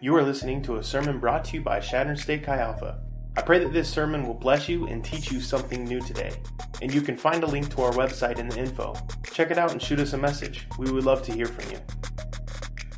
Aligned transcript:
You 0.00 0.14
are 0.14 0.22
listening 0.22 0.62
to 0.62 0.76
a 0.76 0.82
sermon 0.84 1.18
brought 1.18 1.44
to 1.46 1.56
you 1.56 1.60
by 1.60 1.80
Chadron 1.80 2.16
State 2.16 2.44
Chi 2.44 2.56
Alpha. 2.56 3.00
I 3.36 3.42
pray 3.42 3.58
that 3.58 3.72
this 3.72 3.88
sermon 3.88 4.28
will 4.28 4.34
bless 4.34 4.68
you 4.68 4.86
and 4.86 5.04
teach 5.04 5.32
you 5.32 5.40
something 5.40 5.82
new 5.82 6.00
today. 6.00 6.30
And 6.80 6.94
you 6.94 7.00
can 7.00 7.16
find 7.16 7.42
a 7.42 7.48
link 7.48 7.68
to 7.74 7.82
our 7.82 7.90
website 7.90 8.38
in 8.38 8.48
the 8.48 8.60
info. 8.60 8.94
Check 9.32 9.50
it 9.50 9.58
out 9.58 9.72
and 9.72 9.82
shoot 9.82 9.98
us 9.98 10.12
a 10.12 10.16
message. 10.16 10.68
We 10.78 10.92
would 10.92 11.02
love 11.02 11.22
to 11.22 11.32
hear 11.32 11.46
from 11.46 11.72
you. 11.72 11.78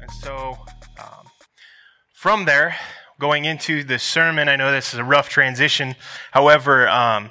And 0.03 0.11
so, 0.11 0.59
um, 0.99 1.27
from 2.13 2.45
there, 2.45 2.77
going 3.19 3.47
into 3.47 3.83
the 3.83 3.99
sermon, 3.99 4.51
I 4.51 4.57
know 4.57 4.71
this 4.71 4.93
is 4.93 4.99
a 4.99 5.05
rough 5.05 5.31
transition. 5.31 5.97
However, 6.33 6.87
um, 6.87 7.31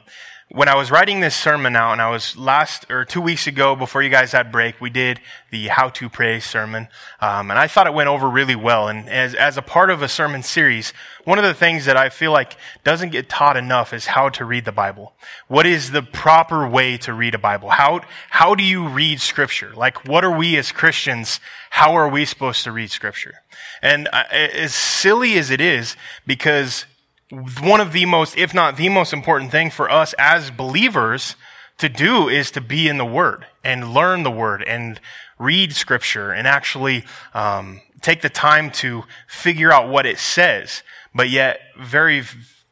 when 0.51 0.67
I 0.67 0.75
was 0.75 0.89
writing 0.89 1.19
this 1.19 1.35
sermon 1.35 1.75
out, 1.75 1.91
and 1.91 2.01
I 2.01 2.09
was 2.09 2.35
last 2.35 2.89
or 2.89 3.05
two 3.05 3.21
weeks 3.21 3.45
ago 3.45 3.75
before 3.75 4.01
you 4.01 4.09
guys 4.09 4.31
had 4.31 4.51
break, 4.51 4.81
we 4.81 4.89
did 4.89 5.19
the 5.51 5.67
How 5.67 5.89
to 5.89 6.09
Pray 6.09 6.39
sermon, 6.39 6.87
um, 7.21 7.51
and 7.51 7.59
I 7.59 7.67
thought 7.67 7.85
it 7.85 7.93
went 7.93 8.09
over 8.09 8.27
really 8.27 8.55
well. 8.55 8.87
And 8.87 9.07
as 9.07 9.35
as 9.35 9.57
a 9.57 9.61
part 9.61 9.91
of 9.91 10.01
a 10.01 10.07
sermon 10.07 10.41
series, 10.41 10.91
one 11.23 11.37
of 11.37 11.45
the 11.45 11.53
things 11.53 11.85
that 11.85 11.97
I 11.97 12.09
feel 12.09 12.31
like 12.31 12.57
doesn't 12.83 13.11
get 13.11 13.29
taught 13.29 13.57
enough 13.57 13.93
is 13.93 14.07
how 14.07 14.29
to 14.29 14.45
read 14.45 14.65
the 14.65 14.71
Bible. 14.71 15.13
What 15.47 15.67
is 15.67 15.91
the 15.91 16.01
proper 16.01 16.67
way 16.67 16.97
to 16.97 17.13
read 17.13 17.35
a 17.35 17.39
Bible? 17.39 17.69
How 17.69 18.01
how 18.31 18.55
do 18.55 18.63
you 18.63 18.87
read 18.87 19.21
Scripture? 19.21 19.71
Like, 19.75 20.07
what 20.07 20.25
are 20.25 20.35
we 20.35 20.57
as 20.57 20.71
Christians? 20.71 21.39
How 21.69 21.93
are 21.95 22.09
we 22.09 22.25
supposed 22.25 22.63
to 22.63 22.71
read 22.71 22.89
Scripture? 22.89 23.43
And 23.83 24.07
uh, 24.11 24.23
as 24.31 24.73
silly 24.73 25.37
as 25.37 25.51
it 25.51 25.61
is, 25.61 25.95
because 26.25 26.85
one 27.31 27.79
of 27.79 27.93
the 27.93 28.05
most, 28.05 28.37
if 28.37 28.53
not 28.53 28.77
the 28.77 28.89
most 28.89 29.13
important 29.13 29.51
thing 29.51 29.69
for 29.69 29.89
us 29.89 30.13
as 30.17 30.51
believers 30.51 31.35
to 31.77 31.87
do 31.87 32.27
is 32.27 32.51
to 32.51 32.61
be 32.61 32.87
in 32.87 32.97
the 32.97 33.05
Word 33.05 33.45
and 33.63 33.93
learn 33.93 34.23
the 34.23 34.31
Word 34.31 34.63
and 34.63 34.99
read 35.37 35.73
Scripture 35.73 36.31
and 36.31 36.47
actually 36.47 37.05
um, 37.33 37.81
take 38.01 38.21
the 38.21 38.29
time 38.29 38.71
to 38.71 39.03
figure 39.27 39.71
out 39.71 39.89
what 39.89 40.05
it 40.05 40.17
says. 40.17 40.83
But 41.13 41.29
yet, 41.29 41.61
very 41.79 42.23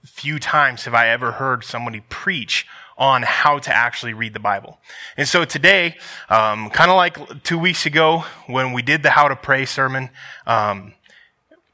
few 0.04 0.40
times 0.40 0.86
have 0.86 0.94
I 0.94 1.10
ever 1.10 1.34
heard 1.34 1.64
somebody 1.64 2.02
preach 2.10 2.66
on 2.98 3.22
how 3.22 3.60
to 3.60 3.76
actually 3.76 4.14
read 4.14 4.34
the 4.34 4.40
Bible. 4.40 4.80
And 5.16 5.28
so 5.28 5.46
today, 5.46 5.98
um, 6.30 6.72
kind 6.72 6.90
of 6.90 6.98
like 6.98 7.44
two 7.44 7.60
weeks 7.60 7.86
ago 7.86 8.26
when 8.48 8.74
we 8.74 8.82
did 8.82 9.04
the 9.04 9.12
How 9.12 9.28
to 9.28 9.36
Pray 9.36 9.66
sermon, 9.66 10.10
um, 10.48 10.94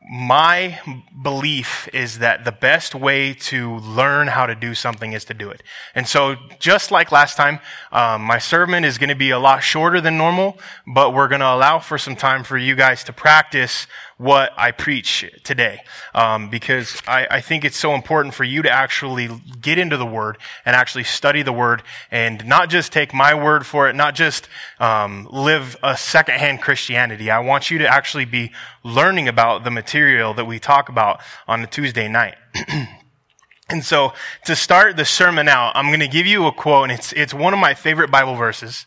my 0.09 0.79
belief 1.21 1.87
is 1.93 2.19
that 2.19 2.43
the 2.43 2.51
best 2.51 2.93
way 2.93 3.33
to 3.33 3.77
learn 3.77 4.27
how 4.27 4.45
to 4.45 4.55
do 4.55 4.75
something 4.75 5.13
is 5.13 5.25
to 5.25 5.33
do 5.33 5.49
it. 5.49 5.63
And 5.95 6.07
so, 6.07 6.35
just 6.59 6.91
like 6.91 7.11
last 7.11 7.37
time, 7.37 7.59
um, 7.91 8.21
my 8.21 8.37
sermon 8.37 8.83
is 8.83 8.97
going 8.97 9.09
to 9.09 9.15
be 9.15 9.29
a 9.29 9.39
lot 9.39 9.63
shorter 9.63 10.01
than 10.01 10.17
normal, 10.17 10.57
but 10.85 11.13
we're 11.13 11.27
going 11.27 11.41
to 11.41 11.53
allow 11.53 11.79
for 11.79 11.97
some 11.97 12.15
time 12.15 12.43
for 12.43 12.57
you 12.57 12.75
guys 12.75 13.03
to 13.05 13.13
practice 13.13 13.87
what 14.17 14.51
I 14.57 14.71
preach 14.71 15.25
today. 15.43 15.81
Um, 16.13 16.49
because 16.49 17.01
I, 17.07 17.27
I, 17.29 17.41
think 17.41 17.65
it's 17.65 17.77
so 17.77 17.93
important 17.93 18.33
for 18.33 18.43
you 18.43 18.61
to 18.61 18.69
actually 18.69 19.29
get 19.61 19.77
into 19.77 19.97
the 19.97 20.05
Word 20.05 20.37
and 20.65 20.75
actually 20.75 21.03
study 21.03 21.41
the 21.41 21.51
Word 21.51 21.83
and 22.11 22.45
not 22.45 22.69
just 22.69 22.91
take 22.91 23.13
my 23.13 23.33
word 23.33 23.65
for 23.65 23.89
it, 23.89 23.95
not 23.95 24.15
just 24.15 24.47
um, 24.79 25.27
live 25.31 25.75
a 25.83 25.97
secondhand 25.97 26.61
Christianity. 26.61 27.31
I 27.31 27.39
want 27.39 27.71
you 27.71 27.79
to 27.79 27.87
actually 27.87 28.25
be 28.25 28.51
learning 28.83 29.27
about 29.27 29.63
the 29.63 29.71
material 29.71 30.33
that 30.35 30.45
we 30.45 30.59
talk 30.59 30.89
about 30.89 31.19
on 31.47 31.61
a 31.61 31.67
Tuesday 31.67 32.07
night. 32.07 32.35
and 33.69 33.83
so 33.83 34.13
to 34.45 34.55
start 34.55 34.95
the 34.97 35.05
sermon 35.05 35.47
out, 35.47 35.71
I'm 35.75 35.87
going 35.87 35.99
to 35.99 36.07
give 36.07 36.27
you 36.27 36.45
a 36.45 36.51
quote, 36.51 36.89
and 36.89 36.91
it's, 36.91 37.13
it's 37.13 37.33
one 37.33 37.53
of 37.53 37.59
my 37.59 37.73
favorite 37.73 38.11
Bible 38.11 38.35
verses. 38.35 38.85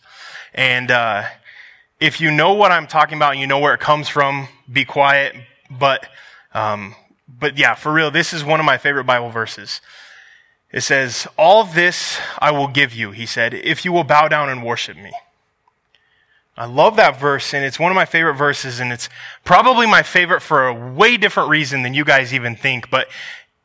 And, 0.55 0.91
uh, 0.91 1.25
if 1.99 2.21
you 2.21 2.31
know 2.31 2.53
what 2.53 2.73
I'm 2.73 2.87
talking 2.87 3.17
about 3.17 3.33
and 3.33 3.41
you 3.41 3.47
know 3.47 3.59
where 3.59 3.73
it 3.73 3.81
comes 3.81 4.09
from, 4.09 4.49
be 4.71 4.85
quiet. 4.85 5.35
But, 5.71 6.09
um, 6.55 6.95
but 7.29 7.59
yeah, 7.59 7.75
for 7.75 7.93
real, 7.93 8.11
this 8.11 8.33
is 8.33 8.45
one 8.45 8.61
of 8.61 8.67
my 8.67 8.79
favorite 8.79 9.05
Bible 9.05 9.31
verses. 9.31 9.81
It 10.73 10.83
says, 10.83 11.27
All 11.39 11.65
this 11.65 12.19
I 12.39 12.51
will 12.51 12.69
give 12.69 12.93
you, 12.93 13.11
he 13.11 13.27
said, 13.27 13.55
if 13.55 13.85
you 13.85 13.93
will 13.93 14.05
bow 14.05 14.29
down 14.29 14.49
and 14.49 14.65
worship 14.65 14.97
me. 14.97 15.13
I 16.57 16.65
love 16.65 16.97
that 16.97 17.21
verse, 17.21 17.53
and 17.53 17.65
it's 17.65 17.79
one 17.79 17.93
of 17.93 17.97
my 17.97 18.07
favorite 18.07 18.35
verses, 18.35 18.81
and 18.81 18.91
it's 18.91 19.11
probably 19.45 19.87
my 19.87 20.03
favorite 20.03 20.41
for 20.41 20.67
a 20.67 20.75
way 20.75 21.19
different 21.19 21.51
reason 21.51 21.83
than 21.83 21.93
you 21.93 22.05
guys 22.05 22.33
even 22.33 22.57
think. 22.57 22.89
But 22.89 23.09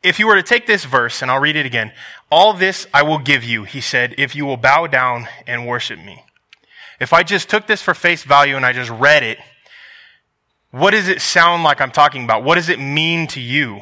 if 0.03 0.19
you 0.19 0.27
were 0.27 0.35
to 0.35 0.43
take 0.43 0.67
this 0.67 0.83
verse, 0.83 1.21
and 1.21 1.31
I'll 1.31 1.39
read 1.39 1.55
it 1.55 1.65
again, 1.65 1.93
all 2.29 2.53
this 2.53 2.87
I 2.93 3.03
will 3.03 3.19
give 3.19 3.45
you, 3.45 3.63
he 3.63 3.79
said, 3.79 4.15
if 4.17 4.35
you 4.35 4.45
will 4.45 4.57
bow 4.57 4.87
down 4.87 5.27
and 5.47 5.65
worship 5.65 5.99
me. 5.99 6.23
If 6.99 7.13
I 7.13 7.23
just 7.23 7.49
took 7.49 7.65
this 7.65 7.81
for 7.81 7.93
face 7.93 8.23
value 8.23 8.55
and 8.55 8.65
I 8.65 8.73
just 8.73 8.91
read 8.91 9.23
it, 9.23 9.39
what 10.71 10.91
does 10.91 11.07
it 11.07 11.21
sound 11.21 11.63
like 11.63 11.81
I'm 11.81 11.91
talking 11.91 12.23
about? 12.23 12.43
What 12.43 12.55
does 12.55 12.69
it 12.69 12.79
mean 12.79 13.27
to 13.27 13.41
you? 13.41 13.81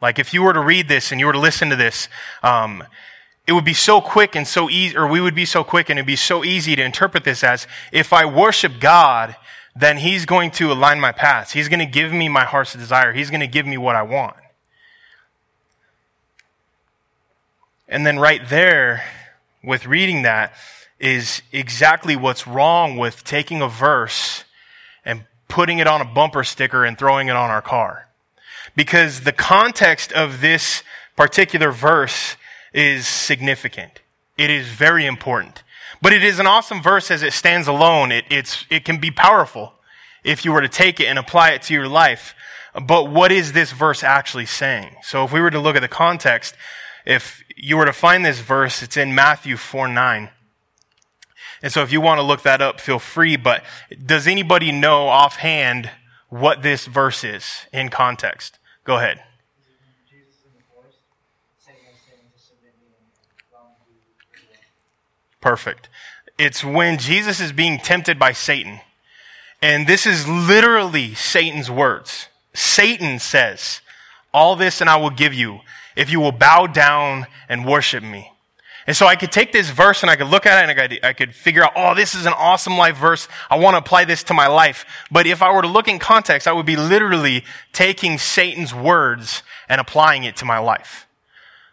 Like 0.00 0.18
if 0.18 0.32
you 0.32 0.42
were 0.42 0.52
to 0.52 0.60
read 0.60 0.88
this 0.88 1.10
and 1.10 1.20
you 1.20 1.26
were 1.26 1.32
to 1.32 1.38
listen 1.38 1.70
to 1.70 1.76
this, 1.76 2.08
um, 2.42 2.84
it 3.46 3.52
would 3.52 3.64
be 3.64 3.74
so 3.74 4.00
quick 4.00 4.36
and 4.36 4.46
so 4.46 4.70
easy, 4.70 4.96
or 4.96 5.08
we 5.08 5.20
would 5.20 5.34
be 5.34 5.44
so 5.44 5.64
quick 5.64 5.90
and 5.90 5.98
it'd 5.98 6.06
be 6.06 6.16
so 6.16 6.44
easy 6.44 6.76
to 6.76 6.82
interpret 6.82 7.24
this 7.24 7.42
as 7.42 7.66
if 7.90 8.12
I 8.12 8.24
worship 8.24 8.74
God, 8.78 9.36
then 9.74 9.96
He's 9.98 10.26
going 10.26 10.50
to 10.52 10.70
align 10.70 11.00
my 11.00 11.12
paths. 11.12 11.52
He's 11.52 11.68
going 11.68 11.78
to 11.80 11.86
give 11.86 12.12
me 12.12 12.28
my 12.28 12.44
heart's 12.44 12.74
desire. 12.74 13.12
He's 13.12 13.30
going 13.30 13.40
to 13.40 13.46
give 13.46 13.66
me 13.66 13.78
what 13.78 13.96
I 13.96 14.02
want. 14.02 14.36
And 17.88 18.06
then 18.06 18.18
right 18.18 18.46
there, 18.48 19.02
with 19.64 19.86
reading 19.86 20.22
that, 20.22 20.52
is 21.00 21.42
exactly 21.52 22.16
what's 22.16 22.46
wrong 22.46 22.96
with 22.96 23.24
taking 23.24 23.62
a 23.62 23.68
verse 23.68 24.44
putting 25.48 25.78
it 25.78 25.86
on 25.86 26.00
a 26.00 26.04
bumper 26.04 26.44
sticker 26.44 26.84
and 26.84 26.98
throwing 26.98 27.28
it 27.28 27.36
on 27.36 27.50
our 27.50 27.62
car. 27.62 28.08
Because 28.76 29.22
the 29.22 29.32
context 29.32 30.12
of 30.12 30.40
this 30.40 30.82
particular 31.16 31.72
verse 31.72 32.36
is 32.72 33.08
significant. 33.08 34.00
It 34.36 34.50
is 34.50 34.68
very 34.68 35.06
important. 35.06 35.62
But 36.00 36.12
it 36.12 36.22
is 36.22 36.38
an 36.38 36.46
awesome 36.46 36.82
verse 36.82 37.10
as 37.10 37.22
it 37.22 37.32
stands 37.32 37.66
alone. 37.66 38.12
It, 38.12 38.24
it's, 38.30 38.64
it 38.70 38.84
can 38.84 38.98
be 38.98 39.10
powerful 39.10 39.72
if 40.22 40.44
you 40.44 40.52
were 40.52 40.60
to 40.60 40.68
take 40.68 41.00
it 41.00 41.06
and 41.06 41.18
apply 41.18 41.50
it 41.50 41.62
to 41.62 41.74
your 41.74 41.88
life. 41.88 42.34
But 42.80 43.10
what 43.10 43.32
is 43.32 43.52
this 43.52 43.72
verse 43.72 44.04
actually 44.04 44.46
saying? 44.46 44.96
So 45.02 45.24
if 45.24 45.32
we 45.32 45.40
were 45.40 45.50
to 45.50 45.58
look 45.58 45.74
at 45.74 45.80
the 45.80 45.88
context, 45.88 46.54
if 47.04 47.42
you 47.56 47.76
were 47.76 47.86
to 47.86 47.92
find 47.92 48.24
this 48.24 48.40
verse, 48.40 48.82
it's 48.82 48.96
in 48.96 49.14
Matthew 49.14 49.56
4 49.56 49.88
9. 49.88 50.30
And 51.62 51.72
so 51.72 51.82
if 51.82 51.92
you 51.92 52.00
want 52.00 52.18
to 52.18 52.22
look 52.22 52.42
that 52.42 52.62
up, 52.62 52.80
feel 52.80 52.98
free. 52.98 53.36
But 53.36 53.64
does 54.04 54.26
anybody 54.26 54.72
know 54.72 55.08
offhand 55.08 55.90
what 56.28 56.62
this 56.62 56.86
verse 56.86 57.24
is 57.24 57.66
in 57.72 57.88
context? 57.88 58.58
Go 58.84 58.96
ahead. 58.96 59.22
Perfect. 65.40 65.88
It's 66.36 66.64
when 66.64 66.98
Jesus 66.98 67.40
is 67.40 67.52
being 67.52 67.78
tempted 67.78 68.18
by 68.18 68.32
Satan. 68.32 68.80
And 69.60 69.86
this 69.86 70.06
is 70.06 70.28
literally 70.28 71.14
Satan's 71.14 71.70
words. 71.70 72.28
Satan 72.54 73.18
says, 73.18 73.80
All 74.32 74.56
this 74.56 74.80
and 74.80 74.88
I 74.88 74.96
will 74.96 75.10
give 75.10 75.34
you 75.34 75.60
if 75.96 76.10
you 76.10 76.20
will 76.20 76.32
bow 76.32 76.66
down 76.66 77.26
and 77.48 77.66
worship 77.66 78.02
me. 78.02 78.32
And 78.88 78.96
so 78.96 79.06
I 79.06 79.16
could 79.16 79.30
take 79.30 79.52
this 79.52 79.68
verse 79.68 80.02
and 80.02 80.10
I 80.10 80.16
could 80.16 80.28
look 80.28 80.46
at 80.46 80.58
it 80.58 80.70
and 80.70 80.80
I 80.80 80.88
could, 80.88 81.04
I 81.04 81.12
could 81.12 81.34
figure 81.34 81.62
out, 81.62 81.72
oh, 81.76 81.94
this 81.94 82.14
is 82.14 82.24
an 82.24 82.32
awesome 82.32 82.78
life 82.78 82.96
verse. 82.96 83.28
I 83.50 83.58
want 83.58 83.74
to 83.74 83.78
apply 83.78 84.06
this 84.06 84.22
to 84.24 84.34
my 84.34 84.46
life. 84.46 84.86
But 85.10 85.26
if 85.26 85.42
I 85.42 85.52
were 85.52 85.60
to 85.60 85.68
look 85.68 85.88
in 85.88 85.98
context, 85.98 86.48
I 86.48 86.52
would 86.52 86.64
be 86.64 86.76
literally 86.76 87.44
taking 87.74 88.16
Satan's 88.16 88.74
words 88.74 89.42
and 89.68 89.78
applying 89.78 90.24
it 90.24 90.36
to 90.36 90.46
my 90.46 90.58
life. 90.58 91.06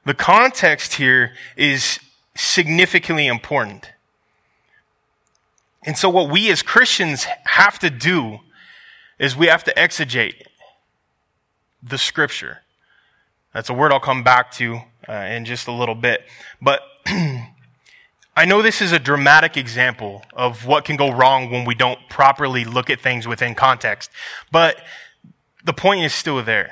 The 0.04 0.14
context 0.14 0.96
here 0.96 1.32
is 1.56 2.02
significantly 2.36 3.28
important. 3.28 3.94
And 5.86 5.98
so 5.98 6.10
what 6.10 6.30
we 6.30 6.52
as 6.52 6.62
Christians 6.62 7.24
have 7.46 7.80
to 7.80 7.90
do 7.90 8.40
is 9.20 9.38
we 9.38 9.48
have 9.48 9.64
to 9.64 9.74
exegete 9.76 10.42
the 11.82 11.98
scripture. 11.98 12.58
That's 13.54 13.70
a 13.70 13.74
word 13.74 13.94
I'll 13.94 14.02
come 14.02 14.22
back 14.22 14.52
to 14.56 14.82
uh, 15.08 15.14
in 15.14 15.46
just 15.46 15.70
a 15.70 15.72
little 15.72 15.96
bit. 15.96 16.22
But 16.62 16.82
I 18.38 18.44
know 18.44 18.62
this 18.62 18.82
is 18.82 18.92
a 18.92 19.00
dramatic 19.00 19.56
example 19.56 20.26
of 20.34 20.66
what 20.66 20.84
can 20.84 20.98
go 20.98 21.10
wrong 21.12 21.50
when 21.50 21.64
we 21.64 21.74
don't 21.74 22.00
properly 22.10 22.66
look 22.66 22.90
at 22.90 23.00
things 23.00 23.26
within 23.26 23.56
context. 23.56 24.12
But 24.52 24.82
the 25.64 25.72
point 25.72 26.02
is 26.02 26.14
still 26.14 26.44
there. 26.44 26.72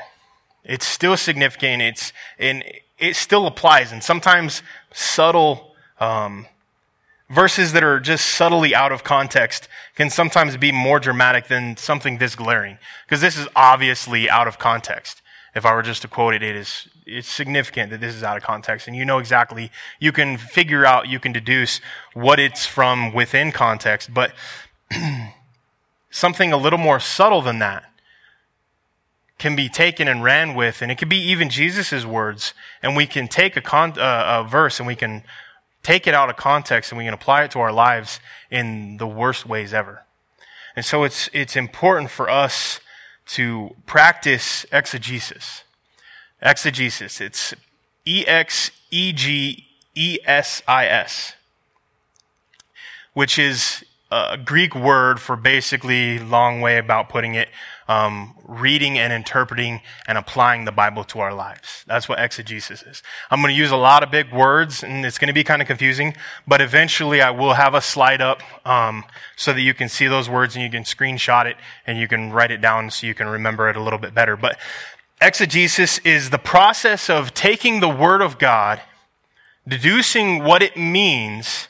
It's 0.66 0.86
still 0.86 1.16
significant. 1.16 1.82
It's, 1.82 2.12
and 2.38 2.64
it 2.98 3.16
still 3.16 3.48
applies. 3.48 3.94
And 3.94 4.04
sometimes 4.04 4.62
subtle, 4.92 5.74
um, 6.02 6.48
verses 7.30 7.72
that 7.72 7.84
are 7.84 8.02
just 8.02 8.28
subtly 8.28 8.76
out 8.76 8.92
of 8.92 9.06
context 9.06 9.70
can 9.96 10.10
sometimes 10.10 10.58
be 10.58 10.74
more 10.74 11.00
dramatic 11.00 11.48
than 11.48 11.78
something 11.78 12.18
this 12.18 12.36
glaring. 12.36 12.78
Because 13.06 13.22
this 13.22 13.38
is 13.38 13.48
obviously 13.56 14.30
out 14.30 14.50
of 14.50 14.60
context. 14.60 15.22
If 15.56 15.66
I 15.66 15.74
were 15.74 15.82
just 15.82 16.02
to 16.02 16.10
quote 16.10 16.34
it, 16.34 16.44
it 16.44 16.58
is 16.58 16.90
it's 17.06 17.28
significant 17.28 17.92
that 17.92 18.02
this 18.02 18.16
is 18.16 18.24
out 18.24 18.38
of 18.38 18.44
context 18.44 18.88
and 18.88 18.96
you 18.96 19.06
know 19.06 19.20
exactly, 19.20 19.72
you 20.00 20.12
can 20.12 20.38
figure 20.38 20.86
out, 20.86 21.08
you 21.08 21.20
can 21.20 21.32
deduce 21.32 21.82
what 22.14 22.40
it's 22.40 22.66
from 22.66 23.14
within 23.14 23.52
context, 23.52 24.14
but 24.14 24.34
something 26.10 26.52
a 26.52 26.58
little 26.58 26.80
more 26.80 27.00
subtle 27.00 27.42
than 27.42 27.60
that 27.60 27.86
can 29.38 29.56
be 29.56 29.68
taken 29.68 30.08
and 30.08 30.24
ran 30.24 30.56
with, 30.56 30.82
and 30.82 30.92
it 30.92 30.98
could 30.98 31.10
be 31.10 31.18
even 31.18 31.50
Jesus' 31.50 32.06
words, 32.06 32.54
and 32.82 32.96
we 32.96 33.06
can 33.06 33.28
take 33.28 33.58
a, 33.58 33.62
con- 33.62 34.00
uh, 34.00 34.44
a 34.46 34.50
verse 34.50 34.80
and 34.80 34.88
we 34.88 34.96
can 34.96 35.24
take 35.82 36.08
it 36.08 36.14
out 36.14 36.30
of 36.30 36.38
context 36.38 36.92
and 36.92 36.98
we 36.98 37.04
can 37.04 37.14
apply 37.14 37.44
it 37.44 37.52
to 37.52 37.60
our 37.60 37.72
lives 37.72 38.20
in 38.50 38.98
the 38.98 39.08
worst 39.08 39.46
ways 39.46 39.74
ever. 39.74 40.04
And 40.76 40.86
so 40.86 41.04
it's, 41.04 41.30
it's 41.34 41.56
important 41.56 42.10
for 42.10 42.30
us 42.30 42.80
to 43.26 43.76
practice 43.86 44.66
exegesis. 44.72 45.64
Exegesis. 46.44 47.22
It's 47.22 47.54
E-X-E-G-E-S-I-S, 48.06 48.76
which 53.14 53.40
is 53.40 53.84
a 54.12 54.38
Greek 54.38 54.76
word 54.76 55.20
for 55.20 55.36
basically 55.36 56.20
long 56.20 56.62
way 56.62 56.78
about 56.78 57.10
putting 57.10 57.34
it, 57.34 57.50
um, 57.88 58.36
reading 58.46 59.00
and 59.00 59.12
interpreting 59.12 59.82
and 60.08 60.18
applying 60.18 60.66
the 60.66 60.72
Bible 60.72 61.04
to 61.06 61.20
our 61.20 61.34
lives. 61.34 61.84
That's 61.88 62.08
what 62.08 62.20
exegesis 62.20 62.84
is. 62.84 63.02
I'm 63.32 63.42
going 63.42 63.54
to 63.54 63.58
use 63.58 63.72
a 63.72 63.76
lot 63.78 64.04
of 64.04 64.12
big 64.12 64.32
words, 64.32 64.84
and 64.84 65.04
it's 65.06 65.18
going 65.18 65.30
to 65.30 65.34
be 65.34 65.44
kind 65.44 65.62
of 65.62 65.68
confusing. 65.68 66.16
But 66.48 66.62
eventually, 66.62 67.22
I 67.22 67.32
will 67.32 67.54
have 67.54 67.74
a 67.74 67.82
slide 67.82 68.22
up 68.22 68.42
um, 68.68 69.04
so 69.36 69.52
that 69.52 69.62
you 69.62 69.74
can 69.74 69.90
see 69.90 70.08
those 70.08 70.30
words 70.30 70.56
and 70.56 70.64
you 70.64 70.70
can 70.70 70.84
screenshot 70.84 71.46
it 71.46 71.58
and 71.88 71.98
you 71.98 72.08
can 72.08 72.32
write 72.32 72.52
it 72.52 72.62
down 72.62 72.92
so 72.92 73.08
you 73.08 73.16
can 73.16 73.28
remember 73.28 73.68
it 73.70 73.76
a 73.76 73.82
little 73.82 74.00
bit 74.00 74.14
better. 74.14 74.38
But 74.38 74.60
exegesis 75.24 76.00
is 76.00 76.30
the 76.30 76.38
process 76.38 77.10
of 77.10 77.34
taking 77.34 77.80
the 77.80 77.90
Word 77.90 78.22
of 78.22 78.38
God, 78.38 78.82
deducing 79.68 80.44
what 80.44 80.62
it 80.62 80.76
means 80.76 81.70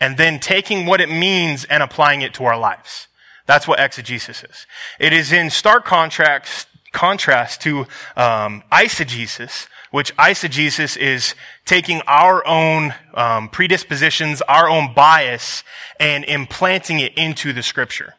and 0.00 0.16
then 0.16 0.40
taking 0.40 0.86
what 0.86 1.00
it 1.00 1.08
means 1.08 1.64
and 1.64 1.82
applying 1.82 2.22
it 2.22 2.34
to 2.34 2.44
our 2.44 2.58
lives. 2.58 3.08
That's 3.46 3.68
what 3.68 3.78
exegesis 3.78 4.42
is. 4.42 4.66
It 4.98 5.12
is 5.12 5.32
in 5.32 5.50
stark 5.50 5.84
contrast, 5.84 6.66
contrast 6.92 7.60
to 7.62 7.80
um, 8.16 8.62
eisegesis, 8.72 9.66
which 9.90 10.16
eisegesis 10.16 10.96
is 10.96 11.34
taking 11.66 12.00
our 12.06 12.44
own 12.46 12.94
um, 13.14 13.48
predispositions, 13.48 14.40
our 14.42 14.68
own 14.68 14.94
bias, 14.94 15.62
and 16.00 16.24
implanting 16.24 17.00
it 17.00 17.16
into 17.16 17.52
the 17.52 17.62
scripture. 17.62 18.14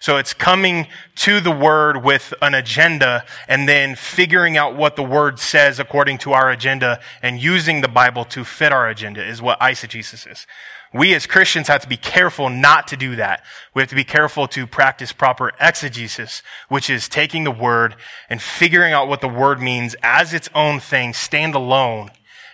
So 0.00 0.16
it's 0.18 0.34
coming 0.34 0.86
to 1.16 1.40
the 1.40 1.50
word 1.50 2.04
with 2.04 2.34
an 2.42 2.54
agenda 2.54 3.24
and 3.48 3.68
then 3.68 3.94
figuring 3.94 4.56
out 4.56 4.76
what 4.76 4.96
the 4.96 5.02
word 5.02 5.38
says 5.38 5.78
according 5.78 6.18
to 6.18 6.32
our 6.32 6.50
agenda 6.50 7.00
and 7.22 7.40
using 7.40 7.80
the 7.80 7.88
Bible 7.88 8.24
to 8.26 8.44
fit 8.44 8.72
our 8.72 8.88
agenda 8.88 9.24
is 9.24 9.40
what 9.40 9.58
eisegesis 9.60 10.30
is. 10.30 10.46
We 10.92 11.14
as 11.14 11.26
Christians 11.26 11.68
have 11.68 11.82
to 11.82 11.88
be 11.88 11.96
careful 11.96 12.48
not 12.48 12.88
to 12.88 12.96
do 12.96 13.16
that. 13.16 13.42
We 13.74 13.82
have 13.82 13.90
to 13.90 13.96
be 13.96 14.04
careful 14.04 14.48
to 14.48 14.66
practice 14.66 15.12
proper 15.12 15.52
exegesis, 15.60 16.42
which 16.68 16.88
is 16.88 17.08
taking 17.08 17.44
the 17.44 17.50
word 17.50 17.96
and 18.30 18.40
figuring 18.40 18.92
out 18.92 19.08
what 19.08 19.20
the 19.20 19.28
word 19.28 19.60
means 19.60 19.96
as 20.02 20.32
its 20.32 20.48
own 20.54 20.80
thing, 20.80 21.12
stand 21.12 21.54
alone, 21.54 22.10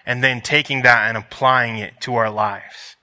and 0.06 0.24
then 0.24 0.40
taking 0.40 0.82
that 0.82 1.08
and 1.08 1.16
applying 1.16 1.76
it 1.76 2.00
to 2.00 2.14
our 2.14 2.30
lives. 2.30 2.96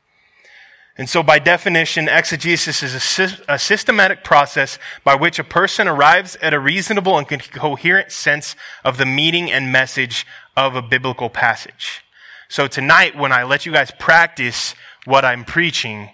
And 1.00 1.10
so 1.10 1.24
by 1.24 1.40
definition, 1.40 2.10
exegesis 2.10 2.84
is 2.84 2.94
a, 2.94 3.00
sy- 3.00 3.38
a, 3.48 3.58
systematic 3.58 4.22
process 4.22 4.78
by 5.06 5.16
which 5.16 5.40
a 5.40 5.46
person 5.46 5.88
arrives 5.88 6.36
at 6.42 6.54
a 6.54 6.60
reasonable 6.60 7.18
and 7.18 7.26
coherent 7.26 8.12
sense 8.12 8.54
of 8.84 8.98
the 8.98 9.06
meaning 9.06 9.50
and 9.50 9.72
message 9.72 10.28
of 10.58 10.76
a 10.76 10.82
biblical 10.82 11.30
passage. 11.30 12.04
So 12.50 12.68
tonight, 12.68 13.18
when 13.18 13.32
I 13.32 13.44
let 13.44 13.66
you 13.66 13.72
guys 13.72 13.92
practice 13.98 14.76
what 15.06 15.24
I'm 15.24 15.46
preaching, 15.46 16.10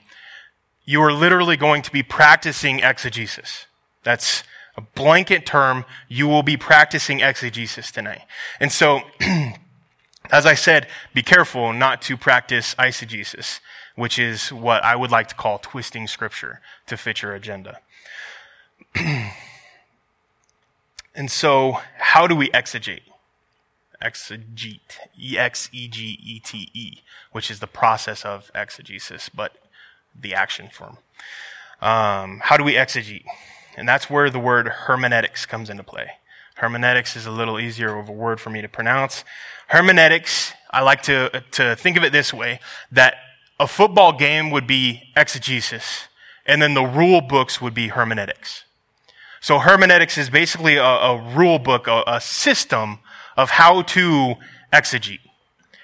you 0.84 1.02
are 1.02 1.12
literally 1.12 1.58
going 1.58 1.82
to 1.82 1.92
be 1.92 2.04
practicing 2.04 2.82
exegesis. 2.82 3.66
That's 4.04 4.44
a 4.78 4.82
blanket 4.82 5.48
term. 5.48 5.86
You 6.08 6.28
will 6.28 6.44
be 6.44 6.58
practicing 6.58 7.22
exegesis 7.22 7.90
tonight. 7.90 8.22
And 8.60 8.72
so, 8.72 9.02
as 10.32 10.46
I 10.46 10.54
said, 10.54 10.86
be 11.16 11.24
careful 11.24 11.74
not 11.74 12.04
to 12.04 12.16
practice 12.16 12.76
eisegesis, 12.76 13.62
which 13.96 14.20
is 14.20 14.52
what 14.52 14.84
I 14.84 14.96
would 14.96 15.12
like 15.12 15.28
to 15.30 15.36
call 15.36 15.58
twisting 15.60 16.08
scripture 16.08 16.62
to 16.88 16.98
fit 16.98 17.22
your 17.22 17.34
agenda. 17.34 17.80
and 18.96 19.32
so, 21.30 21.80
how 21.98 22.28
do 22.28 22.36
we 22.36 22.50
exegete? 22.50 23.02
exegete, 24.04 24.98
E-X-E-G-E-T-E, 25.18 27.02
which 27.32 27.50
is 27.50 27.60
the 27.60 27.68
process 27.68 28.24
of 28.24 28.52
exegesis, 28.54 29.30
but 29.30 29.54
the 30.20 30.34
action 30.34 30.70
form. 30.72 30.98
Um, 31.82 32.42
how 32.44 32.58
do 32.58 32.64
we 32.64 32.74
exegete? 32.74 33.26
And 33.76 33.88
that's 33.88 34.10
where 34.10 34.30
the 34.30 34.40
word 34.40 34.68
hermeneutics 34.68 35.46
comes 35.46 35.70
into 35.70 35.84
play. 35.84 36.12
Hermeneutics 36.56 37.16
is 37.16 37.26
a 37.26 37.32
little 37.32 37.60
easier 37.60 37.98
of 37.98 38.08
a 38.08 38.14
word 38.14 38.40
for 38.40 38.50
me 38.50 38.62
to 38.62 38.70
pronounce. 38.70 39.26
Hermeneutics, 39.68 40.54
I 40.72 40.82
like 40.82 41.02
to, 41.04 41.44
to 41.52 41.76
think 41.76 41.98
of 41.98 42.04
it 42.04 42.14
this 42.14 42.34
way, 42.34 42.60
that 42.92 43.16
a 43.60 43.68
football 43.68 44.13
game 44.13 44.52
would 44.52 44.68
be 44.68 45.04
exegesis, 45.16 46.07
and 46.46 46.62
then 46.62 46.74
the 46.74 46.84
rule 46.84 47.22
books 47.22 47.62
would 47.62 47.74
be 47.74 47.90
hermeneutics. 47.90 48.66
So 49.40 49.60
hermeneutics 49.60 50.18
is 50.18 50.30
basically 50.30 50.78
a, 50.78 50.84
a 50.84 51.34
rule 51.36 51.60
book, 51.60 51.88
a, 51.88 52.04
a 52.07 52.22
system 52.22 53.00
of 53.38 53.52
how 53.52 53.84
to 53.84 54.36
exegete, 54.74 55.19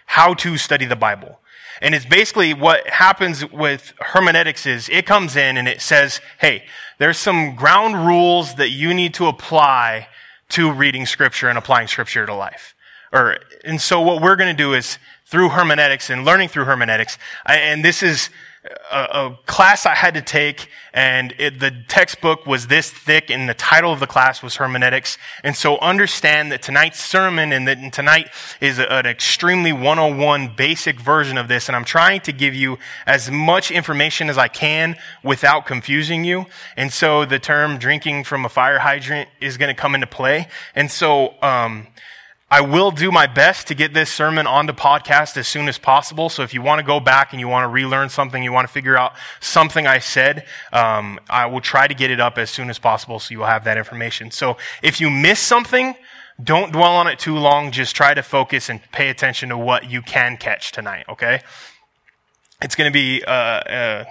how 0.06 0.34
to 0.36 0.58
study 0.58 0.86
the 0.86 0.96
Bible. 0.96 1.40
And 1.82 1.96
it's 1.96 2.06
basically 2.06 2.54
what 2.54 2.88
happens 2.88 3.50
with 3.50 3.94
hermeneutics 4.00 4.66
is 4.66 4.90
it 4.90 5.06
comes 5.06 5.36
in 5.36 5.58
and 5.58 5.68
it 5.68 5.82
says, 5.82 6.22
hey, 6.40 6.66
there's 7.00 7.18
some 7.18 7.56
ground 7.56 8.06
rules 8.06 8.56
that 8.56 8.70
you 8.70 8.94
need 8.94 9.14
to 9.16 9.26
apply 9.26 10.08
to 10.50 10.72
reading 10.72 11.06
scripture 11.06 11.50
and 11.50 11.58
applying 11.58 11.88
scripture 11.88 12.26
to 12.26 12.34
life. 12.34 12.76
Or, 13.12 13.38
and 13.64 13.82
so 13.82 14.00
what 14.02 14.22
we're 14.22 14.36
going 14.36 14.56
to 14.56 14.64
do 14.64 14.74
is 14.74 15.00
through 15.32 15.50
hermeneutics 15.50 16.10
and 16.10 16.26
learning 16.26 16.50
through 16.50 16.66
hermeneutics, 16.66 17.18
and 17.48 17.84
this 17.84 18.04
is, 18.04 18.30
a, 18.92 18.98
a, 18.98 19.40
class 19.48 19.88
I 19.88 19.96
had 19.96 20.14
to 20.14 20.22
take, 20.22 20.68
and 20.94 21.34
it, 21.40 21.60
the 21.60 21.72
textbook 21.88 22.46
was 22.46 22.68
this 22.68 22.92
thick, 22.92 23.32
and 23.32 23.50
the 23.50 23.56
title 23.56 23.92
of 23.92 24.00
the 24.00 24.06
class 24.06 24.44
was 24.44 24.58
hermeneutics. 24.58 25.18
And 25.44 25.56
so 25.56 25.80
understand 25.80 26.52
that 26.52 26.62
tonight's 26.62 27.00
sermon 27.00 27.54
and 27.54 27.68
that 27.68 27.92
tonight 27.92 28.30
is 28.60 28.78
a, 28.78 28.92
an 28.92 29.08
extremely 29.08 29.74
101 29.74 30.54
basic 30.56 31.00
version 31.00 31.40
of 31.40 31.48
this, 31.48 31.70
and 31.70 31.76
I'm 31.76 31.86
trying 31.86 32.22
to 32.22 32.32
give 32.32 32.54
you 32.54 32.78
as 33.08 33.32
much 33.32 33.72
information 33.72 34.30
as 34.30 34.38
I 34.38 34.48
can 34.48 34.96
without 35.24 35.66
confusing 35.66 36.24
you. 36.24 36.46
And 36.78 36.94
so 36.94 37.26
the 37.26 37.40
term 37.40 37.80
drinking 37.80 38.26
from 38.26 38.46
a 38.46 38.50
fire 38.50 38.80
hydrant 38.80 39.30
is 39.40 39.58
going 39.58 39.74
to 39.74 39.80
come 39.80 39.96
into 39.96 40.08
play. 40.08 40.48
And 40.76 40.92
so, 40.92 41.34
um, 41.42 41.88
I 42.54 42.60
will 42.60 42.92
do 42.92 43.14
my 43.14 43.28
best 43.28 43.68
to 43.68 43.76
get 43.76 43.94
this 43.94 44.12
sermon 44.12 44.46
onto 44.46 44.74
podcast 44.74 45.38
as 45.38 45.48
soon 45.48 45.70
as 45.70 45.78
possible. 45.78 46.28
So 46.28 46.44
if 46.44 46.54
you 46.54 46.62
want 46.62 46.80
to 46.80 46.86
go 46.86 47.00
back 47.00 47.32
and 47.32 47.40
you 47.40 47.48
want 47.48 47.64
to 47.64 47.70
relearn 47.70 48.10
something, 48.10 48.44
you 48.44 48.52
want 48.52 48.68
to 48.68 48.74
figure 48.74 48.98
out 48.98 49.14
something 49.40 49.88
I 49.88 50.00
said, 50.00 50.46
um, 50.74 51.18
I 51.30 51.46
will 51.46 51.62
try 51.62 51.88
to 51.88 51.94
get 51.94 52.12
it 52.12 52.20
up 52.20 52.38
as 52.38 52.50
soon 52.50 52.70
as 52.70 52.78
possible 52.78 53.20
so 53.20 53.32
you 53.32 53.40
will 53.40 53.46
have 53.46 53.64
that 53.64 53.78
information. 53.78 54.32
So 54.32 54.58
if 54.84 55.00
you 55.00 55.10
miss 55.10 55.40
something, 55.40 55.96
don't 56.44 56.74
dwell 56.74 56.92
on 56.92 57.08
it 57.08 57.20
too 57.20 57.38
long. 57.38 57.72
Just 57.72 57.96
try 57.96 58.14
to 58.14 58.22
focus 58.22 58.70
and 58.70 58.82
pay 58.92 59.10
attention 59.10 59.48
to 59.48 59.58
what 59.58 59.90
you 59.90 60.02
can 60.02 60.36
catch 60.36 60.74
tonight, 60.74 61.06
okay? 61.08 61.40
It's 62.62 62.76
going 62.76 62.90
to 62.90 62.94
be, 62.94 63.24
uh, 63.24 63.32
uh, 63.32 64.06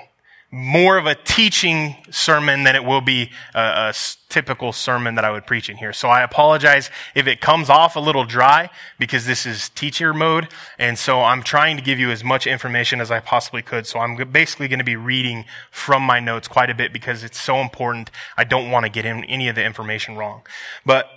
more 0.53 0.99
of 0.99 1.07
a 1.07 1.15
teaching 1.15 1.97
sermon 2.11 2.65
than 2.65 2.75
it 2.75 2.85
will 2.85 3.01
be 3.01 3.31
a, 3.55 3.61
a, 3.61 3.95
typical 4.29 4.73
sermon 4.73 5.17
that 5.17 5.25
I 5.25 5.31
would 5.33 5.45
preach 5.45 5.69
in 5.69 5.77
here. 5.77 5.93
So 5.93 6.09
I 6.09 6.23
apologize 6.23 6.89
if 7.17 7.27
it 7.27 7.41
comes 7.41 7.69
off 7.69 7.97
a 7.97 8.01
little 8.01 8.25
dry 8.25 8.71
because 8.97 9.27
this 9.27 9.45
is 9.45 9.71
teacher 9.71 10.15
mode. 10.15 10.49
And 10.79 10.97
so 10.97 11.23
I'm 11.23 11.43
trying 11.43 11.77
to 11.77 11.83
give 11.83 11.99
you 11.99 12.11
as 12.13 12.23
much 12.23 12.47
information 12.47 13.01
as 13.01 13.11
I 13.11 13.19
possibly 13.19 13.61
could. 13.61 13.89
So 13.89 13.99
I'm 13.99 14.17
basically 14.31 14.69
going 14.69 14.79
to 14.79 14.85
be 14.85 14.95
reading 14.95 15.47
from 15.73 16.05
my 16.05 16.21
notes 16.21 16.47
quite 16.47 16.71
a 16.71 16.75
bit 16.75 16.93
because 16.93 17.25
it's 17.25 17.41
so 17.41 17.57
important. 17.57 18.13
I 18.37 18.45
don't 18.45 18.71
want 18.71 18.87
to 18.87 18.91
get 18.91 19.05
in 19.05 19.25
any 19.25 19.49
of 19.49 19.57
the 19.57 19.65
information 19.65 20.17
wrong. 20.17 20.43
But 20.87 21.09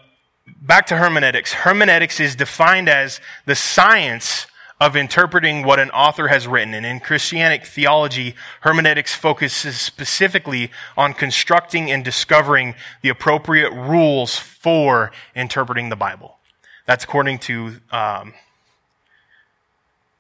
back 0.62 0.88
to 0.88 0.98
hermeneutics. 0.98 1.54
Hermeneutics 1.54 2.20
is 2.20 2.36
defined 2.36 2.90
as 2.90 3.20
the 3.46 3.56
science 3.56 4.48
of 4.80 4.96
interpreting 4.96 5.63
what 5.63 5.80
an 5.80 5.89
author 5.92 6.27
has 6.27 6.48
written. 6.48 6.74
And 6.74 6.86
in 6.86 7.00
Christianic 7.00 7.65
theology, 7.65 8.36
hermeneutics 8.62 9.15
focuses 9.15 9.80
specifically 9.80 10.72
on 10.98 11.13
constructing 11.13 11.92
and 11.92 12.03
discovering 12.03 12.75
the 13.01 13.10
appropriate 13.10 13.72
rules 13.72 14.36
for 14.36 15.12
interpreting 15.36 15.89
the 15.89 15.96
Bible. 15.96 16.38
That's 16.86 17.03
according 17.03 17.39
to 17.39 17.77
um, 17.92 18.34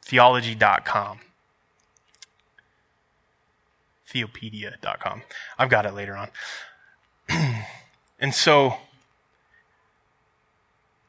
theology.com. 0.01 1.19
Theopedia.com. 4.13 5.23
I've 5.57 5.69
got 5.69 5.85
it 5.85 5.93
later 5.93 6.15
on. 6.15 6.29
and 8.19 8.33
so 8.33 8.77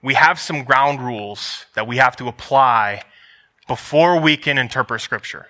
we 0.02 0.14
have 0.14 0.38
some 0.38 0.64
ground 0.64 1.00
rules 1.00 1.66
that 1.74 1.86
we 1.86 1.98
have 1.98 2.16
to 2.16 2.28
apply 2.28 3.02
before 3.66 4.21
we 4.21 4.37
can 4.37 4.59
interpret 4.59 5.00
scripture. 5.00 5.47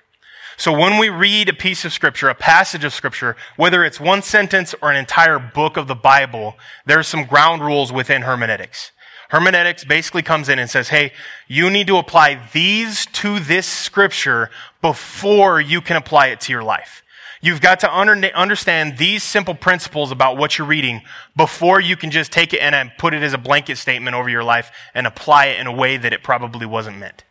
So 0.56 0.72
when 0.72 0.98
we 0.98 1.08
read 1.08 1.48
a 1.48 1.52
piece 1.52 1.84
of 1.84 1.92
scripture, 1.92 2.28
a 2.28 2.34
passage 2.34 2.84
of 2.84 2.92
scripture, 2.92 3.36
whether 3.56 3.84
it's 3.84 3.98
one 3.98 4.22
sentence 4.22 4.74
or 4.80 4.90
an 4.90 4.96
entire 4.96 5.38
book 5.38 5.76
of 5.76 5.88
the 5.88 5.96
Bible, 5.96 6.56
there's 6.86 7.08
some 7.08 7.24
ground 7.24 7.62
rules 7.62 7.92
within 7.92 8.22
hermeneutics. 8.22 8.92
Hermeneutics 9.30 9.84
basically 9.84 10.22
comes 10.22 10.48
in 10.48 10.60
and 10.60 10.70
says, 10.70 10.90
hey, 10.90 11.12
you 11.48 11.70
need 11.70 11.88
to 11.88 11.96
apply 11.96 12.40
these 12.52 13.06
to 13.06 13.40
this 13.40 13.66
scripture 13.66 14.50
before 14.80 15.60
you 15.60 15.80
can 15.80 15.96
apply 15.96 16.28
it 16.28 16.40
to 16.42 16.52
your 16.52 16.62
life. 16.62 17.02
You've 17.40 17.60
got 17.60 17.80
to 17.80 17.94
under, 17.94 18.14
understand 18.28 18.96
these 18.96 19.22
simple 19.22 19.54
principles 19.54 20.12
about 20.12 20.36
what 20.36 20.56
you're 20.56 20.66
reading 20.66 21.02
before 21.36 21.80
you 21.80 21.96
can 21.96 22.10
just 22.10 22.32
take 22.32 22.54
it 22.54 22.60
and 22.60 22.74
uh, 22.74 22.92
put 22.96 23.12
it 23.12 23.22
as 23.22 23.34
a 23.34 23.38
blanket 23.38 23.76
statement 23.76 24.14
over 24.14 24.30
your 24.30 24.44
life 24.44 24.70
and 24.94 25.06
apply 25.06 25.46
it 25.46 25.60
in 25.60 25.66
a 25.66 25.72
way 25.72 25.96
that 25.96 26.12
it 26.12 26.22
probably 26.22 26.64
wasn't 26.64 26.96
meant. 26.96 27.24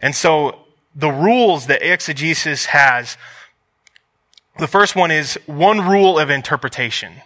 And 0.00 0.14
so 0.14 0.66
the 0.94 1.10
rules 1.10 1.66
that 1.66 1.82
exegesis 1.82 2.66
has, 2.66 3.16
the 4.58 4.66
first 4.66 4.96
one 4.96 5.10
is 5.10 5.38
one 5.46 5.86
rule 5.86 6.18
of 6.18 6.30
interpretation. 6.30 7.22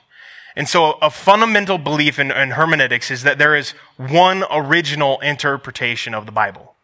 And 0.57 0.69
so 0.69 0.99
a 1.01 1.11
fundamental 1.11 1.79
belief 1.79 2.19
in, 2.19 2.31
in, 2.31 2.51
hermeneutics 2.51 3.11
is 3.11 3.23
that 3.23 3.39
there 3.39 3.55
is 3.55 3.71
one 3.97 4.45
original 4.51 5.21
interpretation 5.21 6.13
of 6.13 6.27
the 6.27 6.33
Bible. 6.33 6.75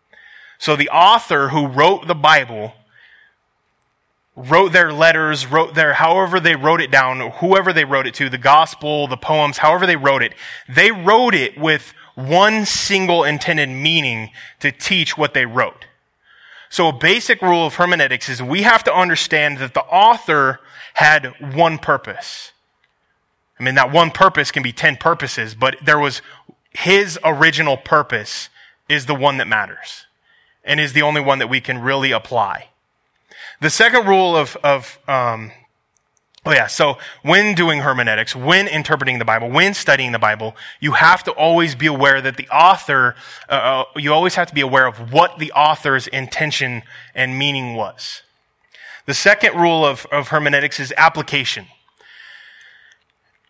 So 0.58 0.76
the 0.76 0.88
author 0.88 1.48
who 1.48 1.66
wrote 1.66 2.06
the 2.06 2.14
Bible 2.14 2.74
wrote 4.36 4.72
their 4.72 4.92
letters, 4.92 5.46
wrote 5.46 5.74
their, 5.74 5.94
however 5.94 6.38
they 6.38 6.54
wrote 6.54 6.80
it 6.80 6.90
down, 6.90 7.32
whoever 7.38 7.72
they 7.72 7.84
wrote 7.84 8.06
it 8.06 8.14
to, 8.14 8.28
the 8.28 8.38
gospel, 8.38 9.06
the 9.08 9.16
poems, 9.16 9.58
however 9.58 9.86
they 9.86 9.96
wrote 9.96 10.22
it, 10.22 10.34
they 10.68 10.92
wrote 10.92 11.34
it 11.34 11.58
with 11.58 11.94
one 12.16 12.64
single 12.64 13.22
intended 13.22 13.68
meaning 13.68 14.30
to 14.60 14.72
teach 14.72 15.16
what 15.16 15.34
they 15.34 15.46
wrote. 15.46 15.86
So 16.68 16.88
a 16.88 16.92
basic 16.92 17.40
rule 17.42 17.66
of 17.66 17.74
hermeneutics 17.76 18.28
is 18.28 18.42
we 18.42 18.62
have 18.62 18.82
to 18.84 18.94
understand 18.94 19.58
that 19.58 19.74
the 19.74 19.82
author 19.82 20.60
had 20.94 21.54
one 21.54 21.78
purpose. 21.78 22.52
I 23.60 23.62
mean, 23.62 23.76
that 23.76 23.92
one 23.92 24.10
purpose 24.10 24.50
can 24.50 24.62
be 24.62 24.72
10 24.72 24.96
purposes, 24.96 25.54
but 25.54 25.76
there 25.84 25.98
was 25.98 26.22
his 26.70 27.18
original 27.24 27.76
purpose 27.76 28.48
is 28.88 29.06
the 29.06 29.14
one 29.14 29.36
that 29.38 29.46
matters 29.46 30.06
and 30.64 30.80
is 30.80 30.92
the 30.92 31.02
only 31.02 31.20
one 31.20 31.38
that 31.38 31.48
we 31.48 31.60
can 31.60 31.78
really 31.78 32.12
apply. 32.12 32.68
The 33.60 33.70
second 33.70 34.06
rule 34.06 34.36
of, 34.36 34.56
of 34.62 34.98
um, 35.08 35.52
Oh 36.48 36.52
yeah, 36.52 36.68
so 36.68 36.98
when 37.22 37.56
doing 37.56 37.80
hermeneutics, 37.80 38.36
when 38.36 38.68
interpreting 38.68 39.18
the 39.18 39.24
Bible, 39.24 39.50
when 39.50 39.74
studying 39.74 40.12
the 40.12 40.20
Bible, 40.20 40.54
you 40.78 40.92
have 40.92 41.24
to 41.24 41.32
always 41.32 41.74
be 41.74 41.86
aware 41.86 42.20
that 42.20 42.36
the 42.36 42.48
author, 42.50 43.16
uh, 43.48 43.52
uh, 43.52 43.84
you 43.96 44.12
always 44.12 44.36
have 44.36 44.46
to 44.46 44.54
be 44.54 44.60
aware 44.60 44.86
of 44.86 45.12
what 45.12 45.40
the 45.40 45.50
author's 45.50 46.06
intention 46.06 46.84
and 47.16 47.36
meaning 47.36 47.74
was. 47.74 48.22
The 49.06 49.14
second 49.14 49.60
rule 49.60 49.84
of, 49.84 50.06
of 50.12 50.28
hermeneutics 50.28 50.78
is 50.78 50.94
application. 50.96 51.66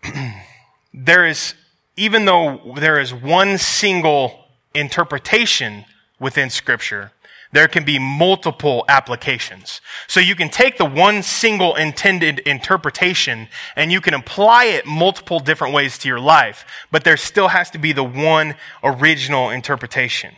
there 0.94 1.26
is, 1.26 1.54
even 1.98 2.24
though 2.24 2.72
there 2.78 2.98
is 2.98 3.12
one 3.12 3.58
single 3.58 4.46
interpretation 4.74 5.84
within 6.18 6.48
scripture, 6.48 7.12
there 7.52 7.68
can 7.68 7.84
be 7.84 7.98
multiple 7.98 8.84
applications. 8.88 9.80
So 10.06 10.20
you 10.20 10.34
can 10.34 10.48
take 10.48 10.78
the 10.78 10.84
one 10.84 11.22
single 11.22 11.74
intended 11.76 12.40
interpretation 12.40 13.48
and 13.76 13.92
you 13.92 14.00
can 14.00 14.14
apply 14.14 14.64
it 14.64 14.86
multiple 14.86 15.40
different 15.40 15.74
ways 15.74 15.98
to 15.98 16.08
your 16.08 16.20
life, 16.20 16.64
but 16.90 17.04
there 17.04 17.16
still 17.16 17.48
has 17.48 17.70
to 17.70 17.78
be 17.78 17.92
the 17.92 18.04
one 18.04 18.54
original 18.82 19.50
interpretation. 19.50 20.34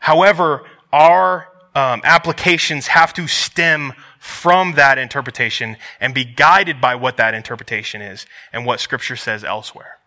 However, 0.00 0.64
our 0.92 1.48
um, 1.74 2.00
applications 2.04 2.88
have 2.88 3.12
to 3.14 3.26
stem 3.28 3.92
from 4.18 4.74
that 4.74 4.98
interpretation 4.98 5.76
and 6.00 6.12
be 6.12 6.24
guided 6.24 6.80
by 6.80 6.94
what 6.94 7.16
that 7.16 7.34
interpretation 7.34 8.02
is 8.02 8.26
and 8.52 8.66
what 8.66 8.80
scripture 8.80 9.16
says 9.16 9.44
elsewhere. 9.44 9.98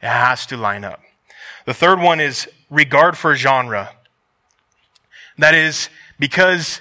It 0.00 0.08
has 0.08 0.46
to 0.46 0.56
line 0.56 0.84
up. 0.84 1.00
The 1.66 1.74
third 1.74 2.00
one 2.00 2.20
is 2.20 2.48
regard 2.70 3.18
for 3.18 3.34
genre. 3.34 3.94
That 5.38 5.54
is 5.54 5.88
because 6.18 6.80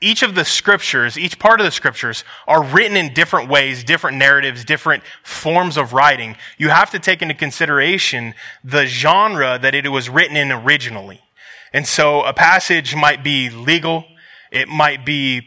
each 0.00 0.22
of 0.22 0.34
the 0.34 0.44
scriptures, 0.44 1.16
each 1.16 1.38
part 1.38 1.60
of 1.60 1.64
the 1.64 1.70
scriptures 1.70 2.24
are 2.46 2.62
written 2.62 2.96
in 2.96 3.14
different 3.14 3.48
ways, 3.48 3.82
different 3.82 4.18
narratives, 4.18 4.64
different 4.64 5.02
forms 5.22 5.76
of 5.76 5.92
writing. 5.92 6.36
You 6.58 6.68
have 6.68 6.90
to 6.90 6.98
take 6.98 7.22
into 7.22 7.34
consideration 7.34 8.34
the 8.62 8.86
genre 8.86 9.58
that 9.60 9.74
it 9.74 9.88
was 9.88 10.10
written 10.10 10.36
in 10.36 10.52
originally. 10.52 11.20
And 11.72 11.86
so 11.86 12.22
a 12.22 12.32
passage 12.32 12.94
might 12.94 13.24
be 13.24 13.48
legal, 13.50 14.04
it 14.50 14.68
might 14.68 15.04
be 15.04 15.42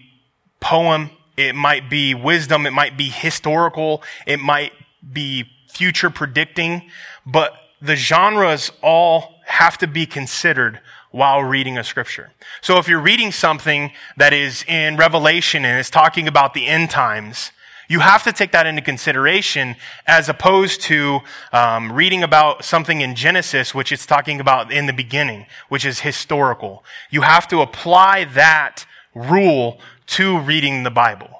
poem, 0.60 1.12
it 1.38 1.56
might 1.56 1.90
be 1.90 2.14
wisdom, 2.14 2.66
it 2.66 2.74
might 2.74 2.98
be 2.98 3.10
historical, 3.10 4.04
it 4.26 4.40
might 4.40 4.74
be 5.14 5.46
future 5.70 6.10
predicting, 6.10 6.90
but 7.26 7.54
the 7.82 7.96
genres 7.96 8.72
all 8.82 9.36
have 9.46 9.78
to 9.78 9.88
be 9.88 10.06
considered 10.06 10.80
while 11.12 11.44
reading 11.44 11.78
a 11.78 11.84
scripture. 11.84 12.32
So 12.62 12.78
if 12.78 12.88
you're 12.88 13.00
reading 13.00 13.32
something 13.32 13.92
that 14.18 14.34
is 14.34 14.64
in 14.68 14.98
Revelation 14.98 15.66
and 15.66 15.80
is 15.80 15.90
talking 15.90 16.28
about 16.28 16.54
the 16.54 16.68
end 16.68 16.90
times, 16.90 17.52
you 17.88 18.02
have 18.02 18.24
to 18.26 18.32
take 18.32 18.52
that 18.52 18.68
into 18.68 18.84
consideration 18.84 19.76
as 20.06 20.30
opposed 20.30 20.82
to 20.82 21.22
um, 21.52 21.92
reading 21.92 22.22
about 22.22 22.64
something 22.64 23.02
in 23.02 23.16
Genesis, 23.16 23.74
which 23.74 23.92
it's 23.92 24.06
talking 24.06 24.40
about 24.40 24.72
in 24.72 24.86
the 24.86 24.94
beginning, 24.94 25.48
which 25.70 25.86
is 25.86 26.02
historical. 26.02 26.84
You 27.10 27.22
have 27.22 27.48
to 27.48 27.62
apply 27.62 28.26
that 28.26 28.86
rule 29.16 29.80
to 30.08 30.40
reading 30.40 30.84
the 30.84 30.92
Bible. 30.92 31.39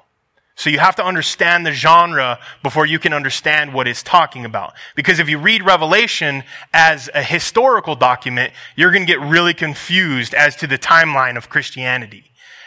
So 0.60 0.68
you 0.68 0.78
have 0.78 0.94
to 0.96 1.04
understand 1.06 1.64
the 1.64 1.72
genre 1.72 2.38
before 2.62 2.84
you 2.84 2.98
can 2.98 3.14
understand 3.14 3.72
what 3.72 3.88
it's 3.88 4.02
talking 4.02 4.44
about. 4.44 4.74
Because 4.94 5.18
if 5.18 5.26
you 5.26 5.38
read 5.38 5.62
Revelation 5.62 6.44
as 6.74 7.08
a 7.14 7.22
historical 7.22 7.96
document, 7.96 8.52
you're 8.76 8.92
going 8.92 9.06
to 9.06 9.10
get 9.10 9.22
really 9.22 9.54
confused 9.54 10.34
as 10.34 10.56
to 10.56 10.66
the 10.66 10.76
timeline 10.76 11.38
of 11.38 11.48
Christianity 11.48 12.24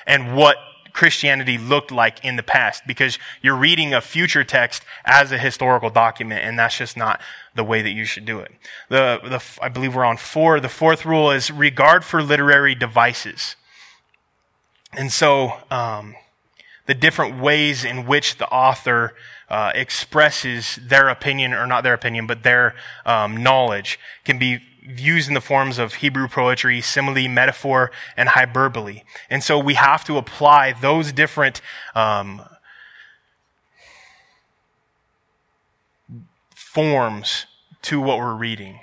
and 0.08 0.36
what 0.36 0.58
Christianity 0.94 1.60
looked 1.60 1.92
like 1.92 2.26
in 2.26 2.36
the 2.36 2.42
past 2.42 2.82
because 2.88 3.20
you're 3.44 3.56
reading 3.56 3.94
a 3.94 4.02
future 4.02 4.44
text 4.44 4.84
as 5.06 5.32
a 5.32 5.38
historical 5.38 5.92
document 5.92 6.44
and 6.44 6.58
that's 6.58 6.76
just 6.76 6.98
not 6.98 7.22
the 7.54 7.64
way 7.64 7.84
that 7.84 7.92
you 7.92 8.06
should 8.06 8.26
do 8.26 8.40
it. 8.40 8.52
The, 8.90 9.20
the, 9.24 9.44
I 9.62 9.70
believe 9.70 9.94
we're 9.94 10.04
on 10.04 10.18
four. 10.18 10.60
The 10.60 10.68
fourth 10.68 11.06
rule 11.06 11.30
is 11.30 11.52
regard 11.52 12.04
for 12.04 12.24
literary 12.24 12.74
devices. 12.74 13.56
And 14.94 15.12
so, 15.12 15.60
um, 15.70 16.16
the 16.86 16.94
different 16.94 17.40
ways 17.40 17.86
in 17.86 18.06
which 18.06 18.38
the 18.38 18.48
author 18.50 19.14
uh, 19.50 19.72
expresses 19.76 20.80
their 20.82 21.10
opinion, 21.10 21.54
or 21.54 21.66
not 21.68 21.84
their 21.84 21.94
opinion, 21.94 22.28
but 22.28 22.44
their 22.44 22.76
um, 23.06 23.42
knowledge, 23.42 24.00
can 24.26 24.38
be 24.38 24.60
used 24.82 25.28
in 25.28 25.34
the 25.34 25.42
forms 25.42 25.78
of 25.78 25.96
Hebrew 25.96 26.28
poetry, 26.28 26.82
simile, 26.82 27.28
metaphor, 27.30 27.92
and 28.18 28.30
hyperbole. 28.30 29.04
And 29.30 29.44
so 29.44 29.58
we 29.58 29.76
have 29.76 30.04
to 30.06 30.18
apply 30.18 30.74
those 30.74 31.14
different 31.14 31.62
um, 31.96 32.42
forms 36.54 37.46
to 37.84 38.02
what 38.02 38.18
we're 38.18 38.36
reading. 38.36 38.80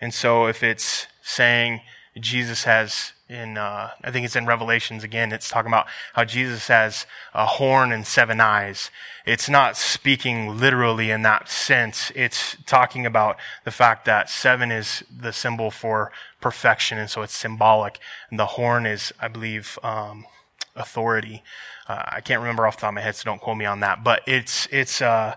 And 0.00 0.14
so 0.14 0.46
if 0.46 0.62
it's 0.62 1.06
saying 1.22 1.80
Jesus 2.20 2.64
has 2.64 3.12
in 3.30 3.56
uh, 3.56 3.90
I 4.02 4.10
think 4.10 4.24
it's 4.24 4.34
in 4.34 4.44
Revelations 4.44 5.04
again. 5.04 5.32
It's 5.32 5.48
talking 5.48 5.70
about 5.70 5.86
how 6.14 6.24
Jesus 6.24 6.66
has 6.66 7.06
a 7.32 7.46
horn 7.46 7.92
and 7.92 8.04
seven 8.04 8.40
eyes. 8.40 8.90
It's 9.24 9.48
not 9.48 9.76
speaking 9.76 10.58
literally 10.58 11.10
in 11.10 11.22
that 11.22 11.48
sense. 11.48 12.10
It's 12.16 12.56
talking 12.66 13.06
about 13.06 13.36
the 13.64 13.70
fact 13.70 14.04
that 14.06 14.28
seven 14.28 14.72
is 14.72 15.04
the 15.16 15.32
symbol 15.32 15.70
for 15.70 16.10
perfection, 16.40 16.98
and 16.98 17.08
so 17.08 17.22
it's 17.22 17.36
symbolic. 17.36 18.00
And 18.30 18.38
the 18.38 18.46
horn 18.46 18.84
is, 18.84 19.12
I 19.20 19.28
believe, 19.28 19.78
um, 19.84 20.26
authority. 20.74 21.44
Uh, 21.86 22.02
I 22.06 22.20
can't 22.20 22.40
remember 22.40 22.66
off 22.66 22.76
the 22.76 22.80
top 22.82 22.90
of 22.90 22.94
my 22.96 23.00
head, 23.00 23.14
so 23.14 23.24
don't 23.24 23.40
quote 23.40 23.56
me 23.56 23.64
on 23.64 23.80
that. 23.80 24.02
But 24.02 24.22
it's 24.26 24.66
it's 24.72 25.00
uh, 25.00 25.36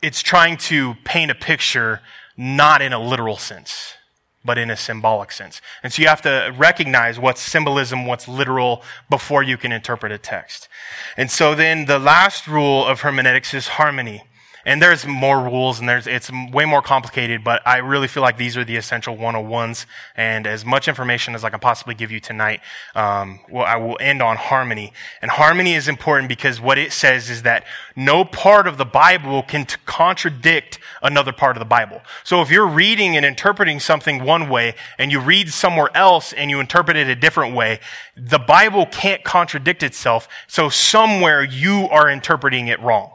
it's 0.00 0.22
trying 0.22 0.56
to 0.56 0.94
paint 1.04 1.30
a 1.30 1.34
picture 1.34 2.00
not 2.38 2.80
in 2.80 2.94
a 2.94 2.98
literal 2.98 3.36
sense 3.36 3.97
but 4.44 4.58
in 4.58 4.70
a 4.70 4.76
symbolic 4.76 5.32
sense. 5.32 5.60
And 5.82 5.92
so 5.92 6.02
you 6.02 6.08
have 6.08 6.22
to 6.22 6.54
recognize 6.56 7.18
what's 7.18 7.40
symbolism, 7.40 8.06
what's 8.06 8.28
literal 8.28 8.82
before 9.10 9.42
you 9.42 9.56
can 9.56 9.72
interpret 9.72 10.12
a 10.12 10.18
text. 10.18 10.68
And 11.16 11.30
so 11.30 11.54
then 11.54 11.86
the 11.86 11.98
last 11.98 12.46
rule 12.46 12.86
of 12.86 13.00
hermeneutics 13.00 13.52
is 13.52 13.68
harmony. 13.68 14.24
And 14.64 14.82
there's 14.82 15.06
more 15.06 15.42
rules 15.42 15.80
and 15.80 15.88
there's, 15.88 16.06
it's 16.06 16.30
way 16.52 16.64
more 16.64 16.82
complicated, 16.82 17.44
but 17.44 17.66
I 17.66 17.78
really 17.78 18.08
feel 18.08 18.22
like 18.22 18.36
these 18.36 18.56
are 18.56 18.64
the 18.64 18.76
essential 18.76 19.16
101s. 19.16 19.86
And 20.16 20.46
as 20.46 20.64
much 20.64 20.88
information 20.88 21.34
as 21.34 21.44
I 21.44 21.50
can 21.50 21.60
possibly 21.60 21.94
give 21.94 22.10
you 22.10 22.20
tonight, 22.20 22.60
um, 22.94 23.40
well, 23.48 23.64
I 23.64 23.76
will 23.76 23.96
end 24.00 24.20
on 24.20 24.36
harmony. 24.36 24.92
And 25.22 25.30
harmony 25.30 25.74
is 25.74 25.88
important 25.88 26.28
because 26.28 26.60
what 26.60 26.78
it 26.78 26.92
says 26.92 27.30
is 27.30 27.42
that 27.42 27.64
no 27.94 28.24
part 28.24 28.66
of 28.66 28.78
the 28.78 28.84
Bible 28.84 29.42
can 29.42 29.64
t- 29.64 29.76
contradict 29.86 30.78
another 31.02 31.32
part 31.32 31.56
of 31.56 31.60
the 31.60 31.66
Bible. 31.66 32.02
So 32.24 32.42
if 32.42 32.50
you're 32.50 32.66
reading 32.66 33.16
and 33.16 33.24
interpreting 33.24 33.80
something 33.80 34.24
one 34.24 34.48
way 34.48 34.74
and 34.98 35.12
you 35.12 35.20
read 35.20 35.52
somewhere 35.52 35.90
else 35.94 36.32
and 36.32 36.50
you 36.50 36.60
interpret 36.60 36.96
it 36.96 37.08
a 37.08 37.16
different 37.16 37.54
way, 37.54 37.80
the 38.16 38.38
Bible 38.38 38.86
can't 38.86 39.22
contradict 39.22 39.82
itself. 39.82 40.28
So 40.46 40.68
somewhere 40.68 41.44
you 41.44 41.88
are 41.90 42.10
interpreting 42.10 42.68
it 42.68 42.80
wrong 42.80 43.12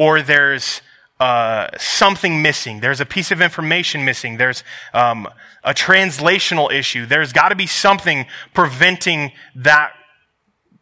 or 0.00 0.22
there's 0.22 0.80
uh, 1.20 1.68
something 1.76 2.40
missing. 2.40 2.80
There's 2.80 3.02
a 3.02 3.04
piece 3.04 3.30
of 3.30 3.42
information 3.42 4.02
missing. 4.06 4.38
There's 4.38 4.64
um, 4.94 5.28
a 5.62 5.74
translational 5.74 6.72
issue. 6.72 7.04
There's 7.04 7.34
got 7.34 7.50
to 7.50 7.54
be 7.54 7.66
something 7.66 8.24
preventing 8.54 9.32
that 9.54 9.92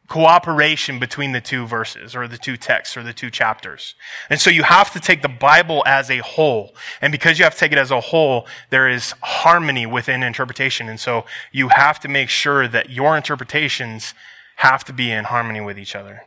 cooperation 0.07 1.01
between 1.01 1.33
the 1.33 1.41
two 1.41 1.67
verses 1.67 2.15
or 2.15 2.29
the 2.29 2.39
two 2.39 2.57
texts 2.57 2.97
or 2.97 3.03
the 3.03 3.13
two 3.13 3.29
chapters. 3.29 3.97
And 4.31 4.41
so 4.41 4.51
you 4.51 4.63
have 4.63 4.93
to 4.93 5.01
take 5.01 5.23
the 5.23 5.29
Bible 5.29 5.83
as 5.85 6.13
a 6.13 6.19
whole. 6.19 6.77
And 7.03 7.11
because 7.11 7.41
you 7.41 7.45
have 7.45 7.55
to 7.55 7.59
take 7.59 7.73
it 7.73 7.79
as 7.79 7.91
a 7.91 8.01
whole, 8.01 8.47
there 8.71 8.89
is 8.89 9.15
harmony 9.21 9.85
within 9.85 10.23
interpretation. 10.23 10.89
And 10.89 11.01
so 11.01 11.27
you 11.51 11.71
have 11.71 11.99
to 12.01 12.09
make 12.09 12.29
sure 12.29 12.69
that 12.69 12.91
your 12.91 13.17
interpretations 13.17 14.15
have 14.55 14.85
to 14.85 14.93
be 14.93 15.11
in 15.11 15.25
harmony 15.25 15.61
with 15.61 15.77
each 15.77 15.97
other. 15.97 16.23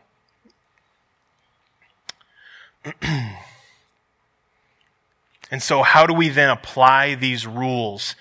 And 5.50 5.62
so, 5.62 5.82
how 5.82 6.06
do 6.06 6.14
we 6.14 6.28
then 6.28 6.50
apply 6.50 7.14
these 7.14 7.46
rules? 7.46 8.14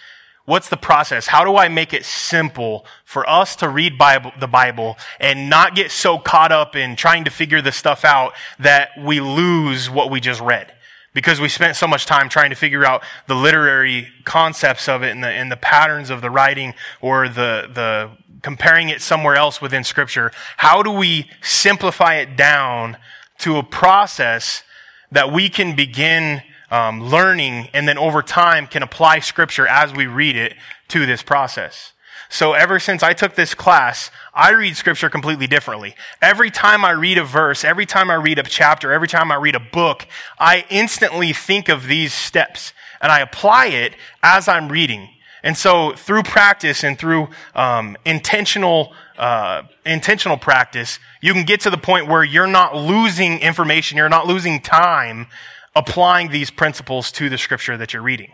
What's 0.46 0.70
the 0.70 0.78
process? 0.78 1.28
How 1.28 1.46
do 1.46 1.56
I 1.56 1.68
make 1.70 1.94
it 1.94 2.04
simple 2.04 2.86
for 3.06 3.28
us 3.30 3.56
to 3.58 3.70
read 3.70 3.98
Bible, 3.98 4.32
the 4.40 4.48
Bible 4.48 4.98
and 5.20 5.50
not 5.50 5.76
get 5.76 5.92
so 5.92 6.18
caught 6.18 6.52
up 6.52 6.76
in 6.76 6.96
trying 6.96 7.24
to 7.26 7.32
figure 7.32 7.62
this 7.62 7.76
stuff 7.76 8.04
out 8.04 8.34
that 8.60 8.90
we 9.00 9.22
lose 9.22 9.90
what 9.90 10.10
we 10.10 10.20
just 10.20 10.42
read? 10.42 10.74
Because 11.14 11.40
we 11.40 11.48
spent 11.48 11.76
so 11.76 11.88
much 11.88 12.06
time 12.06 12.28
trying 12.28 12.50
to 12.50 12.56
figure 12.56 12.86
out 12.86 13.04
the 13.28 13.36
literary 13.36 14.10
concepts 14.24 14.90
of 14.90 15.04
it 15.04 15.12
and 15.12 15.24
the, 15.24 15.28
and 15.28 15.52
the 15.52 15.58
patterns 15.58 16.10
of 16.10 16.22
the 16.22 16.30
writing 16.30 16.74
or 17.02 17.30
the, 17.30 17.70
the 17.72 18.12
comparing 18.42 18.90
it 18.90 19.02
somewhere 19.02 19.36
else 19.36 19.62
within 19.62 19.84
scripture. 19.84 20.32
How 20.58 20.82
do 20.82 20.92
we 20.92 21.30
simplify 21.42 22.16
it 22.16 22.36
down 22.36 22.98
to 23.42 23.58
a 23.58 23.64
process 23.64 24.64
that 25.12 25.32
we 25.32 25.50
can 25.50 25.76
begin 25.76 26.42
um, 26.70 27.04
learning 27.04 27.68
and 27.74 27.88
then 27.88 27.98
over 27.98 28.22
time 28.22 28.66
can 28.66 28.82
apply 28.82 29.20
scripture 29.20 29.68
as 29.68 29.94
we 29.94 30.08
read 30.08 30.36
it 30.36 30.56
to 30.88 31.06
this 31.06 31.22
process. 31.22 31.94
So 32.30 32.54
ever 32.54 32.80
since 32.80 33.04
I 33.04 33.12
took 33.12 33.36
this 33.36 33.54
class, 33.54 34.10
I 34.34 34.52
read 34.52 34.78
scripture 34.78 35.10
completely 35.10 35.48
differently. 35.48 35.96
Every 36.22 36.50
time 36.50 36.86
I 36.86 36.92
read 36.92 37.18
a 37.18 37.26
verse, 37.26 37.66
every 37.66 37.86
time 37.86 38.10
I 38.10 38.14
read 38.14 38.40
a 38.40 38.44
chapter, 38.44 38.94
every 38.94 39.10
time 39.10 39.34
I 39.34 39.36
read 39.36 39.56
a 39.56 39.60
book, 39.60 40.08
I 40.40 40.66
instantly 40.70 41.34
think 41.34 41.68
of 41.68 41.88
these 41.88 42.14
steps 42.14 42.72
and 43.02 43.12
I 43.12 43.20
apply 43.20 43.68
it 43.68 43.96
as 44.24 44.48
I'm 44.48 44.70
reading. 44.70 45.10
And 45.44 45.58
so 45.58 45.94
through 45.94 46.24
practice 46.24 46.84
and 46.84 46.98
through 46.98 47.30
um, 47.56 47.98
intentional 48.06 48.94
uh, 49.18 49.64
intentional 49.86 50.38
practice, 50.38 51.00
you 51.22 51.34
can 51.34 51.44
get 51.44 51.62
to 51.62 51.70
the 51.70 51.78
point 51.78 52.08
where 52.08 52.24
you're 52.24 52.48
not 52.48 52.76
losing 52.76 53.40
information, 53.40 53.98
you're 53.98 54.10
not 54.10 54.26
losing 54.26 54.60
time 54.60 55.28
applying 55.76 56.32
these 56.32 56.50
principles 56.50 57.12
to 57.14 57.30
the 57.30 57.38
scripture 57.38 57.78
that 57.78 57.94
you're 57.94 58.02
reading. 58.02 58.32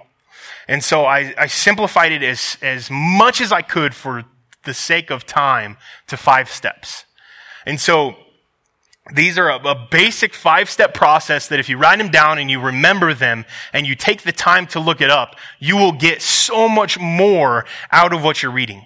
And 0.68 0.84
so 0.84 1.06
I, 1.06 1.34
I 1.38 1.48
simplified 1.48 2.12
it 2.12 2.24
as, 2.24 2.58
as 2.62 2.90
much 2.90 3.42
as 3.42 3.52
I 3.52 3.62
could 3.62 3.94
for 3.94 4.24
the 4.64 4.74
sake 4.74 5.12
of 5.12 5.26
time 5.26 5.78
to 6.08 6.18
five 6.18 6.50
steps. 6.50 7.06
And 7.66 7.80
so 7.80 8.16
these 9.14 9.38
are 9.38 9.50
a, 9.50 9.56
a 9.58 9.88
basic 9.90 10.34
five 10.34 10.70
step 10.70 10.94
process 10.94 11.48
that 11.48 11.60
if 11.60 11.70
you 11.70 11.78
write 11.78 11.98
them 11.98 12.10
down 12.10 12.38
and 12.40 12.50
you 12.52 12.60
remember 12.60 13.14
them 13.14 13.46
and 13.74 13.88
you 13.88 13.96
take 13.96 14.24
the 14.24 14.32
time 14.32 14.68
to 14.68 14.80
look 14.80 15.02
it 15.02 15.10
up, 15.10 15.36
you 15.60 15.78
will 15.78 15.92
get 15.94 16.22
so 16.22 16.68
much 16.68 17.00
more 17.00 17.66
out 17.92 18.14
of 18.14 18.24
what 18.24 18.42
you're 18.42 18.52
reading 18.52 18.86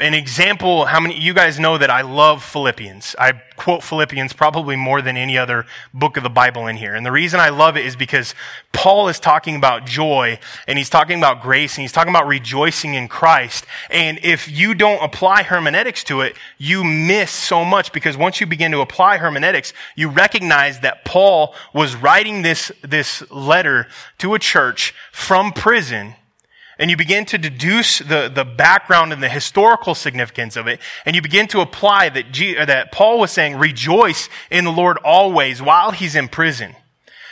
an 0.00 0.14
example, 0.14 0.84
how 0.86 1.00
many, 1.00 1.18
you 1.18 1.34
guys 1.34 1.58
know 1.58 1.78
that 1.78 1.90
I 1.90 2.02
love 2.02 2.42
Philippians. 2.42 3.16
I 3.18 3.32
quote 3.56 3.82
Philippians 3.82 4.32
probably 4.32 4.76
more 4.76 5.02
than 5.02 5.16
any 5.16 5.38
other 5.38 5.66
book 5.92 6.16
of 6.16 6.22
the 6.22 6.30
Bible 6.30 6.66
in 6.66 6.76
here. 6.76 6.94
And 6.94 7.04
the 7.04 7.12
reason 7.12 7.40
I 7.40 7.48
love 7.48 7.76
it 7.76 7.86
is 7.86 7.96
because 7.96 8.34
Paul 8.72 9.08
is 9.08 9.18
talking 9.18 9.56
about 9.56 9.86
joy 9.86 10.38
and 10.66 10.78
he's 10.78 10.90
talking 10.90 11.18
about 11.18 11.42
grace 11.42 11.76
and 11.76 11.82
he's 11.82 11.92
talking 11.92 12.10
about 12.10 12.26
rejoicing 12.26 12.94
in 12.94 13.08
Christ. 13.08 13.66
And 13.90 14.18
if 14.22 14.50
you 14.50 14.74
don't 14.74 15.02
apply 15.02 15.42
hermeneutics 15.42 16.04
to 16.04 16.20
it, 16.20 16.36
you 16.58 16.84
miss 16.84 17.30
so 17.30 17.64
much 17.64 17.92
because 17.92 18.16
once 18.16 18.40
you 18.40 18.46
begin 18.46 18.72
to 18.72 18.80
apply 18.80 19.18
hermeneutics, 19.18 19.72
you 19.94 20.08
recognize 20.08 20.80
that 20.80 21.04
Paul 21.04 21.54
was 21.72 21.96
writing 21.96 22.42
this, 22.42 22.70
this 22.82 23.28
letter 23.30 23.88
to 24.18 24.34
a 24.34 24.38
church 24.38 24.94
from 25.12 25.52
prison 25.52 26.14
and 26.78 26.90
you 26.90 26.96
begin 26.96 27.24
to 27.26 27.38
deduce 27.38 27.98
the, 27.98 28.30
the 28.32 28.44
background 28.44 29.12
and 29.12 29.22
the 29.22 29.28
historical 29.28 29.94
significance 29.94 30.56
of 30.56 30.66
it, 30.66 30.80
and 31.04 31.16
you 31.16 31.22
begin 31.22 31.46
to 31.48 31.60
apply 31.60 32.08
that, 32.10 32.32
G, 32.32 32.54
that 32.54 32.92
Paul 32.92 33.18
was 33.18 33.32
saying, 33.32 33.56
rejoice 33.56 34.28
in 34.50 34.64
the 34.64 34.72
Lord 34.72 34.98
always 34.98 35.62
while 35.62 35.90
he's 35.90 36.14
in 36.14 36.28
prison. 36.28 36.76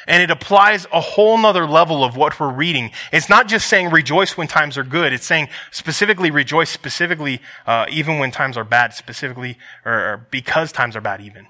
And 0.07 0.22
it 0.22 0.30
applies 0.30 0.87
a 0.92 1.00
whole 1.00 1.38
nother 1.38 1.66
level 1.66 2.04
of 2.04 2.14
what 2.14 2.38
we're 2.38 2.52
reading. 2.52 2.90
It's 3.11 3.30
not 3.30 3.48
just 3.48 3.66
saying 3.68 3.90
rejoice 3.90 4.37
when 4.37 4.48
times 4.48 4.76
are 4.76 4.85
good. 4.85 5.14
It's 5.14 5.24
saying 5.24 5.48
specifically 5.70 6.30
rejoice 6.30 6.68
specifically, 6.68 7.40
uh, 7.66 7.87
even 7.90 8.18
when 8.18 8.30
times 8.30 8.59
are 8.59 8.64
bad, 8.64 8.92
specifically, 8.92 9.57
or, 9.85 9.92
or 9.92 10.26
because 10.30 10.72
times 10.72 10.94
are 10.94 11.00
bad 11.00 11.22
even. 11.22 11.46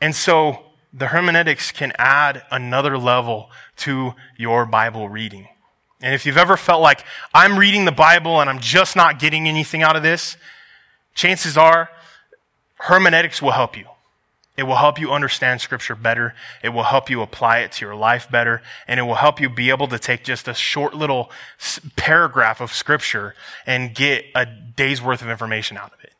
And 0.00 0.14
so 0.14 0.66
the 0.92 1.08
hermeneutics 1.08 1.72
can 1.72 1.92
add 1.98 2.44
another 2.52 2.96
level 2.96 3.50
to 3.78 4.14
your 4.36 4.66
Bible 4.66 5.08
reading. 5.08 5.48
And 6.04 6.14
if 6.14 6.26
you've 6.26 6.36
ever 6.36 6.58
felt 6.58 6.82
like 6.82 7.02
I'm 7.32 7.58
reading 7.58 7.86
the 7.86 7.90
Bible 7.90 8.42
and 8.42 8.50
I'm 8.50 8.60
just 8.60 8.94
not 8.94 9.18
getting 9.18 9.48
anything 9.48 9.82
out 9.82 9.96
of 9.96 10.02
this, 10.02 10.36
chances 11.14 11.56
are 11.56 11.88
hermeneutics 12.74 13.40
will 13.40 13.52
help 13.52 13.74
you. 13.74 13.86
It 14.54 14.64
will 14.64 14.76
help 14.76 15.00
you 15.00 15.12
understand 15.12 15.62
scripture 15.62 15.94
better. 15.94 16.34
It 16.62 16.68
will 16.68 16.82
help 16.82 17.08
you 17.08 17.22
apply 17.22 17.60
it 17.60 17.72
to 17.72 17.86
your 17.86 17.94
life 17.94 18.30
better. 18.30 18.60
And 18.86 19.00
it 19.00 19.04
will 19.04 19.14
help 19.14 19.40
you 19.40 19.48
be 19.48 19.70
able 19.70 19.88
to 19.88 19.98
take 19.98 20.24
just 20.24 20.46
a 20.46 20.52
short 20.52 20.92
little 20.92 21.30
paragraph 21.96 22.60
of 22.60 22.70
scripture 22.70 23.34
and 23.64 23.94
get 23.94 24.26
a 24.34 24.44
day's 24.44 25.00
worth 25.00 25.22
of 25.22 25.30
information 25.30 25.78
out 25.78 25.94
of 25.94 26.04
it. 26.04 26.12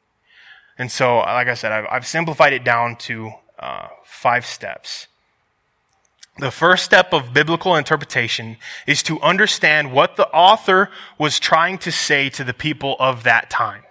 And 0.79 0.91
so, 0.91 1.19
like 1.19 1.49
I 1.49 1.55
said, 1.55 1.73
I've, 1.73 1.87
I've 1.91 2.07
simplified 2.07 2.55
it 2.55 2.65
down 2.65 2.97
to 3.01 3.33
uh, 3.59 3.89
five 4.03 4.47
steps. 4.47 5.09
The 6.39 6.51
first 6.51 6.85
step 6.85 7.13
of 7.13 7.33
biblical 7.33 7.77
interpretation 7.77 8.57
is 8.87 9.03
to 9.05 9.21
understand 9.21 9.93
what 9.93 10.17
the 10.17 10.29
author 10.31 10.91
was 11.17 11.39
trying 11.39 11.79
to 11.79 11.93
say 11.93 12.29
to 12.31 12.43
the 12.43 12.55
people 12.55 12.97
of 12.99 13.23
that 13.23 13.51
time. 13.51 13.83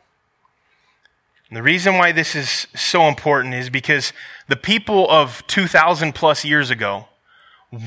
And 1.48 1.56
the 1.58 1.64
reason 1.64 1.98
why 1.98 2.12
this 2.12 2.36
is 2.36 2.68
so 2.76 3.08
important 3.08 3.54
is 3.54 3.70
because 3.70 4.12
the 4.50 4.58
people 4.58 5.10
of 5.10 5.46
2,000 5.48 6.14
plus 6.14 6.44
years 6.44 6.70
ago 6.70 7.08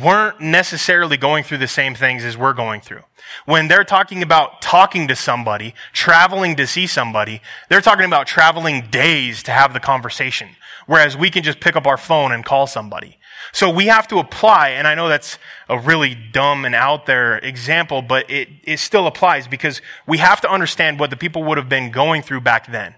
weren't 0.02 0.40
necessarily 0.40 1.16
going 1.16 1.44
through 1.44 1.58
the 1.58 1.68
same 1.68 1.94
things 1.94 2.24
as 2.24 2.36
we're 2.36 2.52
going 2.52 2.80
through. 2.80 3.02
When 3.44 3.68
they're 3.68 3.84
talking 3.84 4.22
about 4.22 4.60
talking 4.60 5.06
to 5.08 5.14
somebody, 5.14 5.74
traveling 5.92 6.56
to 6.56 6.66
see 6.66 6.86
somebody, 6.86 7.40
they're 7.68 7.80
talking 7.80 8.04
about 8.04 8.26
traveling 8.26 8.88
days 8.90 9.42
to 9.44 9.52
have 9.52 9.72
the 9.72 9.80
conversation. 9.80 10.50
Whereas 10.86 11.16
we 11.16 11.30
can 11.30 11.42
just 11.42 11.60
pick 11.60 11.76
up 11.76 11.86
our 11.86 11.96
phone 11.96 12.32
and 12.32 12.44
call 12.44 12.66
somebody. 12.66 13.18
So 13.52 13.70
we 13.70 13.86
have 13.86 14.08
to 14.08 14.18
apply, 14.18 14.70
and 14.70 14.88
I 14.88 14.94
know 14.94 15.08
that's 15.08 15.38
a 15.68 15.78
really 15.78 16.14
dumb 16.14 16.64
and 16.64 16.74
out 16.74 17.06
there 17.06 17.38
example, 17.38 18.02
but 18.02 18.28
it, 18.30 18.48
it 18.64 18.78
still 18.78 19.06
applies 19.06 19.46
because 19.46 19.80
we 20.06 20.18
have 20.18 20.40
to 20.40 20.50
understand 20.50 20.98
what 20.98 21.10
the 21.10 21.16
people 21.16 21.44
would 21.44 21.58
have 21.58 21.68
been 21.68 21.90
going 21.90 22.22
through 22.22 22.40
back 22.40 22.70
then. 22.70 22.94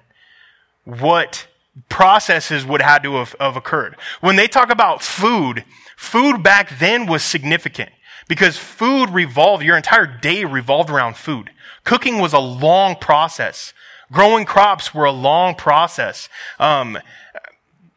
What 0.84 1.46
processes 1.88 2.64
would 2.66 2.80
have 2.80 2.90
had 2.90 3.02
to 3.04 3.16
have, 3.16 3.36
have 3.40 3.56
occurred. 3.56 3.96
When 4.20 4.36
they 4.36 4.48
talk 4.48 4.70
about 4.70 5.02
food, 5.02 5.64
food 5.98 6.44
back 6.44 6.78
then 6.78 7.06
was 7.06 7.24
significant 7.24 7.90
because 8.28 8.56
food 8.56 9.10
revolved, 9.10 9.64
your 9.64 9.76
entire 9.76 10.06
day 10.06 10.44
revolved 10.44 10.90
around 10.90 11.16
food. 11.16 11.50
Cooking 11.82 12.20
was 12.20 12.32
a 12.32 12.38
long 12.38 12.94
process. 12.94 13.74
Growing 14.12 14.44
crops 14.44 14.94
were 14.94 15.06
a 15.06 15.10
long 15.10 15.56
process. 15.56 16.28
Um, 16.60 16.98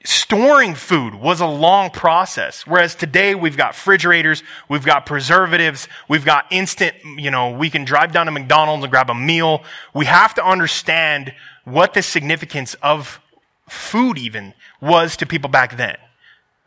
storing 0.03 0.73
food 0.73 1.13
was 1.13 1.41
a 1.41 1.45
long 1.45 1.91
process. 1.91 2.65
Whereas 2.65 2.95
today 2.95 3.35
we've 3.35 3.55
got 3.55 3.73
refrigerators, 3.73 4.41
we've 4.67 4.83
got 4.83 5.05
preservatives, 5.05 5.87
we've 6.09 6.25
got 6.25 6.47
instant, 6.49 6.95
you 7.17 7.29
know, 7.29 7.51
we 7.51 7.69
can 7.69 7.85
drive 7.85 8.11
down 8.11 8.25
to 8.25 8.31
McDonald's 8.31 8.83
and 8.83 8.91
grab 8.91 9.11
a 9.11 9.15
meal. 9.15 9.63
We 9.93 10.05
have 10.05 10.33
to 10.35 10.43
understand 10.43 11.33
what 11.65 11.93
the 11.93 12.01
significance 12.01 12.73
of 12.81 13.21
food 13.69 14.17
even 14.17 14.55
was 14.81 15.15
to 15.17 15.27
people 15.27 15.51
back 15.51 15.77
then. 15.77 15.97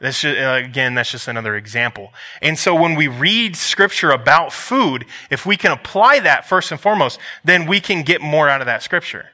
That's 0.01 0.21
just, 0.21 0.39
uh, 0.39 0.61
again, 0.63 0.95
that's 0.95 1.11
just 1.11 1.29
another 1.29 1.57
example. 1.57 2.13
And 2.43 2.59
so 2.59 2.75
when 2.75 2.95
we 2.95 3.09
read 3.09 3.57
scripture 3.57 4.11
about 4.11 4.53
food, 4.53 5.07
if 5.31 5.47
we 5.47 5.57
can 5.57 5.71
apply 5.71 6.19
that 6.21 6.47
first 6.47 6.71
and 6.73 6.81
foremost, 6.81 7.19
then 7.45 7.67
we 7.67 7.81
can 7.81 8.03
get 8.03 8.21
more 8.21 8.49
out 8.49 8.61
of 8.61 8.67
that 8.67 8.83
scripture. 8.83 9.31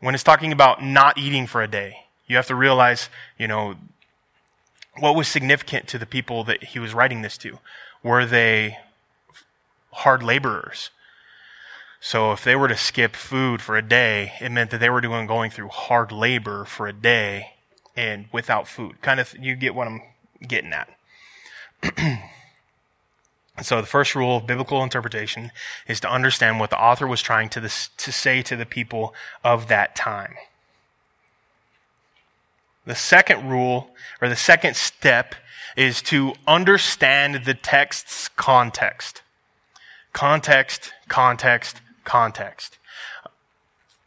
When 0.00 0.14
it's 0.14 0.24
talking 0.24 0.52
about 0.52 0.82
not 0.82 1.18
eating 1.18 1.46
for 1.46 1.62
a 1.62 1.68
day, 1.68 2.04
you 2.26 2.36
have 2.36 2.46
to 2.48 2.54
realize, 2.54 3.08
you 3.38 3.46
know, 3.46 3.76
what 4.98 5.14
was 5.14 5.28
significant 5.28 5.86
to 5.88 5.98
the 5.98 6.06
people 6.06 6.42
that 6.44 6.62
he 6.64 6.78
was 6.78 6.94
writing 6.94 7.22
this 7.22 7.38
to. 7.38 7.58
Were 8.02 8.26
they 8.26 8.78
hard 9.92 10.22
laborers? 10.22 10.90
So 12.00 12.32
if 12.32 12.42
they 12.42 12.56
were 12.56 12.68
to 12.68 12.76
skip 12.76 13.14
food 13.14 13.60
for 13.60 13.76
a 13.76 13.82
day, 13.82 14.32
it 14.40 14.50
meant 14.50 14.70
that 14.70 14.78
they 14.80 14.90
were 14.90 15.00
doing 15.00 15.26
going 15.26 15.50
through 15.50 15.68
hard 15.68 16.10
labor 16.10 16.64
for 16.64 16.88
a 16.88 16.92
day 16.92 17.54
and 18.00 18.24
without 18.32 18.66
food. 18.66 19.02
Kind 19.02 19.20
of, 19.20 19.34
you 19.38 19.54
get 19.54 19.74
what 19.74 19.86
I'm 19.86 20.00
getting 20.48 20.72
at. 20.72 20.88
so 23.62 23.78
the 23.78 23.86
first 23.86 24.14
rule 24.14 24.38
of 24.38 24.46
biblical 24.46 24.82
interpretation 24.82 25.50
is 25.86 26.00
to 26.00 26.10
understand 26.10 26.58
what 26.58 26.70
the 26.70 26.80
author 26.80 27.06
was 27.06 27.20
trying 27.20 27.50
to, 27.50 27.60
this, 27.60 27.90
to 27.98 28.10
say 28.10 28.40
to 28.40 28.56
the 28.56 28.64
people 28.64 29.14
of 29.44 29.68
that 29.68 29.94
time. 29.94 30.34
The 32.86 32.94
second 32.94 33.50
rule, 33.50 33.90
or 34.22 34.30
the 34.30 34.36
second 34.36 34.76
step, 34.76 35.34
is 35.76 36.00
to 36.02 36.32
understand 36.46 37.44
the 37.44 37.54
text's 37.54 38.28
context. 38.28 39.20
Context, 40.14 40.94
context, 41.08 41.82
context. 42.04 42.78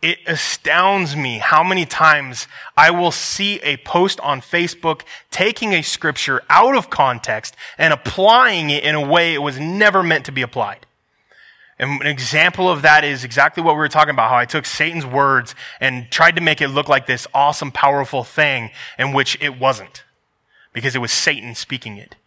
It 0.04 0.20
astounds 0.28 1.16
me 1.16 1.38
how 1.38 1.64
many 1.64 1.86
times 1.86 2.50
I 2.76 2.92
will 2.92 3.10
see 3.10 3.62
a 3.62 3.78
post 3.78 4.20
on 4.20 4.42
Facebook 4.42 5.04
taking 5.32 5.72
a 5.72 5.82
scripture 5.82 6.42
out 6.50 6.76
of 6.76 6.90
context 6.90 7.56
and 7.78 7.94
applying 7.94 8.70
it 8.70 8.84
in 8.84 8.96
a 8.96 9.08
way 9.08 9.34
it 9.34 9.42
was 9.42 9.58
never 9.58 10.04
meant 10.04 10.26
to 10.26 10.34
be 10.34 10.42
applied. 10.42 10.86
And 11.80 12.02
an 12.02 12.08
example 12.08 12.70
of 12.70 12.82
that 12.82 13.06
is 13.06 13.24
exactly 13.24 13.64
what 13.64 13.76
we 13.76 13.80
were 13.80 13.88
talking 13.88 14.14
about, 14.14 14.30
how 14.30 14.36
I 14.36 14.44
took 14.44 14.66
Satan's 14.66 15.06
words 15.06 15.56
and 15.80 16.12
tried 16.12 16.36
to 16.36 16.42
make 16.42 16.60
it 16.60 16.68
look 16.68 16.90
like 16.90 17.08
this 17.08 17.26
awesome, 17.34 17.72
powerful 17.72 18.26
thing 18.26 18.72
in 19.00 19.14
which 19.14 19.38
it 19.40 19.58
wasn't. 19.58 20.04
Because 20.74 20.96
it 20.96 21.00
was 21.00 21.14
Satan 21.14 21.56
speaking 21.56 21.96
it. 21.96 22.18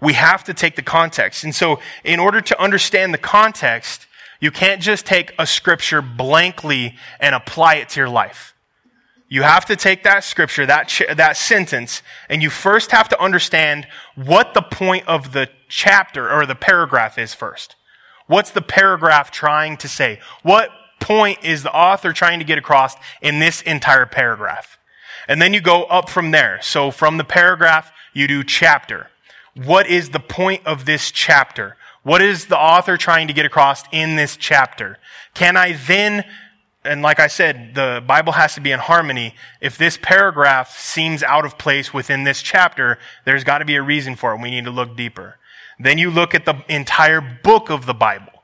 We 0.00 0.14
have 0.14 0.42
to 0.44 0.54
take 0.54 0.74
the 0.74 0.82
context. 0.82 1.44
And 1.44 1.54
so, 1.54 1.80
in 2.02 2.18
order 2.18 2.40
to 2.40 2.58
understand 2.62 3.12
the 3.12 3.18
context, 3.18 4.06
you 4.40 4.50
can't 4.50 4.82
just 4.82 5.06
take 5.06 5.32
a 5.38 5.46
scripture 5.46 6.02
blankly 6.02 6.96
and 7.20 7.34
apply 7.34 7.76
it 7.76 7.88
to 7.90 8.00
your 8.00 8.08
life. 8.08 8.54
You 9.28 9.42
have 9.42 9.64
to 9.66 9.76
take 9.76 10.04
that 10.04 10.22
scripture, 10.22 10.66
that, 10.66 10.88
ch- 10.88 11.02
that 11.16 11.36
sentence, 11.36 12.02
and 12.28 12.42
you 12.42 12.50
first 12.50 12.92
have 12.92 13.08
to 13.08 13.20
understand 13.20 13.88
what 14.14 14.54
the 14.54 14.62
point 14.62 15.08
of 15.08 15.32
the 15.32 15.48
chapter 15.68 16.30
or 16.30 16.46
the 16.46 16.54
paragraph 16.54 17.18
is 17.18 17.34
first. 17.34 17.74
What's 18.28 18.50
the 18.50 18.62
paragraph 18.62 19.30
trying 19.30 19.78
to 19.78 19.88
say? 19.88 20.20
What 20.42 20.70
point 21.00 21.44
is 21.44 21.62
the 21.62 21.74
author 21.74 22.12
trying 22.12 22.38
to 22.38 22.44
get 22.44 22.58
across 22.58 22.94
in 23.20 23.40
this 23.40 23.62
entire 23.62 24.06
paragraph? 24.06 24.78
And 25.28 25.42
then 25.42 25.52
you 25.52 25.60
go 25.60 25.84
up 25.84 26.08
from 26.08 26.30
there. 26.30 26.60
So 26.62 26.92
from 26.92 27.16
the 27.16 27.24
paragraph, 27.24 27.90
you 28.12 28.28
do 28.28 28.44
chapter. 28.44 29.10
What 29.54 29.88
is 29.88 30.10
the 30.10 30.20
point 30.20 30.66
of 30.66 30.84
this 30.84 31.10
chapter? 31.10 31.76
What 32.06 32.22
is 32.22 32.46
the 32.46 32.56
author 32.56 32.96
trying 32.96 33.26
to 33.26 33.32
get 33.32 33.46
across 33.46 33.82
in 33.90 34.14
this 34.14 34.36
chapter? 34.36 34.96
Can 35.34 35.56
I 35.56 35.72
then, 35.72 36.24
and 36.84 37.02
like 37.02 37.18
I 37.18 37.26
said, 37.26 37.74
the 37.74 38.00
Bible 38.06 38.34
has 38.34 38.54
to 38.54 38.60
be 38.60 38.70
in 38.70 38.78
harmony. 38.78 39.34
If 39.60 39.76
this 39.76 39.98
paragraph 40.00 40.78
seems 40.78 41.24
out 41.24 41.44
of 41.44 41.58
place 41.58 41.92
within 41.92 42.22
this 42.22 42.42
chapter, 42.42 43.00
there's 43.24 43.42
got 43.42 43.58
to 43.58 43.64
be 43.64 43.74
a 43.74 43.82
reason 43.82 44.14
for 44.14 44.32
it. 44.32 44.40
We 44.40 44.52
need 44.52 44.66
to 44.66 44.70
look 44.70 44.96
deeper. 44.96 45.38
Then 45.80 45.98
you 45.98 46.12
look 46.12 46.32
at 46.32 46.44
the 46.44 46.62
entire 46.68 47.20
book 47.20 47.70
of 47.70 47.86
the 47.86 47.94
Bible. 47.94 48.35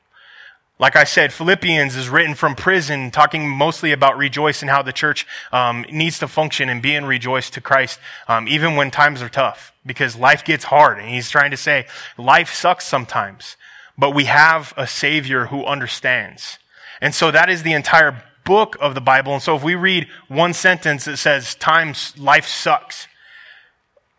Like 0.83 0.97
I 0.97 1.05
said, 1.05 1.33
Philippians 1.33 1.95
is 1.95 2.09
written 2.09 2.35
from 2.35 2.57
prison, 2.57 3.13
talking 3.13 3.49
mostly 3.49 3.93
about 3.93 4.17
rejoice 4.17 4.63
and 4.63 4.69
how 4.69 4.83
the 4.83 4.93
church 4.93 5.29
um, 5.53 5.87
needs 5.93 6.19
to 6.19 6.27
function 6.27 6.69
and 6.69 6.83
be 6.83 6.97
in 6.97 7.05
rejoice 7.05 7.51
to 7.51 7.61
Christ, 7.61 8.01
um, 8.27 8.49
even 8.49 8.75
when 8.75 8.91
times 8.91 9.23
are 9.23 9.29
tough, 9.29 9.73
because 9.87 10.17
life 10.17 10.45
gets 10.45 10.65
hard. 10.65 10.99
And 10.99 11.09
he's 11.09 11.31
trying 11.31 11.53
to 11.53 11.57
say, 11.57 11.87
life 12.19 12.53
sucks 12.53 12.85
sometimes, 12.85 13.57
but 13.97 14.11
we 14.11 14.25
have 14.25 14.75
a 14.77 14.89
Savior 14.89 15.47
who 15.47 15.65
understands. 15.65 16.59
And 17.01 17.15
so 17.15 17.31
that 17.31 17.49
is 17.49 17.63
the 17.63 17.75
entire 17.75 18.21
book 18.45 18.77
of 18.81 18.97
the 18.97 19.01
Bible. 19.01 19.35
And 19.35 19.43
so 19.43 19.55
if 19.55 19.63
we 19.63 19.77
read 19.77 20.09
one 20.27 20.53
sentence 20.53 21.05
that 21.05 21.19
says, 21.19 21.55
times, 21.55 22.13
life 22.19 22.49
sucks, 22.49 23.07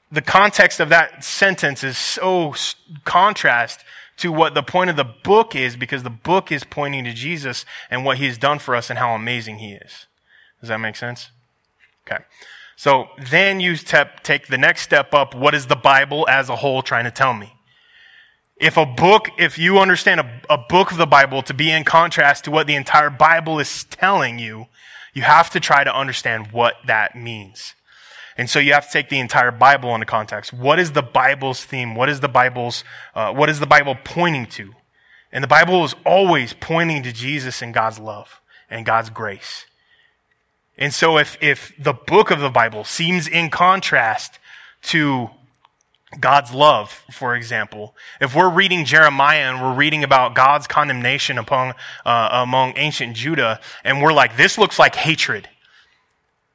the 0.09 0.21
context 0.21 0.79
of 0.79 0.87
that 0.87 1.25
sentence 1.25 1.83
is 1.83 1.97
so 1.97 2.55
contrast 3.03 3.83
to 4.17 4.31
what 4.31 4.53
the 4.53 4.63
point 4.63 4.89
of 4.89 4.95
the 4.95 5.03
book 5.03 5.55
is 5.55 5.75
because 5.75 6.03
the 6.03 6.09
book 6.09 6.51
is 6.51 6.63
pointing 6.63 7.03
to 7.05 7.13
Jesus 7.13 7.65
and 7.89 8.05
what 8.05 8.17
he's 8.17 8.37
done 8.37 8.59
for 8.59 8.75
us 8.75 8.89
and 8.89 8.99
how 8.99 9.15
amazing 9.15 9.57
he 9.57 9.73
is. 9.73 10.07
Does 10.59 10.69
that 10.69 10.79
make 10.79 10.95
sense? 10.95 11.29
Okay. 12.05 12.23
So 12.75 13.07
then 13.29 13.59
you 13.59 13.75
step, 13.75 14.23
take 14.23 14.47
the 14.47 14.57
next 14.57 14.81
step 14.81 15.13
up. 15.13 15.35
What 15.35 15.55
is 15.55 15.67
the 15.67 15.75
Bible 15.75 16.27
as 16.29 16.49
a 16.49 16.57
whole 16.57 16.81
trying 16.81 17.05
to 17.05 17.11
tell 17.11 17.33
me? 17.33 17.53
If 18.57 18.77
a 18.77 18.85
book, 18.85 19.29
if 19.37 19.57
you 19.57 19.79
understand 19.79 20.21
a, 20.21 20.41
a 20.49 20.57
book 20.57 20.91
of 20.91 20.97
the 20.97 21.07
Bible 21.07 21.41
to 21.43 21.53
be 21.53 21.71
in 21.71 21.83
contrast 21.83 22.45
to 22.45 22.51
what 22.51 22.67
the 22.67 22.75
entire 22.75 23.09
Bible 23.09 23.59
is 23.59 23.83
telling 23.85 24.39
you, 24.39 24.67
you 25.13 25.23
have 25.23 25.49
to 25.51 25.59
try 25.59 25.83
to 25.83 25.95
understand 25.95 26.51
what 26.51 26.75
that 26.87 27.15
means. 27.15 27.75
And 28.37 28.49
so 28.49 28.59
you 28.59 28.73
have 28.73 28.87
to 28.87 28.91
take 28.91 29.09
the 29.09 29.19
entire 29.19 29.51
Bible 29.51 29.93
into 29.93 30.05
context. 30.05 30.53
What 30.53 30.79
is 30.79 30.93
the 30.93 31.03
Bible's 31.03 31.63
theme? 31.63 31.95
What 31.95 32.09
is 32.09 32.19
the 32.19 32.27
Bible's, 32.27 32.83
uh, 33.13 33.31
what 33.33 33.49
is 33.49 33.59
the 33.59 33.67
Bible 33.67 33.95
pointing 34.03 34.47
to? 34.47 34.73
And 35.31 35.43
the 35.43 35.47
Bible 35.47 35.83
is 35.83 35.95
always 36.05 36.53
pointing 36.53 37.03
to 37.03 37.11
Jesus 37.11 37.61
and 37.61 37.73
God's 37.73 37.99
love 37.99 38.41
and 38.69 38.85
God's 38.85 39.09
grace. 39.09 39.65
And 40.77 40.93
so 40.93 41.17
if, 41.17 41.37
if 41.41 41.73
the 41.77 41.93
book 41.93 42.31
of 42.31 42.39
the 42.39 42.49
Bible 42.49 42.83
seems 42.83 43.27
in 43.27 43.49
contrast 43.49 44.39
to 44.83 45.29
God's 46.19 46.51
love, 46.51 47.03
for 47.11 47.35
example, 47.35 47.95
if 48.21 48.35
we're 48.35 48.49
reading 48.49 48.85
Jeremiah 48.85 49.51
and 49.51 49.61
we're 49.61 49.73
reading 49.73 50.03
about 50.03 50.35
God's 50.35 50.67
condemnation 50.67 51.37
upon, 51.37 51.73
uh, 52.05 52.29
among 52.31 52.77
ancient 52.77 53.15
Judah, 53.15 53.59
and 53.83 54.01
we're 54.01 54.13
like, 54.13 54.37
this 54.37 54.57
looks 54.57 54.77
like 54.77 54.95
hatred. 54.95 55.49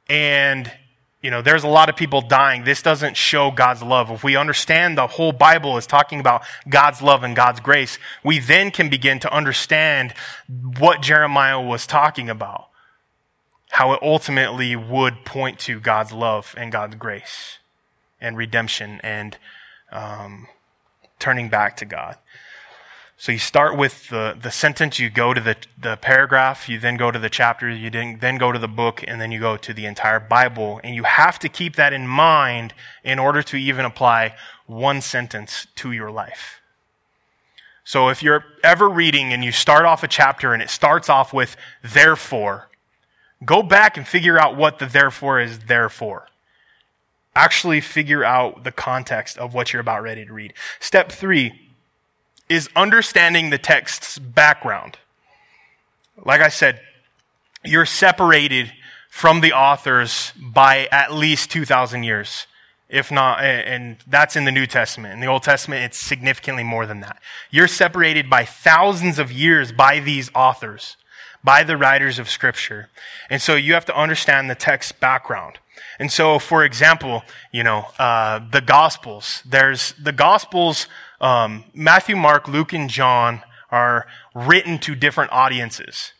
And 0.09 0.71
you 1.21 1.31
know, 1.31 1.41
there's 1.41 1.65
a 1.65 1.69
lot 1.69 1.89
of 1.89 1.97
people 1.97 2.21
dying. 2.21 2.63
This 2.63 2.81
doesn't 2.81 3.17
show 3.17 3.51
God's 3.51 3.83
love. 3.83 4.09
If 4.09 4.23
we 4.23 4.37
understand 4.37 4.97
the 4.97 5.07
whole 5.07 5.33
Bible 5.33 5.77
is 5.77 5.85
talking 5.85 6.19
about 6.21 6.43
God's 6.69 7.01
love 7.01 7.23
and 7.23 7.35
God's 7.35 7.59
grace, 7.59 7.97
we 8.23 8.39
then 8.39 8.71
can 8.71 8.89
begin 8.89 9.19
to 9.19 9.33
understand 9.33 10.13
what 10.77 11.01
Jeremiah 11.01 11.59
was 11.59 11.85
talking 11.85 12.29
about. 12.29 12.67
How 13.71 13.93
it 13.93 13.99
ultimately 14.01 14.75
would 14.75 15.25
point 15.25 15.59
to 15.59 15.79
God's 15.79 16.13
love 16.13 16.55
and 16.57 16.71
God's 16.71 16.95
grace 16.95 17.59
and 18.21 18.37
redemption 18.37 18.99
and 19.03 19.37
um, 19.91 20.47
turning 21.19 21.49
back 21.49 21.75
to 21.77 21.85
God. 21.85 22.15
So 23.19 23.33
you 23.33 23.37
start 23.37 23.75
with 23.75 24.07
the, 24.07 24.37
the 24.41 24.49
sentence, 24.49 24.97
you 24.97 25.09
go 25.09 25.33
to 25.33 25.41
the, 25.41 25.57
the 25.77 25.97
paragraph, 25.97 26.69
you 26.69 26.79
then 26.79 26.95
go 26.95 27.11
to 27.11 27.19
the 27.19 27.29
chapter, 27.29 27.69
you 27.69 27.89
then, 27.89 28.19
then 28.21 28.37
go 28.37 28.53
to 28.53 28.57
the 28.57 28.69
book, 28.69 29.03
and 29.05 29.19
then 29.19 29.29
you 29.29 29.41
go 29.41 29.57
to 29.57 29.73
the 29.73 29.85
entire 29.85 30.21
Bible. 30.21 30.79
And 30.85 30.95
you 30.95 31.03
have 31.03 31.37
to 31.39 31.49
keep 31.49 31.75
that 31.75 31.91
in 31.91 32.07
mind 32.07 32.73
in 33.03 33.19
order 33.19 33.43
to 33.43 33.57
even 33.57 33.83
apply 33.83 34.35
one 34.67 35.01
sentence 35.01 35.67
to 35.75 35.91
your 35.91 36.09
life. 36.09 36.61
So 37.83 38.07
if 38.07 38.23
you're 38.23 38.45
ever 38.63 38.87
reading 38.87 39.33
and 39.33 39.43
you 39.43 39.51
start 39.51 39.83
off 39.83 40.01
a 40.01 40.07
chapter 40.07 40.53
and 40.53 40.63
it 40.63 40.69
starts 40.69 41.09
off 41.09 41.33
with 41.33 41.57
therefore, 41.83 42.69
go 43.43 43.61
back 43.61 43.97
and 43.97 44.07
figure 44.07 44.39
out 44.39 44.55
what 44.55 44.79
the 44.79 44.85
therefore 44.85 45.41
is 45.41 45.59
there 45.67 45.89
for. 45.89 46.27
Actually 47.35 47.81
figure 47.81 48.23
out 48.23 48.63
the 48.63 48.71
context 48.71 49.37
of 49.37 49.53
what 49.53 49.73
you're 49.73 49.81
about 49.81 50.03
ready 50.03 50.23
to 50.23 50.31
read. 50.31 50.53
Step 50.79 51.11
three, 51.11 51.68
is 52.49 52.67
understanding 52.75 53.51
the 53.51 53.57
text's 53.57 54.17
background. 54.17 54.97
Like 56.25 56.41
I 56.41 56.49
said, 56.49 56.81
you're 57.63 57.85
separated 57.85 58.73
from 59.09 59.41
the 59.41 59.53
authors 59.53 60.33
by 60.37 60.87
at 60.91 61.13
least 61.13 61.51
2,000 61.51 62.03
years. 62.03 62.47
If 62.89 63.11
not, 63.11 63.43
and 63.43 63.97
that's 64.07 64.35
in 64.35 64.45
the 64.45 64.51
New 64.51 64.65
Testament. 64.65 65.13
In 65.13 65.19
the 65.19 65.27
Old 65.27 65.43
Testament, 65.43 65.83
it's 65.83 65.97
significantly 65.97 66.63
more 66.63 66.87
than 66.87 67.01
that. 67.01 67.21
You're 67.51 67.67
separated 67.67 68.31
by 68.31 68.45
thousands 68.45 69.19
of 69.19 69.31
years 69.31 69.71
by 69.71 69.99
these 69.99 70.31
authors, 70.33 70.97
by 71.43 71.63
the 71.63 71.77
writers 71.77 72.17
of 72.17 72.27
Scripture. 72.27 72.89
And 73.29 73.43
so 73.43 73.55
you 73.55 73.75
have 73.75 73.85
to 73.85 73.95
understand 73.95 74.49
the 74.49 74.55
text's 74.55 74.91
background. 74.91 75.59
And 75.99 76.11
so, 76.11 76.39
for 76.39 76.63
example, 76.63 77.23
you 77.51 77.61
know, 77.61 77.85
uh, 77.99 78.39
the 78.51 78.61
Gospels. 78.61 79.43
There's 79.45 79.93
the 80.01 80.11
Gospels 80.11 80.87
um, 81.21 81.65
Matthew, 81.73 82.15
Mark, 82.15 82.47
Luke, 82.47 82.73
and 82.73 82.89
John 82.89 83.41
are 83.71 84.07
written 84.33 84.79
to 84.79 84.95
different 84.95 85.31
audiences. 85.31 86.13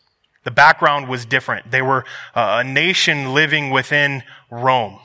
The 0.44 0.50
background 0.50 1.08
was 1.08 1.24
different. 1.24 1.70
They 1.70 1.82
were 1.82 2.04
uh, 2.34 2.62
a 2.62 2.64
nation 2.64 3.34
living 3.34 3.70
within 3.70 4.22
Rome. 4.50 5.00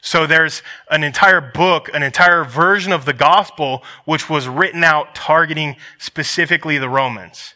So 0.00 0.26
there's 0.26 0.62
an 0.90 1.02
entire 1.02 1.40
book, 1.40 1.88
an 1.94 2.02
entire 2.02 2.44
version 2.44 2.92
of 2.92 3.06
the 3.06 3.14
gospel, 3.14 3.82
which 4.04 4.28
was 4.28 4.46
written 4.46 4.84
out 4.84 5.14
targeting 5.14 5.76
specifically 5.98 6.76
the 6.76 6.90
Romans. 6.90 7.54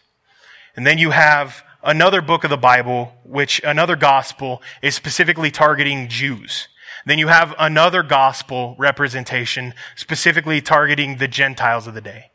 And 0.75 0.87
then 0.87 0.97
you 0.97 1.11
have 1.11 1.63
another 1.83 2.23
book 2.23 2.45
of 2.45 2.51
the 2.51 2.57
Bible, 2.57 3.13
which 3.25 3.61
another 3.65 3.97
gospel 3.97 4.63
is 4.81 4.95
specifically 4.95 5.51
targeting 5.51 6.09
Jews. 6.09 6.69
Then 7.07 7.19
you 7.19 7.29
have 7.29 7.55
another 7.59 8.03
gospel 8.03 8.75
representation 8.79 9.75
specifically 9.97 10.61
targeting 10.61 11.17
the 11.17 11.29
Gentiles 11.29 11.87
of 11.87 11.95
the 11.95 12.01
day. 12.01 12.31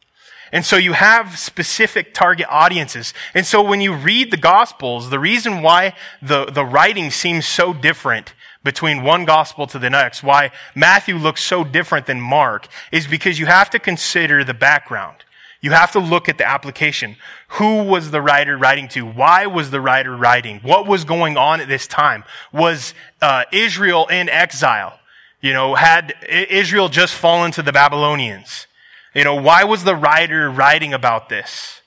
And 0.52 0.64
so 0.64 0.78
you 0.78 0.94
have 0.94 1.40
specific 1.40 2.14
target 2.14 2.46
audiences. 2.48 3.14
And 3.34 3.44
so 3.44 3.62
when 3.62 3.82
you 3.82 3.92
read 3.94 4.30
the 4.30 4.38
gospels, 4.38 5.10
the 5.10 5.18
reason 5.18 5.64
why 5.64 5.96
the, 6.22 6.46
the 6.46 6.64
writing 6.64 7.10
seems 7.10 7.48
so 7.48 7.74
different 7.74 8.34
between 8.64 9.02
one 9.02 9.26
gospel 9.26 9.66
to 9.68 9.80
the 9.80 9.90
next, 9.90 10.22
why 10.24 10.52
Matthew 10.76 11.16
looks 11.18 11.44
so 11.44 11.64
different 11.64 12.06
than 12.06 12.22
Mark, 12.22 12.68
is 12.92 13.08
because 13.08 13.40
you 13.40 13.48
have 13.48 13.72
to 13.72 13.80
consider 13.80 14.44
the 14.44 14.54
background. 14.54 15.18
You 15.64 15.72
have 15.72 15.94
to 15.94 16.00
look 16.00 16.28
at 16.28 16.38
the 16.38 16.46
application. 16.46 17.16
Who 17.52 17.84
was 17.84 18.12
the 18.12 18.22
writer 18.22 18.58
writing 18.58 18.90
to? 18.90 19.06
Why 19.06 19.46
was 19.46 19.72
the 19.72 19.80
writer 19.80 20.14
writing? 20.14 20.60
What 20.60 20.88
was 20.88 21.06
going 21.06 21.38
on 21.38 21.62
at 21.62 21.70
this 21.70 21.88
time? 21.88 22.26
Was 22.52 22.94
uh, 23.22 23.46
Israel 23.50 24.06
in 24.08 24.28
exile? 24.28 25.00
You 25.40 25.54
know, 25.54 25.76
had 25.76 26.16
Israel 26.28 26.90
just 26.90 27.16
fallen 27.16 27.52
to 27.52 27.62
the 27.62 27.72
Babylonians? 27.72 28.68
You 29.16 29.24
know, 29.24 29.36
why 29.36 29.64
was 29.64 29.86
the 29.86 29.96
writer 29.96 30.52
writing 30.52 30.94
about 30.94 31.30
this? 31.30 31.82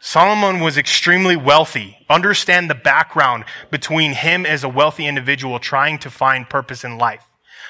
Solomon 0.00 0.58
was 0.58 0.76
extremely 0.76 1.36
wealthy. 1.36 1.98
Understand 2.10 2.68
the 2.68 2.74
background 2.74 3.44
between 3.70 4.14
him 4.14 4.44
as 4.44 4.64
a 4.64 4.68
wealthy 4.68 5.06
individual 5.06 5.60
trying 5.60 6.00
to 6.00 6.10
find 6.10 6.50
purpose 6.50 6.82
in 6.82 6.98
life. 6.98 7.24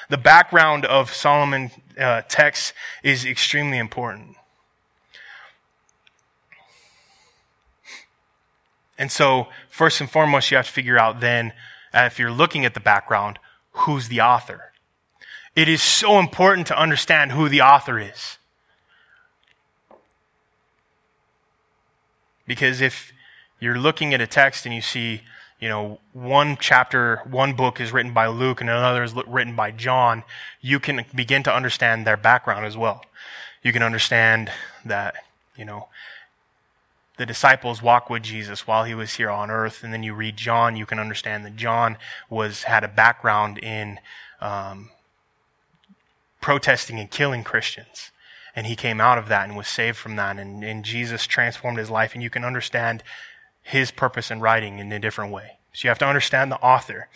The 0.09 0.17
background 0.17 0.83
of 0.83 1.13
Solomon 1.13 1.69
uh, 1.99 2.23
text 2.27 2.73
is 3.03 3.23
extremely 3.23 3.77
important. 3.77 4.35
And 8.97 9.11
so, 9.11 9.47
first 9.69 10.01
and 10.01 10.09
foremost, 10.09 10.49
you 10.49 10.57
have 10.57 10.67
to 10.67 10.71
figure 10.71 10.97
out 10.97 11.19
then, 11.19 11.53
uh, 11.93 12.03
if 12.11 12.17
you're 12.17 12.31
looking 12.31 12.65
at 12.65 12.73
the 12.73 12.79
background, 12.79 13.39
who's 13.71 14.07
the 14.07 14.21
author. 14.21 14.71
It 15.55 15.67
is 15.67 15.81
so 15.81 16.19
important 16.19 16.67
to 16.67 16.79
understand 16.79 17.31
who 17.31 17.49
the 17.49 17.61
author 17.61 17.99
is. 17.99 18.37
Because 22.45 22.81
if 22.81 23.11
you're 23.59 23.77
looking 23.77 24.13
at 24.13 24.21
a 24.21 24.27
text 24.27 24.65
and 24.65 24.73
you 24.73 24.81
see, 24.81 25.21
you 25.59 25.67
know, 25.67 25.99
one 26.13 26.57
chapter, 26.59 27.21
one 27.29 27.53
book 27.53 27.81
is 27.81 27.91
written 27.91 28.13
by 28.13 28.27
Luke 28.27 28.61
and 28.61 28.69
another 28.69 29.03
is 29.03 29.13
written 29.27 29.55
by 29.55 29.71
John, 29.71 30.23
you 30.61 30.79
can 30.79 31.05
begin 31.13 31.43
to 31.43 31.53
understand 31.53 32.05
their 32.05 32.17
background 32.17 32.65
as 32.65 32.77
well. 32.77 33.03
You 33.63 33.73
can 33.73 33.83
understand 33.83 34.51
that, 34.85 35.15
you 35.55 35.65
know, 35.65 35.87
the 37.17 37.25
disciples 37.25 37.81
walk 37.81 38.09
with 38.09 38.23
Jesus 38.23 38.65
while 38.65 38.83
he 38.83 38.95
was 38.95 39.15
here 39.15 39.29
on 39.29 39.51
earth, 39.51 39.83
and 39.83 39.91
then 39.91 40.03
you 40.03 40.13
read 40.13 40.37
John, 40.37 40.75
you 40.75 40.85
can 40.85 40.99
understand 40.99 41.45
that 41.45 41.55
John 41.55 41.97
was 42.29 42.63
had 42.63 42.83
a 42.83 42.87
background 42.87 43.57
in 43.57 43.99
um, 44.39 44.91
protesting 46.41 46.99
and 46.99 47.09
killing 47.09 47.43
Christians. 47.43 48.11
And 48.55 48.65
he 48.65 48.75
came 48.75 49.01
out 49.01 49.17
of 49.17 49.27
that 49.27 49.47
and 49.47 49.57
was 49.57 49.67
saved 49.67 49.97
from 49.97 50.15
that. 50.15 50.37
And, 50.37 50.63
and 50.63 50.83
jesus 50.83 51.27
transformed 51.27 51.77
his 51.77 51.89
life. 51.89 52.13
And 52.13 52.23
you 52.23 52.29
can 52.29 52.43
understand 52.43 53.03
his 53.61 53.91
purpose 53.91 54.31
in 54.31 54.39
writing 54.39 54.79
in 54.79 54.91
a 54.91 54.99
different 54.99 55.31
way. 55.31 55.57
So 55.73 55.87
you 55.87 55.89
have 55.89 55.99
to 55.99 56.07
understand 56.07 56.51
the 56.51 56.59
author. 56.59 57.09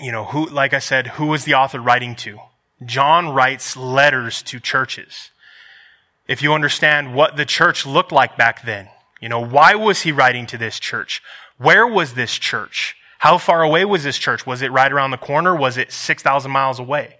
You 0.00 0.10
know 0.10 0.24
who 0.24 0.46
like 0.48 0.72
i 0.72 0.78
said 0.78 1.06
who 1.06 1.26
was 1.26 1.44
the 1.44 1.54
author 1.54 1.80
writing 1.80 2.16
to? 2.16 2.38
John 2.84 3.28
writes 3.28 3.76
letters 3.76 4.42
to 4.44 4.58
churches 4.58 5.30
if 6.28 6.42
you 6.42 6.52
understand 6.52 7.14
what 7.14 7.36
the 7.36 7.44
church 7.44 7.86
looked 7.86 8.12
like 8.12 8.36
back 8.36 8.64
then 8.64 8.88
you 9.20 9.28
know 9.28 9.40
why 9.40 9.74
was 9.74 10.02
he 10.02 10.12
writing 10.12 10.46
to 10.46 10.58
this 10.58 10.78
church 10.78 11.22
where 11.58 11.86
was 11.86 12.14
this 12.14 12.38
church 12.38 12.96
how 13.18 13.38
far 13.38 13.62
away 13.62 13.84
was 13.84 14.04
this 14.04 14.18
church 14.18 14.46
was 14.46 14.62
it 14.62 14.72
right 14.72 14.92
around 14.92 15.10
the 15.10 15.16
corner 15.16 15.54
was 15.54 15.76
it 15.76 15.92
6000 15.92 16.50
miles 16.50 16.78
away 16.78 17.16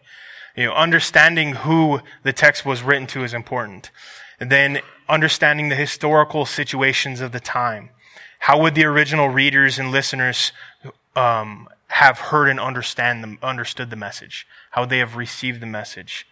you 0.56 0.66
know, 0.66 0.74
understanding 0.74 1.54
who 1.56 2.00
the 2.22 2.32
text 2.32 2.66
was 2.66 2.82
written 2.82 3.06
to 3.08 3.24
is 3.24 3.32
important. 3.32 3.90
And 4.38 4.50
then 4.50 4.80
understanding 5.08 5.68
the 5.68 5.76
historical 5.76 6.44
situations 6.44 7.20
of 7.20 7.32
the 7.32 7.40
time. 7.40 7.90
How 8.40 8.60
would 8.60 8.74
the 8.74 8.84
original 8.84 9.28
readers 9.28 9.78
and 9.78 9.90
listeners 9.90 10.52
um, 11.14 11.68
have 11.88 12.18
heard 12.18 12.48
and 12.48 12.58
understand 12.58 13.22
them, 13.22 13.38
understood 13.42 13.90
the 13.90 13.96
message? 13.96 14.46
How 14.72 14.82
would 14.82 14.90
they 14.90 14.98
have 14.98 15.16
received 15.16 15.60
the 15.60 15.66
message? 15.66 16.26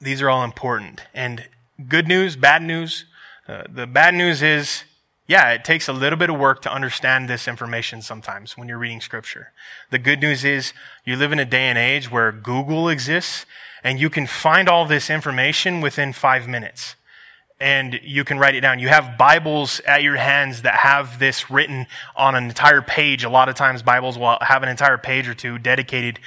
These 0.00 0.22
are 0.22 0.28
all 0.28 0.44
important. 0.44 1.02
And 1.14 1.48
good 1.88 2.06
news, 2.06 2.36
bad 2.36 2.62
news. 2.62 3.04
Uh, 3.48 3.62
the 3.68 3.86
bad 3.86 4.14
news 4.14 4.42
is 4.42 4.84
yeah, 5.28 5.50
it 5.50 5.64
takes 5.64 5.88
a 5.88 5.92
little 5.92 6.18
bit 6.18 6.30
of 6.30 6.38
work 6.38 6.62
to 6.62 6.72
understand 6.72 7.28
this 7.28 7.48
information 7.48 8.00
sometimes 8.00 8.56
when 8.56 8.68
you're 8.68 8.78
reading 8.78 9.00
scripture. 9.00 9.52
The 9.90 9.98
good 9.98 10.20
news 10.20 10.44
is 10.44 10.72
you 11.04 11.16
live 11.16 11.32
in 11.32 11.40
a 11.40 11.44
day 11.44 11.64
and 11.64 11.76
age 11.76 12.10
where 12.10 12.30
Google 12.30 12.88
exists 12.88 13.44
and 13.82 13.98
you 13.98 14.08
can 14.08 14.26
find 14.26 14.68
all 14.68 14.86
this 14.86 15.10
information 15.10 15.80
within 15.80 16.12
five 16.12 16.46
minutes 16.46 16.94
and 17.58 17.98
you 18.02 18.22
can 18.22 18.38
write 18.38 18.54
it 18.54 18.60
down. 18.60 18.78
You 18.78 18.88
have 18.88 19.18
Bibles 19.18 19.80
at 19.80 20.02
your 20.02 20.16
hands 20.16 20.62
that 20.62 20.74
have 20.74 21.18
this 21.18 21.50
written 21.50 21.86
on 22.14 22.34
an 22.34 22.44
entire 22.44 22.82
page. 22.82 23.24
A 23.24 23.30
lot 23.30 23.48
of 23.48 23.54
times 23.54 23.82
Bibles 23.82 24.18
will 24.18 24.38
have 24.42 24.62
an 24.62 24.68
entire 24.68 24.98
page 24.98 25.26
or 25.26 25.34
two 25.34 25.58
dedicated 25.58 26.20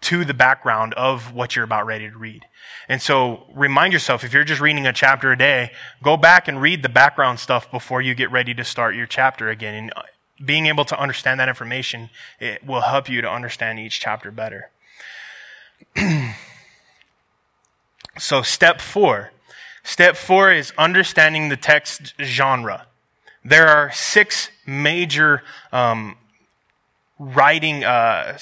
to 0.00 0.24
the 0.24 0.34
background 0.34 0.94
of 0.94 1.32
what 1.32 1.56
you're 1.56 1.64
about 1.64 1.86
ready 1.86 2.08
to 2.08 2.16
read. 2.16 2.46
And 2.88 3.02
so 3.02 3.44
remind 3.52 3.92
yourself, 3.92 4.24
if 4.24 4.32
you're 4.32 4.44
just 4.44 4.60
reading 4.60 4.86
a 4.86 4.92
chapter 4.92 5.32
a 5.32 5.38
day, 5.38 5.72
go 6.02 6.16
back 6.16 6.46
and 6.48 6.60
read 6.60 6.82
the 6.82 6.88
background 6.88 7.40
stuff 7.40 7.70
before 7.70 8.00
you 8.00 8.14
get 8.14 8.30
ready 8.30 8.54
to 8.54 8.64
start 8.64 8.94
your 8.94 9.06
chapter 9.06 9.48
again. 9.48 9.74
And 9.74 9.92
uh, 9.96 10.02
being 10.44 10.66
able 10.66 10.84
to 10.86 10.98
understand 10.98 11.40
that 11.40 11.48
information, 11.48 12.10
it 12.38 12.64
will 12.64 12.82
help 12.82 13.08
you 13.08 13.20
to 13.22 13.30
understand 13.30 13.78
each 13.78 14.00
chapter 14.00 14.30
better. 14.30 14.70
so 18.18 18.42
step 18.42 18.80
four. 18.80 19.32
Step 19.84 20.16
four 20.16 20.52
is 20.52 20.72
understanding 20.78 21.48
the 21.48 21.56
text 21.56 22.14
genre. 22.22 22.86
There 23.44 23.66
are 23.66 23.90
six 23.90 24.50
major 24.64 25.42
um, 25.72 26.16
writing 27.18 27.84
uh, 27.84 28.38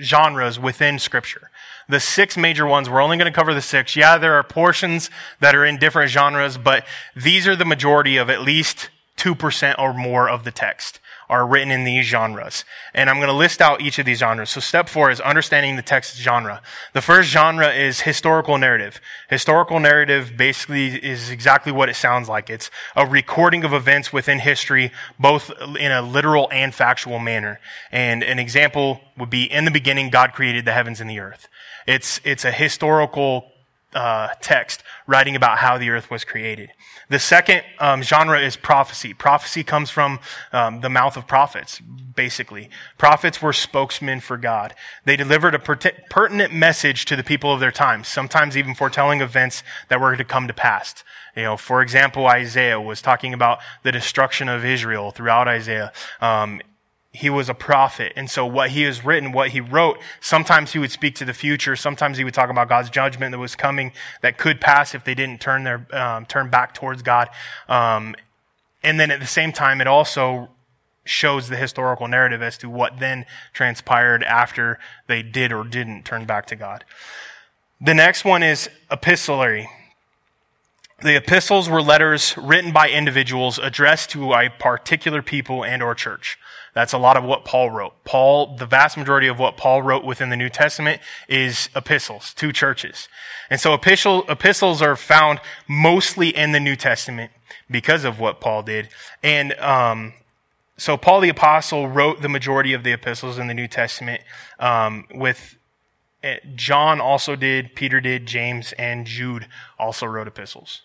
genres 0.00 0.58
within 0.58 0.98
Scripture. 0.98 1.50
The 1.88 2.00
six 2.00 2.36
major 2.36 2.66
ones, 2.66 2.88
we're 2.88 3.02
only 3.02 3.16
going 3.16 3.30
to 3.30 3.36
cover 3.36 3.52
the 3.52 3.60
six. 3.60 3.96
Yeah, 3.96 4.16
there 4.16 4.34
are 4.34 4.42
portions 4.42 5.10
that 5.40 5.54
are 5.54 5.64
in 5.64 5.78
different 5.78 6.10
genres, 6.10 6.56
but 6.56 6.86
these 7.16 7.48
are 7.48 7.56
the 7.56 7.64
majority 7.64 8.16
of 8.16 8.30
at 8.30 8.42
least 8.42 8.90
2% 9.16 9.78
or 9.78 9.92
more 9.92 10.28
of 10.28 10.44
the 10.44 10.52
text 10.52 10.99
are 11.30 11.46
written 11.46 11.70
in 11.70 11.84
these 11.84 12.04
genres. 12.04 12.64
And 12.92 13.08
I'm 13.08 13.16
going 13.16 13.28
to 13.28 13.32
list 13.32 13.62
out 13.62 13.80
each 13.80 14.00
of 14.00 14.04
these 14.04 14.18
genres. 14.18 14.50
So 14.50 14.60
step 14.60 14.88
four 14.88 15.10
is 15.10 15.20
understanding 15.20 15.76
the 15.76 15.82
text 15.82 16.16
genre. 16.18 16.60
The 16.92 17.00
first 17.00 17.30
genre 17.30 17.68
is 17.68 18.00
historical 18.00 18.58
narrative. 18.58 19.00
Historical 19.30 19.78
narrative 19.78 20.36
basically 20.36 20.88
is 20.88 21.30
exactly 21.30 21.70
what 21.70 21.88
it 21.88 21.94
sounds 21.94 22.28
like. 22.28 22.50
It's 22.50 22.68
a 22.96 23.06
recording 23.06 23.62
of 23.64 23.72
events 23.72 24.12
within 24.12 24.40
history, 24.40 24.90
both 25.18 25.50
in 25.78 25.92
a 25.92 26.02
literal 26.02 26.48
and 26.50 26.74
factual 26.74 27.20
manner. 27.20 27.60
And 27.92 28.24
an 28.24 28.40
example 28.40 29.00
would 29.16 29.30
be 29.30 29.44
in 29.44 29.64
the 29.64 29.70
beginning, 29.70 30.10
God 30.10 30.32
created 30.32 30.64
the 30.64 30.72
heavens 30.72 31.00
and 31.00 31.08
the 31.08 31.20
earth. 31.20 31.48
It's, 31.86 32.20
it's 32.24 32.44
a 32.44 32.52
historical 32.52 33.52
uh, 33.94 34.28
text 34.40 34.82
writing 35.06 35.36
about 35.36 35.58
how 35.58 35.78
the 35.78 35.90
earth 35.90 36.10
was 36.10 36.24
created. 36.24 36.70
The 37.10 37.18
second 37.18 37.62
um, 37.80 38.02
genre 38.02 38.40
is 38.40 38.56
prophecy. 38.56 39.12
Prophecy 39.12 39.64
comes 39.64 39.90
from 39.90 40.20
um, 40.52 40.80
the 40.80 40.88
mouth 40.88 41.16
of 41.16 41.26
prophets, 41.26 41.80
basically. 41.80 42.70
Prophets 42.98 43.42
were 43.42 43.52
spokesmen 43.52 44.20
for 44.20 44.36
God. 44.36 44.74
They 45.04 45.16
delivered 45.16 45.56
a 45.56 45.58
pertinent 45.58 46.54
message 46.54 47.04
to 47.06 47.16
the 47.16 47.24
people 47.24 47.52
of 47.52 47.58
their 47.58 47.72
time, 47.72 48.04
sometimes 48.04 48.56
even 48.56 48.76
foretelling 48.76 49.20
events 49.20 49.64
that 49.88 50.00
were 50.00 50.16
to 50.16 50.24
come 50.24 50.46
to 50.46 50.54
pass. 50.54 51.02
You 51.36 51.42
know, 51.42 51.56
for 51.56 51.82
example, 51.82 52.26
Isaiah 52.28 52.80
was 52.80 53.02
talking 53.02 53.34
about 53.34 53.58
the 53.82 53.90
destruction 53.90 54.48
of 54.48 54.64
Israel 54.64 55.10
throughout 55.10 55.48
Isaiah. 55.48 55.92
Um, 56.20 56.60
he 57.12 57.28
was 57.28 57.48
a 57.48 57.54
prophet. 57.54 58.12
And 58.14 58.30
so 58.30 58.46
what 58.46 58.70
he 58.70 58.82
has 58.82 59.04
written, 59.04 59.32
what 59.32 59.50
he 59.50 59.60
wrote, 59.60 59.98
sometimes 60.20 60.72
he 60.72 60.78
would 60.78 60.92
speak 60.92 61.16
to 61.16 61.24
the 61.24 61.34
future. 61.34 61.74
Sometimes 61.74 62.18
he 62.18 62.24
would 62.24 62.34
talk 62.34 62.50
about 62.50 62.68
God's 62.68 62.88
judgment 62.88 63.32
that 63.32 63.38
was 63.38 63.56
coming 63.56 63.92
that 64.22 64.38
could 64.38 64.60
pass 64.60 64.94
if 64.94 65.04
they 65.04 65.14
didn't 65.14 65.40
turn 65.40 65.64
their, 65.64 65.86
um, 65.92 66.24
turn 66.26 66.50
back 66.50 66.72
towards 66.72 67.02
God. 67.02 67.28
Um, 67.68 68.14
and 68.82 69.00
then 69.00 69.10
at 69.10 69.18
the 69.18 69.26
same 69.26 69.52
time, 69.52 69.80
it 69.80 69.88
also 69.88 70.50
shows 71.04 71.48
the 71.48 71.56
historical 71.56 72.06
narrative 72.06 72.42
as 72.42 72.56
to 72.58 72.70
what 72.70 73.00
then 73.00 73.26
transpired 73.52 74.22
after 74.22 74.78
they 75.08 75.22
did 75.22 75.52
or 75.52 75.64
didn't 75.64 76.04
turn 76.04 76.24
back 76.24 76.46
to 76.46 76.56
God. 76.56 76.84
The 77.80 77.94
next 77.94 78.24
one 78.24 78.42
is 78.42 78.70
epistolary. 78.90 79.68
The 81.02 81.16
epistles 81.16 81.68
were 81.68 81.82
letters 81.82 82.36
written 82.36 82.72
by 82.72 82.90
individuals 82.90 83.58
addressed 83.58 84.10
to 84.10 84.34
a 84.34 84.50
particular 84.50 85.22
people 85.22 85.64
and 85.64 85.82
or 85.82 85.94
church. 85.94 86.38
That's 86.74 86.92
a 86.92 86.98
lot 86.98 87.16
of 87.16 87.24
what 87.24 87.44
Paul 87.44 87.70
wrote. 87.70 88.04
Paul, 88.04 88.56
the 88.56 88.66
vast 88.66 88.96
majority 88.96 89.26
of 89.26 89.38
what 89.38 89.56
Paul 89.56 89.82
wrote 89.82 90.04
within 90.04 90.30
the 90.30 90.36
New 90.36 90.48
Testament 90.48 91.00
is 91.28 91.68
epistles 91.74 92.32
to 92.34 92.52
churches. 92.52 93.08
And 93.48 93.60
so 93.60 93.74
epistle, 93.74 94.24
epistles 94.28 94.80
are 94.80 94.96
found 94.96 95.40
mostly 95.68 96.28
in 96.28 96.52
the 96.52 96.60
New 96.60 96.76
Testament 96.76 97.32
because 97.70 98.04
of 98.04 98.20
what 98.20 98.40
Paul 98.40 98.62
did. 98.62 98.88
And, 99.22 99.52
um, 99.54 100.14
so 100.80 100.96
Paul 100.96 101.20
the 101.20 101.28
apostle 101.28 101.88
wrote 101.88 102.22
the 102.22 102.28
majority 102.28 102.72
of 102.72 102.84
the 102.84 102.92
epistles 102.92 103.36
in 103.36 103.48
the 103.48 103.54
New 103.54 103.68
Testament, 103.68 104.22
um, 104.58 105.04
with 105.12 105.56
eh, 106.22 106.38
John 106.54 107.02
also 107.02 107.36
did, 107.36 107.74
Peter 107.74 108.00
did, 108.00 108.24
James 108.24 108.72
and 108.78 109.06
Jude 109.06 109.46
also 109.78 110.06
wrote 110.06 110.26
epistles. 110.26 110.80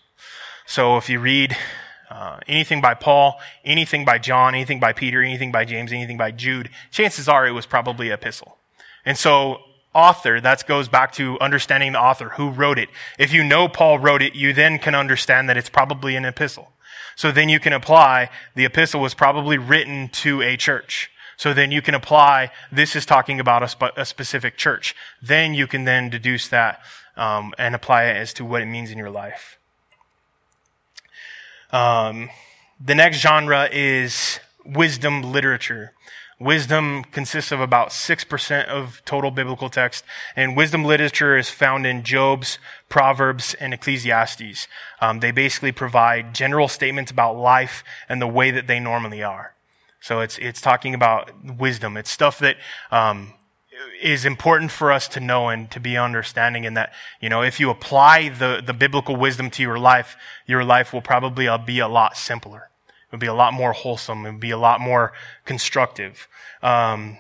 So 0.65 0.98
if 0.98 1.10
you 1.10 1.19
read 1.21 1.56
uh, 2.10 2.39
anything 2.48 2.82
by 2.82 2.94
Paul, 2.94 3.39
anything 3.63 4.06
by 4.06 4.18
John, 4.18 4.54
anything 4.56 4.80
by 4.80 4.94
Peter, 4.94 5.22
anything 5.22 5.52
by 5.52 5.65
James, 5.65 5.91
anything 5.91 6.18
by 6.18 6.32
Jude, 6.32 6.70
chances 6.91 7.28
are 7.28 7.48
it 7.48 7.52
was 7.52 7.65
probably 7.65 8.08
an 8.08 8.13
epistle. 8.13 8.58
And 9.06 9.18
so, 9.18 9.60
author, 9.94 10.41
that 10.41 10.65
goes 10.68 10.88
back 10.88 11.12
to 11.13 11.39
understanding 11.39 11.94
the 11.94 12.00
author, 12.00 12.30
who 12.30 12.50
wrote 12.50 12.78
it. 12.80 12.89
If 13.18 13.34
you 13.34 13.44
know 13.44 13.68
Paul 13.68 14.00
wrote 14.00 14.22
it, 14.22 14.36
you 14.36 14.54
then 14.54 14.80
can 14.80 14.96
understand 14.96 15.50
that 15.50 15.58
it's 15.58 15.70
probably 15.70 16.15
an 16.15 16.26
epistle. 16.26 16.72
So 17.15 17.32
then 17.32 17.50
you 17.50 17.60
can 17.60 17.74
apply 17.74 18.30
the 18.56 18.65
epistle 18.65 19.02
was 19.02 19.13
probably 19.13 19.58
written 19.58 20.10
to 20.10 20.41
a 20.41 20.58
church. 20.58 21.10
So 21.38 21.54
then 21.54 21.72
you 21.72 21.82
can 21.82 21.96
apply 21.96 22.52
this 22.72 22.96
is 22.96 23.06
talking 23.06 23.39
about 23.39 23.63
a, 23.63 24.02
a 24.02 24.06
specific 24.06 24.58
church. 24.58 24.96
Then 25.22 25.54
you 25.54 25.68
can 25.68 25.86
then 25.86 26.10
deduce 26.10 26.48
that 26.50 26.82
um, 27.18 27.54
and 27.58 27.76
apply 27.76 28.06
it 28.06 28.18
as 28.18 28.34
to 28.34 28.46
what 28.46 28.62
it 28.62 28.65
means 28.65 28.91
in 28.91 28.98
your 28.98 29.10
life. 29.10 29.55
Um, 31.76 32.30
the 32.80 32.96
next 32.96 33.18
genre 33.18 33.68
is 33.70 34.40
wisdom 34.66 35.22
literature. 35.22 35.92
Wisdom 36.40 37.04
consists 37.12 37.52
of 37.52 37.60
about 37.60 37.90
6% 37.90 38.66
of 38.66 39.02
total 39.04 39.30
biblical 39.30 39.70
text, 39.70 40.06
and 40.38 40.56
wisdom 40.56 40.86
literature 40.86 41.38
is 41.38 41.50
found 41.50 41.86
in 41.86 42.04
Job's, 42.04 42.60
Proverbs, 42.88 43.56
and 43.56 43.74
Ecclesiastes. 43.74 44.70
Um, 45.02 45.20
they 45.20 45.32
basically 45.32 45.74
provide 45.74 46.34
general 46.34 46.70
statements 46.70 47.12
about 47.12 47.36
life 47.36 47.84
and 48.08 48.22
the 48.22 48.28
way 48.28 48.52
that 48.52 48.68
they 48.68 48.80
normally 48.80 49.22
are. 49.22 49.54
So 50.00 50.22
it's, 50.22 50.38
it's 50.38 50.62
talking 50.62 50.94
about 50.94 51.32
wisdom. 51.58 51.98
It's 51.98 52.10
stuff 52.10 52.40
that, 52.40 52.56
um, 52.90 53.34
is 54.02 54.26
important 54.26 54.72
for 54.72 54.92
us 54.92 55.08
to 55.10 55.20
know 55.20 55.50
and 55.50 55.70
to 55.72 55.80
be 55.80 55.98
understanding 55.98 56.64
in 56.64 56.74
that, 56.76 56.94
you 57.20 57.30
know, 57.30 57.42
if 57.42 57.60
you 57.60 57.70
apply 57.70 58.30
the, 58.30 58.62
the 58.66 58.74
biblical 58.74 59.16
wisdom 59.16 59.50
to 59.52 59.62
your 59.62 59.80
life, 59.80 60.16
your 60.46 60.64
life 60.64 60.94
will 60.94 61.02
probably 61.02 61.48
uh, 61.48 61.58
be 61.58 61.80
a 61.80 61.88
lot 61.88 62.18
simpler. 62.18 62.70
It 62.88 63.12
would 63.12 63.20
be 63.20 63.28
a 63.28 63.34
lot 63.34 63.54
more 63.54 63.74
wholesome. 63.74 64.26
It 64.26 64.32
would 64.34 64.40
be 64.40 64.52
a 64.52 64.58
lot 64.58 64.80
more 64.80 65.14
constructive. 65.46 66.28
Um, 66.62 67.18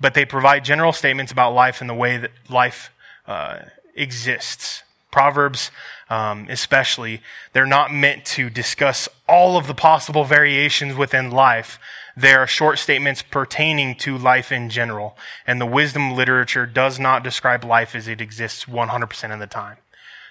but 0.00 0.14
they 0.14 0.24
provide 0.24 0.64
general 0.64 0.92
statements 0.92 1.32
about 1.32 1.54
life 1.54 1.80
and 1.80 1.88
the 1.88 1.94
way 1.94 2.16
that 2.16 2.30
life 2.48 2.90
uh, 3.26 3.60
exists. 3.94 4.82
Proverbs, 5.10 5.70
um, 6.10 6.46
especially, 6.50 7.22
they're 7.52 7.66
not 7.66 7.92
meant 7.92 8.24
to 8.26 8.50
discuss 8.50 9.08
all 9.28 9.56
of 9.56 9.66
the 9.68 9.74
possible 9.74 10.24
variations 10.24 10.96
within 10.96 11.30
life, 11.30 11.78
they 12.16 12.32
are 12.32 12.46
short 12.46 12.78
statements 12.78 13.22
pertaining 13.22 13.96
to 13.96 14.16
life 14.16 14.52
in 14.52 14.70
general, 14.70 15.16
and 15.46 15.60
the 15.60 15.66
wisdom 15.66 16.14
literature 16.14 16.66
does 16.66 17.00
not 17.00 17.24
describe 17.24 17.64
life 17.64 17.94
as 17.94 18.06
it 18.06 18.20
exists 18.20 18.66
100% 18.66 19.32
of 19.32 19.40
the 19.40 19.46
time. 19.46 19.78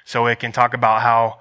So 0.06 0.26
it 0.28 0.40
can 0.40 0.52
talk 0.52 0.74
about 0.74 1.02
how 1.02 1.40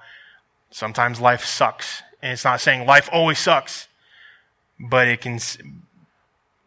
sometimes 0.69 1.21
life 1.21 1.45
sucks, 1.45 2.03
and 2.21 2.33
it's 2.33 2.43
not 2.43 2.59
saying 2.59 2.85
life 2.85 3.09
always 3.11 3.39
sucks, 3.39 3.87
but 4.79 5.07
it 5.07 5.21
can, 5.21 5.39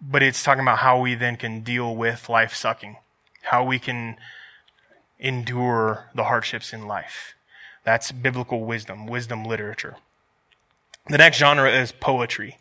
but 0.01 0.23
it's 0.23 0.43
talking 0.43 0.63
about 0.63 0.79
how 0.79 1.01
we 1.01 1.15
then 1.15 1.37
can 1.37 1.61
deal 1.61 1.95
with 1.95 2.31
life 2.31 2.55
sucking, 2.55 2.97
how 3.43 3.63
we 3.63 3.79
can 3.79 4.17
endure 5.19 6.07
the 6.15 6.25
hardships 6.25 6.73
in 6.73 6.87
life. 6.87 7.35
That's 7.85 8.11
biblical 8.11 8.65
wisdom, 8.65 9.07
wisdom 9.07 9.45
literature. 9.45 9.97
The 11.09 11.19
next 11.19 11.37
genre 11.37 11.71
is 11.71 11.93
poetry 11.93 12.57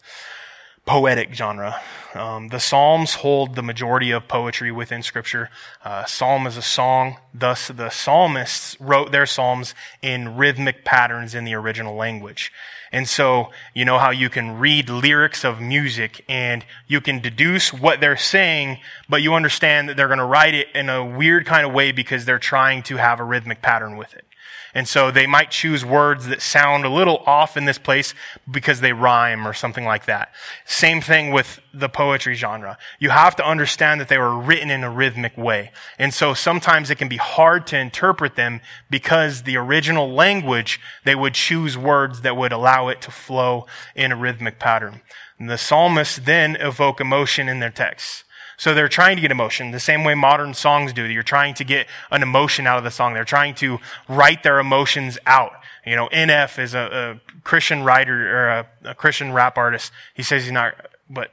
poetic 0.86 1.34
genre. 1.34 1.82
Um, 2.13 2.48
the 2.50 2.60
Psalms 2.60 3.15
hold 3.15 3.56
the 3.56 3.63
majority 3.63 4.12
of 4.12 4.28
poetry 4.28 4.71
within 4.71 5.04
Scripture. 5.04 5.50
Uh, 5.84 6.06
Psalm 6.06 6.48
is 6.48 6.56
a 6.56 6.62
song. 6.62 7.17
Thus, 7.34 7.67
the 7.67 7.89
psalmists 7.89 8.78
wrote 8.80 9.12
their 9.12 9.26
psalms 9.26 9.74
in 10.02 10.38
rhythmic 10.38 10.86
patterns 10.86 11.36
in 11.36 11.43
the 11.43 11.56
original 11.56 11.95
language. 11.95 12.52
And 12.91 13.10
so, 13.10 13.52
you 13.74 13.84
know 13.84 13.98
how 13.98 14.12
you 14.12 14.30
can 14.30 14.58
read 14.58 14.89
lyrics 14.89 15.43
of 15.43 15.60
music 15.60 16.24
and 16.30 16.63
you 16.88 17.02
can 17.02 17.19
deduce 17.19 17.74
what 17.74 18.00
they're 18.00 18.15
saying, 18.15 18.78
but 19.10 19.21
you 19.21 19.34
understand 19.34 19.89
that 19.89 19.98
they're 19.98 20.08
going 20.08 20.19
to 20.19 20.26
write 20.26 20.54
it 20.54 20.67
in 20.74 20.88
a 20.88 21.04
weird 21.04 21.45
kind 21.45 21.65
of 21.65 21.74
way 21.74 21.91
because 21.91 22.24
they're 22.24 22.39
trying 22.39 22.84
to 22.84 22.95
have 22.95 23.19
a 23.19 23.24
rhythmic 23.24 23.62
pattern 23.62 23.98
with 23.98 24.13
it. 24.13 24.26
And 24.75 24.89
so 24.89 25.09
they 25.09 25.25
might 25.25 25.51
choose 25.51 25.85
words 25.85 26.27
that 26.27 26.41
sound 26.41 26.83
a 26.83 26.89
little 26.89 27.23
off 27.25 27.55
in 27.55 27.63
this 27.63 27.77
place 27.77 28.13
because 28.51 28.81
they 28.81 28.91
rhyme 28.91 29.47
or 29.47 29.53
something 29.53 29.85
like 29.85 30.05
that. 30.05 30.33
Same 30.65 30.99
thing 30.99 31.31
with 31.31 31.61
the 31.73 31.88
poetry 31.88 32.35
genre. 32.35 32.77
You 32.99 33.11
have 33.11 33.38
to 33.38 33.47
understand 33.47 34.01
that 34.01 34.09
they 34.09 34.17
were 34.17 34.38
written 34.38 34.69
in 34.69 34.83
a 34.83 34.89
rhythmic 34.89 35.38
way. 35.38 35.71
And 35.97 36.13
so 36.13 36.33
sometimes 36.33 36.89
it 36.89 36.97
can 36.97 37.07
be 37.07 37.15
hard 37.15 37.65
to 37.67 37.77
interpret 37.79 38.35
them 38.35 38.59
because 38.89 39.43
the 39.43 39.55
original 39.55 40.11
language, 40.11 40.81
they 41.05 41.15
would 41.15 41.35
choose 41.35 41.77
words 41.77 42.19
that 42.21 42.35
would 42.35 42.51
allow 42.51 42.89
it 42.89 43.01
to 43.03 43.11
flow 43.11 43.67
in 43.95 44.11
a 44.11 44.17
rhythmic 44.17 44.59
pattern. 44.59 45.01
And 45.39 45.49
the 45.49 45.57
psalmists 45.57 46.17
then 46.17 46.57
evoke 46.57 46.99
emotion 46.99 47.47
in 47.47 47.59
their 47.59 47.69
texts. 47.69 48.24
So 48.58 48.74
they're 48.74 48.89
trying 48.89 49.18
to 49.18 49.22
get 49.22 49.32
emotion 49.32 49.72
the 49.72 49.80
same 49.80 50.04
way 50.04 50.13
modern 50.13 50.54
songs 50.54 50.94
do. 50.94 51.04
You're 51.04 51.24
trying 51.24 51.54
to 51.56 51.63
get 51.63 51.88
an 52.12 52.24
emotion 52.24 52.68
out 52.68 52.78
of 52.78 52.84
the 52.84 52.91
song. 52.91 53.13
They're 53.13 53.26
trying 53.26 53.56
to 53.56 53.80
write 54.08 54.44
their 54.44 54.60
emotions 54.60 55.18
out. 55.26 55.52
You 55.86 55.96
know, 55.96 56.08
NF 56.10 56.58
is 56.60 56.74
a, 56.74 57.20
a 57.24 57.41
Christian 57.44 57.84
writer 57.84 58.38
or 58.38 58.50
a, 58.50 58.68
a 58.86 58.96
Christian 58.96 59.34
rap 59.34 59.58
artist. 59.58 59.91
He 60.13 60.24
says 60.24 60.44
he's 60.44 60.52
not, 60.52 60.74
but 61.10 61.32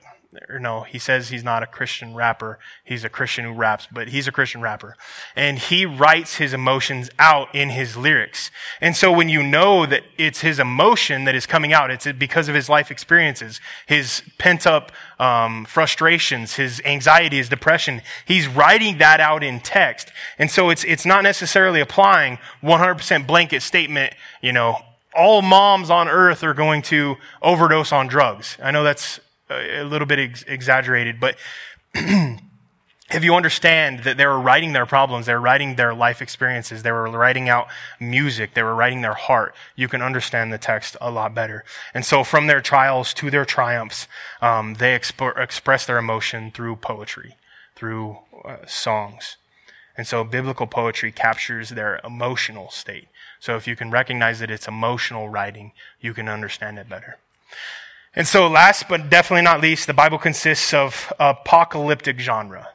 or 0.48 0.58
no, 0.58 0.82
he 0.82 0.98
says 0.98 1.28
he's 1.28 1.44
not 1.44 1.62
a 1.62 1.66
Christian 1.66 2.14
rapper. 2.14 2.58
He's 2.84 3.04
a 3.04 3.08
Christian 3.08 3.44
who 3.44 3.52
raps, 3.52 3.86
but 3.92 4.08
he's 4.08 4.26
a 4.26 4.32
Christian 4.32 4.60
rapper. 4.60 4.96
And 5.36 5.58
he 5.58 5.84
writes 5.84 6.36
his 6.36 6.54
emotions 6.54 7.10
out 7.18 7.54
in 7.54 7.70
his 7.70 7.96
lyrics. 7.96 8.50
And 8.80 8.96
so 8.96 9.12
when 9.12 9.28
you 9.28 9.42
know 9.42 9.84
that 9.84 10.04
it's 10.16 10.40
his 10.40 10.58
emotion 10.58 11.24
that 11.24 11.34
is 11.34 11.46
coming 11.46 11.72
out, 11.72 11.90
it's 11.90 12.10
because 12.12 12.48
of 12.48 12.54
his 12.54 12.68
life 12.68 12.90
experiences, 12.90 13.60
his 13.86 14.22
pent 14.38 14.66
up 14.66 14.90
um, 15.18 15.66
frustrations, 15.66 16.54
his 16.54 16.80
anxiety, 16.84 17.36
his 17.36 17.48
depression, 17.48 18.00
he's 18.24 18.48
writing 18.48 18.98
that 18.98 19.20
out 19.20 19.42
in 19.42 19.60
text. 19.60 20.10
And 20.38 20.50
so 20.50 20.70
it's, 20.70 20.84
it's 20.84 21.04
not 21.04 21.22
necessarily 21.22 21.80
applying 21.80 22.38
100% 22.62 23.26
blanket 23.26 23.62
statement, 23.62 24.14
you 24.40 24.52
know, 24.52 24.78
all 25.14 25.42
moms 25.42 25.90
on 25.90 26.08
earth 26.08 26.42
are 26.42 26.54
going 26.54 26.80
to 26.80 27.16
overdose 27.42 27.92
on 27.92 28.06
drugs. 28.06 28.56
I 28.62 28.70
know 28.70 28.82
that's 28.82 29.20
a 29.58 29.84
little 29.84 30.06
bit 30.06 30.18
ex- 30.18 30.44
exaggerated, 30.46 31.20
but 31.20 31.36
if 31.94 33.22
you 33.22 33.34
understand 33.34 34.00
that 34.04 34.16
they 34.16 34.26
were 34.26 34.40
writing 34.40 34.72
their 34.72 34.86
problems, 34.86 35.26
they 35.26 35.34
were 35.34 35.40
writing 35.40 35.76
their 35.76 35.94
life 35.94 36.22
experiences, 36.22 36.82
they 36.82 36.92
were 36.92 37.10
writing 37.10 37.48
out 37.48 37.68
music, 38.00 38.54
they 38.54 38.62
were 38.62 38.74
writing 38.74 39.02
their 39.02 39.14
heart, 39.14 39.54
you 39.76 39.88
can 39.88 40.00
understand 40.00 40.52
the 40.52 40.58
text 40.58 40.96
a 41.00 41.10
lot 41.10 41.34
better. 41.34 41.64
And 41.92 42.04
so 42.04 42.24
from 42.24 42.46
their 42.46 42.60
trials 42.60 43.12
to 43.14 43.30
their 43.30 43.44
triumphs, 43.44 44.08
um, 44.40 44.74
they 44.74 44.98
exp- 44.98 45.36
express 45.36 45.84
their 45.84 45.98
emotion 45.98 46.50
through 46.50 46.76
poetry, 46.76 47.36
through 47.76 48.18
uh, 48.44 48.66
songs. 48.66 49.36
And 49.96 50.06
so 50.06 50.24
biblical 50.24 50.66
poetry 50.66 51.12
captures 51.12 51.70
their 51.70 52.00
emotional 52.02 52.70
state. 52.70 53.08
So 53.40 53.56
if 53.56 53.66
you 53.66 53.76
can 53.76 53.90
recognize 53.90 54.38
that 54.38 54.50
it's 54.50 54.68
emotional 54.68 55.28
writing, 55.28 55.72
you 56.00 56.14
can 56.14 56.28
understand 56.28 56.78
it 56.78 56.88
better. 56.88 57.18
And 58.14 58.26
so 58.26 58.46
last 58.46 58.88
but 58.88 59.08
definitely 59.08 59.42
not 59.42 59.60
least, 59.60 59.86
the 59.86 59.94
Bible 59.94 60.18
consists 60.18 60.74
of 60.74 61.12
apocalyptic 61.18 62.18
genre. 62.18 62.68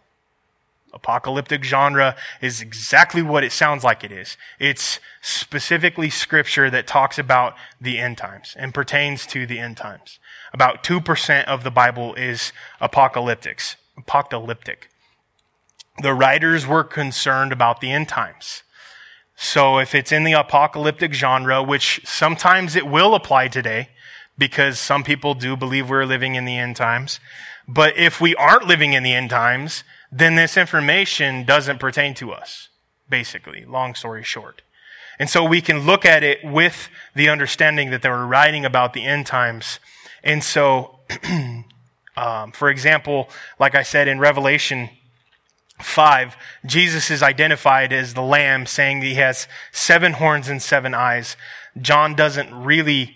Apocalyptic 0.93 1.63
genre 1.63 2.15
is 2.41 2.60
exactly 2.60 3.21
what 3.21 3.43
it 3.43 3.52
sounds 3.52 3.84
like 3.84 4.04
it 4.04 4.12
is. 4.12 4.36
It's 4.60 5.00
specifically 5.21 6.10
scripture 6.10 6.71
that 6.71 6.88
talks 6.88 7.19
about 7.19 7.56
the 7.80 8.00
end 8.00 8.17
times 8.17 8.56
and 8.58 8.73
pertains 8.73 9.28
to 9.28 9.45
the 9.45 9.60
end 9.60 9.78
times. 9.78 10.17
About 10.54 10.84
2% 10.84 11.45
of 11.45 11.63
the 11.63 11.69
Bible 11.69 12.15
is 12.15 12.52
apocalyptics, 12.82 13.76
apocalyptic. 13.95 14.89
The 16.02 16.13
writers 16.13 16.65
were 16.65 16.84
concerned 16.84 17.52
about 17.52 17.80
the 17.80 17.91
end 17.91 18.08
times. 18.08 18.63
So 19.36 19.78
if 19.78 19.93
it's 19.93 20.12
in 20.12 20.23
the 20.23 20.34
apocalyptic 20.34 21.13
genre, 21.13 21.62
which 21.62 22.02
sometimes 22.06 22.76
it 22.76 22.88
will 22.88 23.13
apply 23.13 23.50
today, 23.50 23.89
because 24.38 24.80
some 24.80 25.04
people 25.04 25.34
do 25.34 25.56
believe 25.56 25.89
we're 25.89 26.06
living 26.06 26.36
in 26.36 26.45
the 26.45 26.58
end 26.58 26.76
times. 26.76 27.19
But 27.67 27.97
if 27.97 28.21
we 28.21 28.36
aren't 28.36 28.67
living 28.67 28.93
in 28.93 29.04
the 29.04 29.14
end 29.14 29.30
times, 29.30 29.84
then 30.12 30.36
this 30.36 30.55
information 30.55 31.43
doesn't 31.43 31.80
pertain 31.80 32.14
to 32.16 32.32
us, 32.32 32.70
basically, 33.09 33.66
long 33.66 33.95
story 33.95 34.24
short. 34.24 34.62
And 35.20 35.30
so 35.30 35.43
we 35.43 35.62
can 35.62 35.80
look 35.80 36.05
at 36.05 36.24
it 36.24 36.39
with 36.43 36.89
the 37.16 37.30
understanding 37.30 37.89
that 37.89 38.03
they 38.03 38.09
were 38.09 38.28
writing 38.28 38.66
about 38.66 38.93
the 38.93 39.03
end 39.05 39.26
times. 39.26 39.80
And 40.24 40.43
so 40.43 40.99
Um, 42.18 42.51
for 42.51 42.70
example, 42.70 43.30
like 43.59 43.76
I 43.76 43.84
said 43.84 44.07
in 44.07 44.20
Revelation 44.20 44.89
5, 45.80 46.36
Jesus 46.66 47.12
is 47.12 47.22
identified 47.22 47.93
as 47.93 48.16
the 48.16 48.24
Lamb, 48.24 48.66
saying 48.66 49.01
that 49.01 49.05
he 49.05 49.14
has 49.16 49.47
seven 49.72 50.14
horns 50.14 50.49
and 50.49 50.59
seven 50.59 50.95
eyes. 50.95 51.38
John 51.80 52.16
doesn't 52.16 52.51
really 52.51 53.16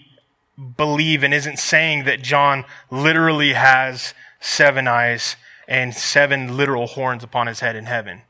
believe 0.78 1.24
and 1.24 1.34
isn't 1.34 1.60
saying 1.60 2.04
that 2.06 2.22
John 2.22 2.66
literally 2.90 3.54
has 3.54 4.14
seven 4.40 4.88
eyes 4.88 5.36
and 5.68 5.94
seven 5.94 6.58
literal 6.58 6.88
horns 6.88 7.24
upon 7.24 7.48
his 7.48 7.62
head 7.62 7.76
in 7.76 7.86
heaven. 7.86 8.22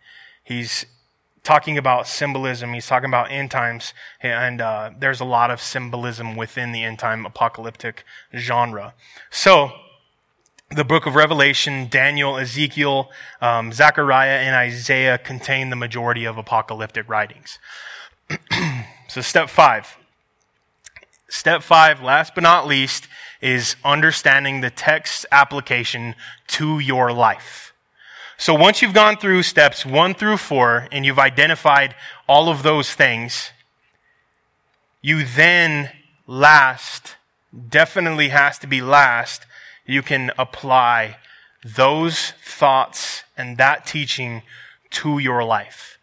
He's 0.43 0.85
talking 1.43 1.77
about 1.77 2.07
symbolism. 2.07 2.73
He's 2.73 2.87
talking 2.87 3.09
about 3.09 3.31
end 3.31 3.51
times, 3.51 3.93
and 4.21 4.61
uh, 4.61 4.91
there's 4.97 5.19
a 5.19 5.25
lot 5.25 5.49
of 5.51 5.61
symbolism 5.61 6.35
within 6.35 6.71
the 6.71 6.83
end 6.83 6.99
time 6.99 7.25
apocalyptic 7.25 8.03
genre. 8.35 8.93
So, 9.29 9.71
the 10.69 10.85
book 10.85 11.05
of 11.05 11.15
Revelation, 11.15 11.87
Daniel, 11.89 12.37
Ezekiel, 12.37 13.09
um, 13.41 13.73
Zechariah, 13.73 14.39
and 14.39 14.55
Isaiah 14.55 15.17
contain 15.17 15.69
the 15.69 15.75
majority 15.75 16.25
of 16.25 16.37
apocalyptic 16.37 17.09
writings. 17.09 17.59
so, 19.07 19.21
step 19.21 19.49
five. 19.49 19.97
Step 21.31 21.63
five, 21.63 22.01
last 22.01 22.35
but 22.35 22.43
not 22.43 22.67
least, 22.67 23.07
is 23.39 23.77
understanding 23.85 24.59
the 24.59 24.69
text 24.69 25.25
application 25.31 26.13
to 26.45 26.77
your 26.79 27.13
life. 27.13 27.73
So 28.37 28.53
once 28.53 28.81
you've 28.81 28.93
gone 28.93 29.15
through 29.15 29.43
steps 29.43 29.85
one 29.85 30.13
through 30.13 30.37
four 30.37 30.89
and 30.91 31.05
you've 31.05 31.17
identified 31.17 31.95
all 32.27 32.49
of 32.49 32.63
those 32.63 32.93
things, 32.93 33.51
you 35.01 35.23
then 35.23 35.91
last, 36.27 37.15
definitely 37.69 38.27
has 38.29 38.59
to 38.59 38.67
be 38.67 38.81
last, 38.81 39.45
you 39.85 40.01
can 40.01 40.31
apply 40.37 41.15
those 41.63 42.33
thoughts 42.43 43.23
and 43.37 43.55
that 43.55 43.85
teaching 43.85 44.41
to 44.89 45.17
your 45.17 45.45
life. 45.45 45.97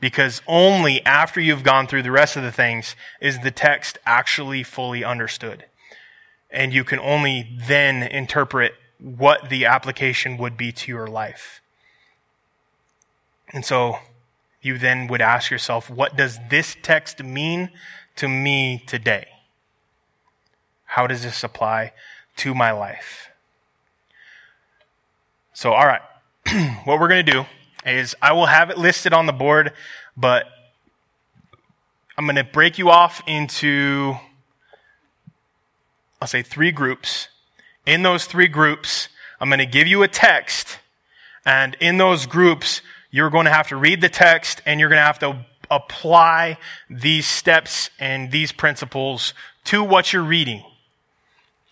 Because 0.00 0.42
only 0.46 1.04
after 1.04 1.40
you've 1.40 1.64
gone 1.64 1.86
through 1.86 2.02
the 2.02 2.10
rest 2.10 2.36
of 2.36 2.42
the 2.42 2.52
things 2.52 2.94
is 3.20 3.40
the 3.40 3.50
text 3.50 3.98
actually 4.06 4.62
fully 4.62 5.02
understood. 5.02 5.64
And 6.50 6.72
you 6.72 6.84
can 6.84 7.00
only 7.00 7.50
then 7.66 8.02
interpret 8.02 8.74
what 8.98 9.48
the 9.48 9.66
application 9.66 10.38
would 10.38 10.56
be 10.56 10.72
to 10.72 10.90
your 10.90 11.06
life. 11.08 11.60
And 13.52 13.64
so 13.64 13.98
you 14.60 14.78
then 14.78 15.06
would 15.08 15.20
ask 15.20 15.50
yourself, 15.50 15.88
what 15.90 16.16
does 16.16 16.38
this 16.48 16.76
text 16.82 17.22
mean 17.22 17.70
to 18.16 18.28
me 18.28 18.82
today? 18.86 19.28
How 20.84 21.06
does 21.06 21.22
this 21.22 21.44
apply 21.44 21.92
to 22.36 22.54
my 22.54 22.72
life? 22.72 23.30
So, 25.52 25.72
all 25.72 25.86
right, 25.86 26.02
what 26.84 27.00
we're 27.00 27.08
going 27.08 27.24
to 27.24 27.32
do 27.32 27.46
is 27.90 28.14
I 28.20 28.32
will 28.32 28.46
have 28.46 28.70
it 28.70 28.78
listed 28.78 29.12
on 29.12 29.26
the 29.26 29.32
board, 29.32 29.72
but 30.16 30.46
I'm 32.16 32.24
going 32.24 32.36
to 32.36 32.44
break 32.44 32.78
you 32.78 32.90
off 32.90 33.22
into, 33.26 34.14
I'll 36.20 36.28
say 36.28 36.42
three 36.42 36.72
groups. 36.72 37.28
In 37.86 38.02
those 38.02 38.24
three 38.24 38.48
groups, 38.48 39.08
I'm 39.40 39.48
going 39.48 39.58
to 39.58 39.66
give 39.66 39.86
you 39.86 40.02
a 40.02 40.08
text, 40.08 40.78
and 41.44 41.76
in 41.80 41.96
those 41.96 42.26
groups, 42.26 42.82
you're 43.10 43.30
going 43.30 43.46
to 43.46 43.52
have 43.52 43.68
to 43.68 43.76
read 43.76 44.00
the 44.00 44.08
text 44.08 44.60
and 44.66 44.78
you're 44.78 44.88
going 44.88 44.98
to 44.98 45.04
have 45.04 45.18
to 45.20 45.46
apply 45.70 46.58
these 46.90 47.26
steps 47.26 47.90
and 47.98 48.30
these 48.30 48.52
principles 48.52 49.34
to 49.64 49.82
what 49.82 50.12
you're 50.12 50.22
reading. 50.22 50.62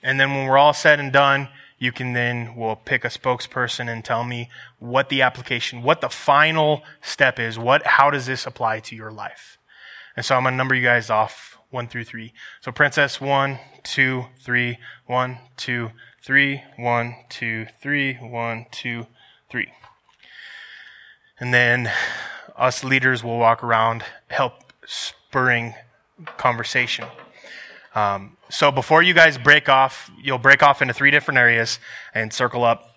And 0.03 0.21
then 0.21 0.31
when 0.31 0.47
we're 0.47 0.59
all 0.59 0.73
said 0.73 1.01
and 1.01 1.13
done, 1.13 1.49
you 1.79 1.93
can 1.93 2.13
then, 2.13 2.55
will 2.57 2.77
pick 2.77 3.05
a 3.05 3.09
spokesperson 3.09 3.91
and 3.91 4.05
tell 4.05 4.25
me 4.25 4.49
what 4.79 5.09
the 5.09 5.23
application, 5.23 5.83
what 5.83 6.01
the 6.01 6.09
final 6.09 6.83
step 7.03 7.39
is. 7.39 7.59
What, 7.59 7.87
how 7.87 8.11
does 8.11 8.27
this 8.27 8.47
apply 8.47 8.81
to 8.81 8.97
your 8.97 9.11
life? 9.11 9.59
And 10.17 10.25
so 10.25 10.35
I'm 10.35 10.45
to 10.45 10.51
number 10.51 10.75
you 10.75 10.83
guys 10.83 11.11
off 11.11 11.59
one 11.71 11.89
through 11.89 12.05
three. 12.05 12.33
So 12.63 12.73
princess 12.73 13.21
one, 13.21 13.59
two, 13.83 14.27
three, 14.39 14.79
one, 15.07 15.39
two, 15.57 15.91
three, 16.23 16.63
one, 16.77 17.17
two, 17.29 17.67
three, 17.81 18.15
one, 18.15 18.67
two, 18.71 19.07
three. 19.51 19.73
And 21.39 21.53
then 21.53 21.93
us 22.57 22.83
leaders 22.83 23.23
will 23.23 23.39
walk 23.39 23.63
around, 23.63 24.05
help 24.29 24.73
spurring 24.87 25.75
conversation. 26.39 27.07
Um, 27.95 28.36
so 28.49 28.71
before 28.71 29.03
you 29.03 29.15
guys 29.15 29.39
break 29.39 29.69
off, 29.69 30.11
you'll 30.23 30.39
break 30.39 30.63
off 30.63 30.83
into 30.83 30.95
three 30.95 31.11
different 31.11 31.39
areas 31.39 31.79
and 32.15 32.33
circle 32.33 32.65
up. 32.65 32.97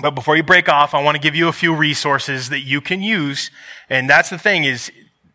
But 0.00 0.12
before 0.12 0.36
you 0.36 0.42
break 0.42 0.68
off, 0.68 0.94
I 0.94 1.02
want 1.02 1.16
to 1.16 1.20
give 1.20 1.34
you 1.34 1.48
a 1.48 1.52
few 1.52 1.74
resources 1.74 2.48
that 2.48 2.60
you 2.60 2.80
can 2.80 3.02
use. 3.02 3.50
And 3.90 4.08
that's 4.08 4.30
the 4.30 4.38
thing 4.38 4.64
is, 4.64 4.90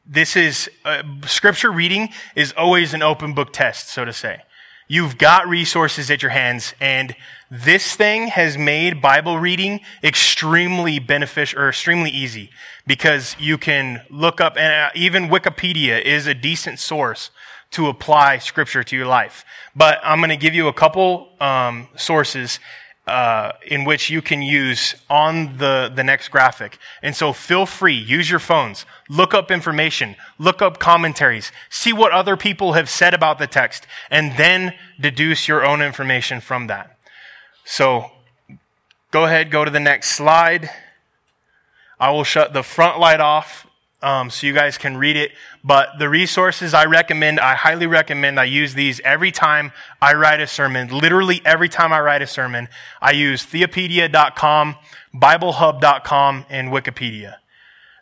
this 0.06 0.36
is, 0.36 0.70
uh, 0.86 1.04
scripture 1.26 1.72
reading 1.72 2.10
is 2.36 2.54
always 2.58 2.94
an 2.94 3.04
open 3.04 3.34
book 3.34 3.54
test, 3.54 3.90
so 3.90 4.06
to 4.06 4.14
say. 4.14 4.42
You've 4.88 5.18
got 5.18 5.48
resources 5.48 6.10
at 6.10 6.22
your 6.22 6.32
hands 6.32 6.74
and 6.80 7.16
this 7.52 7.96
thing 7.96 8.28
has 8.28 8.58
made 8.58 9.02
Bible 9.02 9.38
reading 9.38 9.82
extremely 10.04 11.00
beneficial 11.00 11.60
or 11.60 11.70
extremely 11.70 12.10
easy 12.10 12.50
because 12.86 13.36
you 13.40 13.58
can 13.58 14.02
look 14.10 14.42
up 14.42 14.58
and 14.58 14.74
uh, 14.74 14.90
even 14.96 15.30
Wikipedia 15.30 16.02
is 16.02 16.28
a 16.28 16.34
decent 16.34 16.80
source 16.80 17.32
to 17.72 17.88
apply 17.88 18.38
scripture 18.38 18.84
to 18.84 18.96
your 18.96 19.08
life. 19.08 19.46
But 19.76 20.00
I'm 20.04 20.20
going 20.20 20.30
to 20.30 20.38
give 20.38 20.54
you 20.54 20.68
a 20.68 20.74
couple 20.74 21.30
um, 21.40 21.88
sources 21.96 22.60
uh, 23.08 23.54
in 23.66 23.86
which 23.86 24.10
you 24.10 24.22
can 24.22 24.42
use 24.42 24.96
on 25.10 25.58
the, 25.58 25.92
the 25.94 26.04
next 26.04 26.28
graphic. 26.28 26.78
And 27.02 27.16
so 27.16 27.32
feel 27.32 27.66
free, 27.66 27.96
use 27.96 28.30
your 28.30 28.40
phones, 28.40 28.86
look 29.08 29.34
up 29.34 29.50
information, 29.50 30.18
look 30.38 30.62
up 30.62 30.78
commentaries, 30.78 31.54
see 31.70 31.94
what 31.94 32.12
other 32.12 32.36
people 32.36 32.74
have 32.74 32.90
said 32.90 33.14
about 33.14 33.40
the 33.40 33.48
text, 33.48 33.88
and 34.12 34.36
then 34.36 34.74
deduce 35.00 35.48
your 35.48 35.66
own 35.66 35.82
information 35.82 36.42
from 36.42 36.68
that. 36.68 36.98
So 37.64 38.12
go 39.12 39.24
ahead, 39.24 39.52
go 39.52 39.64
to 39.64 39.72
the 39.72 39.80
next 39.80 40.12
slide. 40.12 40.70
I 42.00 42.12
will 42.12 42.26
shut 42.26 42.52
the 42.52 42.64
front 42.64 43.00
light 43.00 43.22
off 43.22 43.67
um, 44.02 44.30
so 44.30 44.46
you 44.46 44.54
guys 44.54 44.78
can 44.78 44.98
read 44.98 45.16
it. 45.16 45.32
But 45.64 46.00
the 46.00 46.10
resources 46.10 46.74
I 46.74 46.86
recommend, 46.86 47.40
I 47.40 47.56
highly 47.56 47.88
recommend. 47.88 48.40
I 48.40 48.46
use 48.46 48.74
these 48.74 49.00
every 49.02 49.32
time 49.32 49.72
I 50.02 50.14
write 50.14 50.40
a 50.40 50.48
sermon. 50.48 50.90
Literally 50.90 51.42
every 51.46 51.70
time 51.70 51.92
I 51.92 52.02
write 52.02 52.22
a 52.22 52.28
sermon, 52.28 52.68
I 53.02 53.12
use 53.12 53.44
Theopedia.com, 53.46 54.76
BibleHub.com, 55.16 56.46
and 56.50 56.70
Wikipedia. 56.70 57.36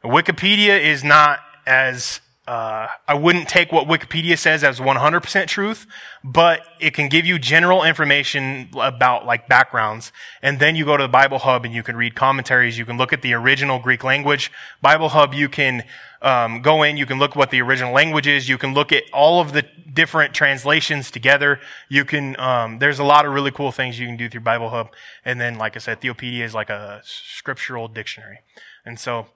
Wikipedia 0.03 0.79
is 0.79 1.03
not 1.03 1.39
as 1.65 2.19
uh, 2.47 2.87
I 3.07 3.15
wouldn't 3.15 3.49
take 3.49 3.71
what 3.71 3.87
Wikipedia 3.87 4.37
says 4.37 4.63
as 4.63 4.79
100% 4.79 5.47
truth, 5.47 5.87
but 6.23 6.61
it 6.79 6.93
can 6.93 7.09
give 7.09 7.25
you 7.25 7.39
general 7.39 7.83
information 7.83 8.69
about 8.79 9.25
like 9.25 9.47
backgrounds. 9.47 10.11
And 10.43 10.59
then 10.59 10.75
you 10.75 10.85
go 10.85 10.95
to 10.95 11.03
the 11.03 11.09
Bible 11.09 11.39
Hub 11.39 11.65
and 11.65 11.73
you 11.73 11.81
can 11.81 11.95
read 11.95 12.13
commentaries. 12.13 12.77
You 12.77 12.85
can 12.85 12.97
look 12.97 13.11
at 13.11 13.23
the 13.23 13.33
original 13.33 13.79
Greek 13.79 14.03
language. 14.03 14.51
Bible 14.79 15.09
Hub, 15.09 15.33
you 15.33 15.49
can 15.49 15.83
um, 16.21 16.61
go 16.61 16.83
in. 16.83 16.97
You 16.97 17.07
can 17.07 17.17
look 17.17 17.35
what 17.35 17.49
the 17.49 17.61
original 17.61 17.91
language 17.91 18.27
is. 18.27 18.47
You 18.47 18.59
can 18.59 18.75
look 18.75 18.91
at 18.91 19.03
all 19.11 19.41
of 19.41 19.53
the 19.53 19.63
different 19.91 20.35
translations 20.35 21.09
together. 21.09 21.59
You 21.89 22.05
can. 22.05 22.39
Um, 22.39 22.77
there's 22.77 22.99
a 22.99 23.03
lot 23.03 23.25
of 23.25 23.33
really 23.33 23.51
cool 23.51 23.71
things 23.71 23.99
you 23.99 24.05
can 24.05 24.17
do 24.17 24.29
through 24.29 24.41
Bible 24.41 24.69
Hub. 24.69 24.89
And 25.23 25.41
then, 25.41 25.57
like 25.57 25.75
I 25.75 25.79
said, 25.79 25.99
Theopedia 25.99 26.43
is 26.43 26.53
like 26.53 26.69
a 26.69 27.01
scriptural 27.03 27.87
dictionary. 27.87 28.39
And 28.85 28.99
so 28.99 29.27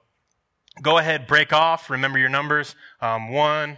go 0.82 0.98
ahead, 0.98 1.28
break 1.28 1.54
off. 1.54 1.90
Remember 1.90 2.18
your 2.20 2.30
numbers. 2.30 2.76
Um, 3.02 3.32
one, 3.32 3.78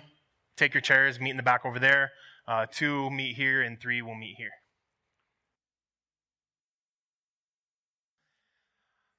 take 0.58 0.74
your 0.74 0.82
chairs, 0.82 1.20
meet 1.20 1.32
in 1.32 1.38
the 1.38 1.43
back 1.43 1.66
over 1.66 1.80
there. 1.80 2.12
Uh, 2.47 2.66
two, 2.72 3.10
meet 3.10 3.36
here, 3.36 3.62
and 3.62 3.80
three, 3.80 4.02
we'll 4.02 4.16
meet 4.16 4.36
here. 4.38 4.52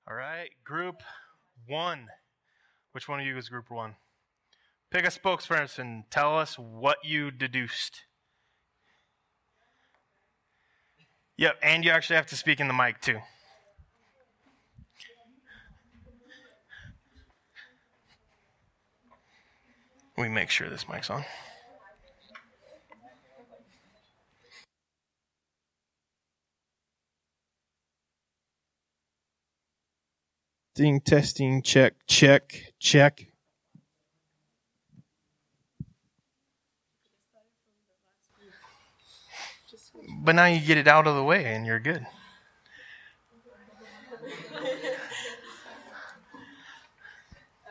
All 0.09 0.17
right, 0.17 0.51
group 0.65 0.97
one. 1.67 2.09
Which 2.93 3.09
one 3.09 3.21
of 3.21 3.27
you 3.27 3.39
is 3.39 3.49
group 3.49 3.71
one? 3.71 3.95
Pick 4.91 5.07
a 5.07 5.09
spokesperson. 5.09 6.03
Tell 6.11 6.39
us 6.39 6.59
what 6.59 6.99
you 7.03 7.31
deduced. 7.31 8.03
Yep, 11.39 11.57
and 11.63 11.85
you 11.85 11.91
actually 11.91 12.17
have 12.17 12.27
to 12.27 12.37
speak 12.37 12.61
in 12.61 12.69
the 12.69 12.75
mic 12.75 13.01
too. 13.01 13.21
Let 20.23 20.29
me 20.29 20.35
make 20.37 20.51
sure 20.51 20.71
this 20.71 20.89
mic's 20.89 21.11
on. 21.11 21.25
Ding, 30.77 31.01
testing, 31.01 31.61
check, 31.61 31.95
check, 32.07 32.73
check. 32.79 33.27
But 40.21 40.37
now 40.37 40.45
you 40.45 40.61
get 40.61 40.79
it 40.79 40.87
out 40.87 41.09
of 41.09 41.17
the 41.17 41.25
way 41.25 41.47
and 41.47 41.67
you're 41.67 41.81
good. 41.81 42.07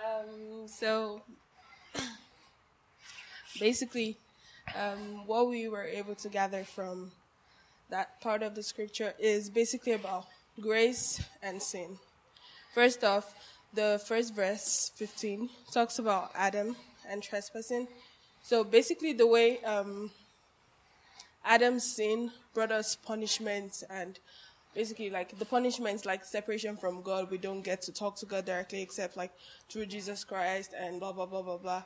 um, 0.06 0.68
so 0.68 1.22
basically, 3.62 4.18
um, 4.76 5.26
what 5.28 5.48
we 5.48 5.70
were 5.70 5.84
able 5.84 6.16
to 6.16 6.30
gather 6.30 6.64
from 6.64 7.12
that 7.92 8.20
part 8.20 8.42
of 8.42 8.56
the 8.56 8.64
scripture 8.64 9.14
is 9.20 9.52
basically 9.52 9.94
about 9.94 10.26
grace 10.60 11.24
and 11.44 11.62
sin. 11.62 12.00
First 12.74 13.04
off, 13.04 13.36
the 13.74 14.02
first 14.08 14.34
verse, 14.36 14.92
15, 14.96 15.50
talks 15.72 16.00
about 16.00 16.32
Adam 16.36 16.76
and 17.08 17.22
trespassing. 17.22 17.88
So 18.42 18.64
basically, 18.64 19.14
the 19.14 19.28
way 19.28 19.62
um, 19.64 20.10
Adam's 21.46 21.96
sin 21.96 22.32
brought 22.56 22.72
us 22.72 22.96
punishment 22.96 23.84
and 23.92 24.18
basically 24.74 25.12
like 25.12 25.38
the 25.38 25.46
punishments 25.46 26.04
like 26.04 26.26
separation 26.26 26.78
from 26.78 27.04
God. 27.04 27.30
We 27.30 27.38
don't 27.38 27.62
get 27.62 27.84
to 27.84 27.94
talk 27.94 28.16
to 28.18 28.26
God 28.26 28.46
directly 28.46 28.82
except 28.82 29.16
like 29.18 29.32
through 29.70 29.86
Jesus 29.86 30.24
Christ 30.24 30.74
and 30.78 31.00
blah 31.00 31.12
blah 31.12 31.28
blah 31.28 31.44
blah 31.44 31.58
blah. 31.58 31.84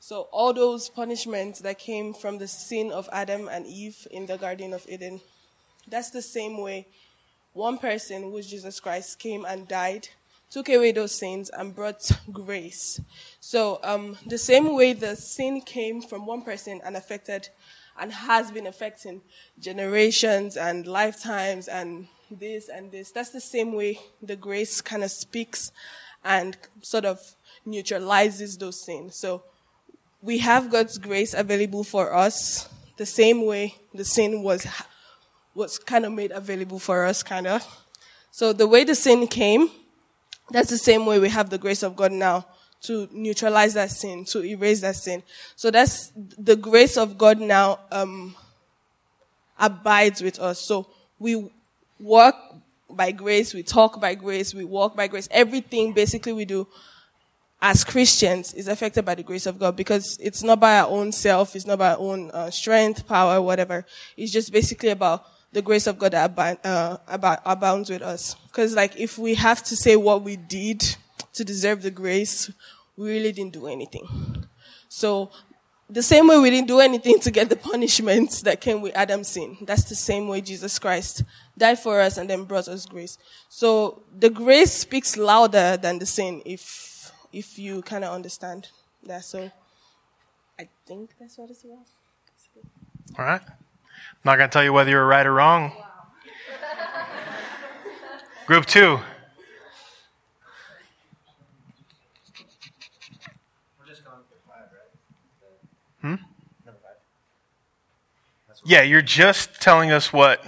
So 0.00 0.28
all 0.32 0.52
those 0.52 0.88
punishments 0.88 1.60
that 1.60 1.78
came 1.78 2.14
from 2.14 2.38
the 2.38 2.48
sin 2.48 2.92
of 2.92 3.08
Adam 3.12 3.48
and 3.48 3.66
Eve 3.66 4.06
in 4.10 4.26
the 4.26 4.38
Garden 4.38 4.72
of 4.72 4.86
Eden, 4.88 5.20
that's 5.88 6.10
the 6.10 6.22
same 6.22 6.60
way 6.60 6.86
one 7.52 7.78
person, 7.78 8.22
who 8.22 8.36
is 8.36 8.48
Jesus 8.48 8.78
Christ, 8.78 9.18
came 9.18 9.44
and 9.44 9.66
died, 9.66 10.08
took 10.48 10.68
away 10.68 10.92
those 10.92 11.12
sins, 11.12 11.50
and 11.50 11.74
brought 11.74 12.08
grace. 12.32 13.00
So 13.40 13.80
um, 13.82 14.16
the 14.26 14.38
same 14.38 14.76
way 14.76 14.92
the 14.92 15.16
sin 15.16 15.60
came 15.62 16.00
from 16.00 16.24
one 16.24 16.42
person 16.42 16.80
and 16.84 16.96
affected 16.96 17.48
and 17.98 18.12
has 18.12 18.52
been 18.52 18.68
affecting 18.68 19.22
generations 19.58 20.56
and 20.56 20.86
lifetimes 20.86 21.66
and 21.66 22.06
this 22.30 22.68
and 22.68 22.92
this. 22.92 23.10
That's 23.10 23.30
the 23.30 23.40
same 23.40 23.72
way 23.72 23.98
the 24.22 24.36
grace 24.36 24.80
kind 24.80 25.02
of 25.02 25.10
speaks 25.10 25.72
and 26.24 26.56
sort 26.80 27.06
of 27.06 27.20
neutralizes 27.66 28.56
those 28.56 28.80
sins. 28.80 29.16
So 29.16 29.42
we 30.22 30.38
have 30.38 30.70
God's 30.70 30.98
grace 30.98 31.34
available 31.34 31.84
for 31.84 32.14
us 32.14 32.68
the 32.96 33.06
same 33.06 33.46
way 33.46 33.74
the 33.94 34.04
sin 34.04 34.42
was 34.42 34.66
was 35.54 35.78
kind 35.78 36.04
of 36.04 36.12
made 36.12 36.30
available 36.30 36.78
for 36.78 37.04
us, 37.04 37.22
kind 37.22 37.46
of. 37.46 37.66
So 38.30 38.52
the 38.52 38.66
way 38.66 38.84
the 38.84 38.94
sin 38.94 39.26
came, 39.26 39.68
that's 40.50 40.70
the 40.70 40.78
same 40.78 41.04
way 41.04 41.18
we 41.18 41.28
have 41.28 41.50
the 41.50 41.58
grace 41.58 41.82
of 41.82 41.96
God 41.96 42.12
now 42.12 42.46
to 42.82 43.08
neutralize 43.10 43.74
that 43.74 43.90
sin, 43.90 44.24
to 44.26 44.44
erase 44.44 44.80
that 44.82 44.94
sin. 44.94 45.22
So 45.56 45.72
that's 45.72 46.12
the 46.14 46.54
grace 46.54 46.96
of 46.96 47.18
God 47.18 47.40
now 47.40 47.80
um, 47.90 48.36
abides 49.58 50.22
with 50.22 50.38
us. 50.38 50.60
So 50.60 50.86
we 51.18 51.50
work 51.98 52.36
by 52.88 53.10
grace, 53.10 53.52
we 53.52 53.64
talk 53.64 54.00
by 54.00 54.14
grace, 54.14 54.54
we 54.54 54.64
walk 54.64 54.94
by 54.94 55.08
grace. 55.08 55.28
Everything 55.32 55.92
basically 55.92 56.32
we 56.32 56.44
do 56.44 56.68
as 57.60 57.84
Christians 57.84 58.54
is 58.54 58.68
affected 58.68 59.04
by 59.04 59.14
the 59.14 59.22
grace 59.22 59.46
of 59.46 59.58
God 59.58 59.74
because 59.76 60.16
it's 60.20 60.42
not 60.42 60.60
by 60.60 60.78
our 60.78 60.88
own 60.88 61.10
self, 61.10 61.56
it's 61.56 61.66
not 61.66 61.78
by 61.78 61.90
our 61.90 61.98
own 61.98 62.30
uh, 62.30 62.50
strength, 62.50 63.06
power, 63.06 63.42
whatever. 63.42 63.84
It's 64.16 64.32
just 64.32 64.52
basically 64.52 64.90
about 64.90 65.26
the 65.52 65.62
grace 65.62 65.86
of 65.86 65.98
God 65.98 66.12
that 66.12 66.30
abound, 66.30 66.58
uh, 66.64 66.98
abounds 67.44 67.90
with 67.90 68.02
us. 68.02 68.34
Because 68.46 68.74
like 68.74 68.96
if 68.96 69.18
we 69.18 69.34
have 69.34 69.64
to 69.64 69.76
say 69.76 69.96
what 69.96 70.22
we 70.22 70.36
did 70.36 70.96
to 71.32 71.44
deserve 71.44 71.82
the 71.82 71.90
grace, 71.90 72.50
we 72.96 73.10
really 73.10 73.32
didn't 73.32 73.54
do 73.54 73.66
anything. 73.66 74.06
So 74.88 75.30
the 75.90 76.02
same 76.02 76.28
way 76.28 76.38
we 76.38 76.50
didn't 76.50 76.68
do 76.68 76.80
anything 76.80 77.18
to 77.20 77.30
get 77.30 77.48
the 77.48 77.56
punishment 77.56 78.42
that 78.44 78.60
came 78.60 78.82
with 78.82 78.94
Adam's 78.94 79.28
sin. 79.28 79.56
That's 79.62 79.84
the 79.84 79.94
same 79.94 80.28
way 80.28 80.42
Jesus 80.42 80.78
Christ 80.78 81.24
died 81.56 81.78
for 81.78 82.00
us 82.00 82.18
and 82.18 82.28
then 82.28 82.44
brought 82.44 82.68
us 82.68 82.86
grace. 82.86 83.18
So 83.48 84.02
the 84.16 84.30
grace 84.30 84.72
speaks 84.72 85.16
louder 85.16 85.76
than 85.76 85.98
the 85.98 86.06
sin 86.06 86.42
if 86.44 86.87
if 87.32 87.58
you 87.58 87.82
kind 87.82 88.04
of 88.04 88.12
understand 88.12 88.68
that. 89.04 89.24
So 89.24 89.50
I 90.58 90.68
think 90.86 91.10
that's 91.18 91.38
what 91.38 91.50
it's 91.50 91.64
about. 91.64 91.86
All 93.18 93.24
right. 93.24 93.40
I'm 93.42 94.24
not 94.24 94.36
going 94.36 94.48
to 94.48 94.52
tell 94.52 94.64
you 94.64 94.72
whether 94.72 94.90
you're 94.90 95.06
right 95.06 95.26
or 95.26 95.34
wrong. 95.34 95.70
Wow. 95.70 95.84
Group 98.46 98.66
two. 98.66 99.00
Hmm? 106.00 106.14
Yeah, 108.64 108.82
you're 108.82 109.02
just 109.02 109.60
telling 109.60 109.90
us 109.90 110.12
what. 110.12 110.44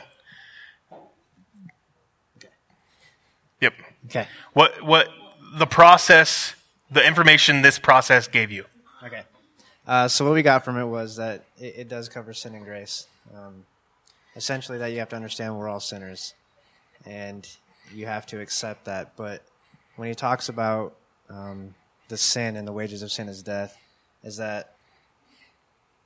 Yep. 3.60 3.74
Okay. 4.06 4.26
What 4.52 4.82
what 4.82 5.08
the 5.54 5.66
process 5.66 6.54
the 6.90 7.06
information 7.06 7.62
this 7.62 7.78
process 7.78 8.28
gave 8.28 8.50
you. 8.50 8.64
Okay. 9.04 9.22
Uh, 9.86 10.08
so 10.08 10.24
what 10.24 10.34
we 10.34 10.42
got 10.42 10.64
from 10.64 10.78
it 10.78 10.84
was 10.84 11.16
that 11.16 11.44
it, 11.58 11.74
it 11.78 11.88
does 11.88 12.08
cover 12.08 12.32
sin 12.32 12.54
and 12.54 12.64
grace. 12.64 13.06
Um, 13.34 13.64
essentially, 14.36 14.78
that 14.78 14.88
you 14.88 14.98
have 14.98 15.08
to 15.10 15.16
understand 15.16 15.58
we're 15.58 15.68
all 15.68 15.80
sinners, 15.80 16.34
and 17.06 17.48
you 17.92 18.06
have 18.06 18.26
to 18.26 18.40
accept 18.40 18.84
that. 18.84 19.16
But 19.16 19.42
when 19.96 20.08
he 20.08 20.14
talks 20.14 20.48
about 20.48 20.94
um, 21.28 21.74
the 22.08 22.16
sin 22.16 22.56
and 22.56 22.66
the 22.66 22.72
wages 22.72 23.02
of 23.02 23.10
sin 23.10 23.28
is 23.28 23.42
death, 23.42 23.76
is 24.22 24.36
that 24.36 24.74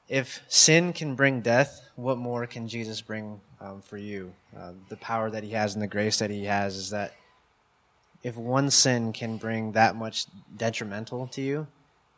if 0.08 0.42
sin 0.48 0.92
can 0.92 1.14
bring 1.14 1.40
death, 1.40 1.88
what 1.96 2.18
more 2.18 2.46
can 2.46 2.68
Jesus 2.68 3.00
bring 3.00 3.40
um, 3.60 3.80
for 3.80 3.96
you? 3.96 4.32
Uh, 4.56 4.72
the 4.88 4.96
power 4.96 5.30
that 5.30 5.42
he 5.42 5.50
has 5.50 5.74
and 5.74 5.82
the 5.82 5.88
grace 5.88 6.18
that 6.18 6.30
he 6.30 6.44
has 6.44 6.76
is 6.76 6.90
that 6.90 7.14
if 8.24 8.36
one 8.38 8.70
sin 8.70 9.12
can 9.12 9.36
bring 9.36 9.72
that 9.72 9.94
much 9.94 10.26
detrimental 10.56 11.26
to 11.28 11.42
you, 11.42 11.66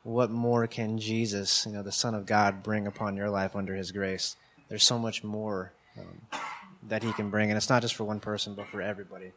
what 0.04 0.30
more 0.30 0.68
can 0.68 0.98
Jesus, 0.98 1.66
you 1.66 1.72
know, 1.72 1.82
the 1.82 1.90
Son 1.90 2.14
of 2.14 2.26
God, 2.26 2.62
bring 2.62 2.86
upon 2.86 3.16
your 3.16 3.28
life 3.28 3.56
under 3.56 3.74
His 3.74 3.90
grace? 3.90 4.36
There's 4.68 4.84
so 4.84 5.00
much 5.00 5.24
more 5.24 5.72
um, 5.98 6.40
that 6.88 7.02
He 7.02 7.12
can 7.12 7.28
bring, 7.28 7.50
and 7.50 7.56
it's 7.56 7.68
not 7.68 7.82
just 7.82 7.96
for 7.96 8.04
one 8.04 8.20
person, 8.20 8.54
but 8.54 8.68
for 8.68 8.80
everybody. 8.80 9.32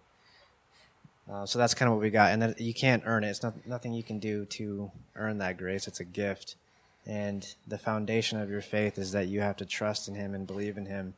Uh, 1.29 1.47
so 1.47 1.57
that's 1.57 1.73
kind 1.73 1.89
of 1.89 1.95
what 1.95 2.03
we 2.03 2.11
got, 2.11 2.31
and 2.31 2.55
you 2.59 2.73
can't 2.73 3.03
earn 3.07 3.23
it. 3.23 3.29
It's 3.29 3.41
not, 3.41 3.65
nothing 3.65 3.93
you 3.93 4.03
can 4.03 4.19
do 4.19 4.45
to 4.45 4.91
earn 5.15 5.39
that 5.39 5.57
grace. 5.57 5.87
It's 5.87 5.99
a 5.99 6.05
gift, 6.05 6.55
and 7.07 7.55
the 7.67 7.79
foundation 7.79 8.39
of 8.39 8.51
your 8.51 8.61
faith 8.61 8.99
is 8.99 9.11
that 9.13 9.27
you 9.27 9.41
have 9.41 9.57
to 9.57 9.65
trust 9.65 10.07
in 10.07 10.13
Him 10.13 10.35
and 10.35 10.45
believe 10.45 10.77
in 10.77 10.85
Him 10.85 11.15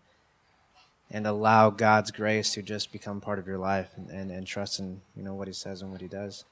and 1.12 1.28
allow 1.28 1.70
God's 1.70 2.10
grace 2.10 2.54
to 2.54 2.62
just 2.62 2.92
become 2.92 3.20
part 3.20 3.38
of 3.38 3.46
your 3.46 3.58
life 3.58 3.92
and, 3.98 4.10
and, 4.10 4.32
and 4.32 4.48
trust 4.48 4.80
in 4.80 5.02
you 5.16 5.22
know 5.22 5.36
what 5.36 5.48
he 5.48 5.54
says 5.54 5.82
and 5.82 5.92
what 5.92 6.02
he 6.02 6.08
does. 6.08 6.46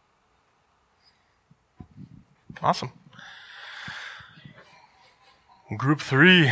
Awesome. 2.61 2.91
Group 5.77 6.01
three. 6.01 6.51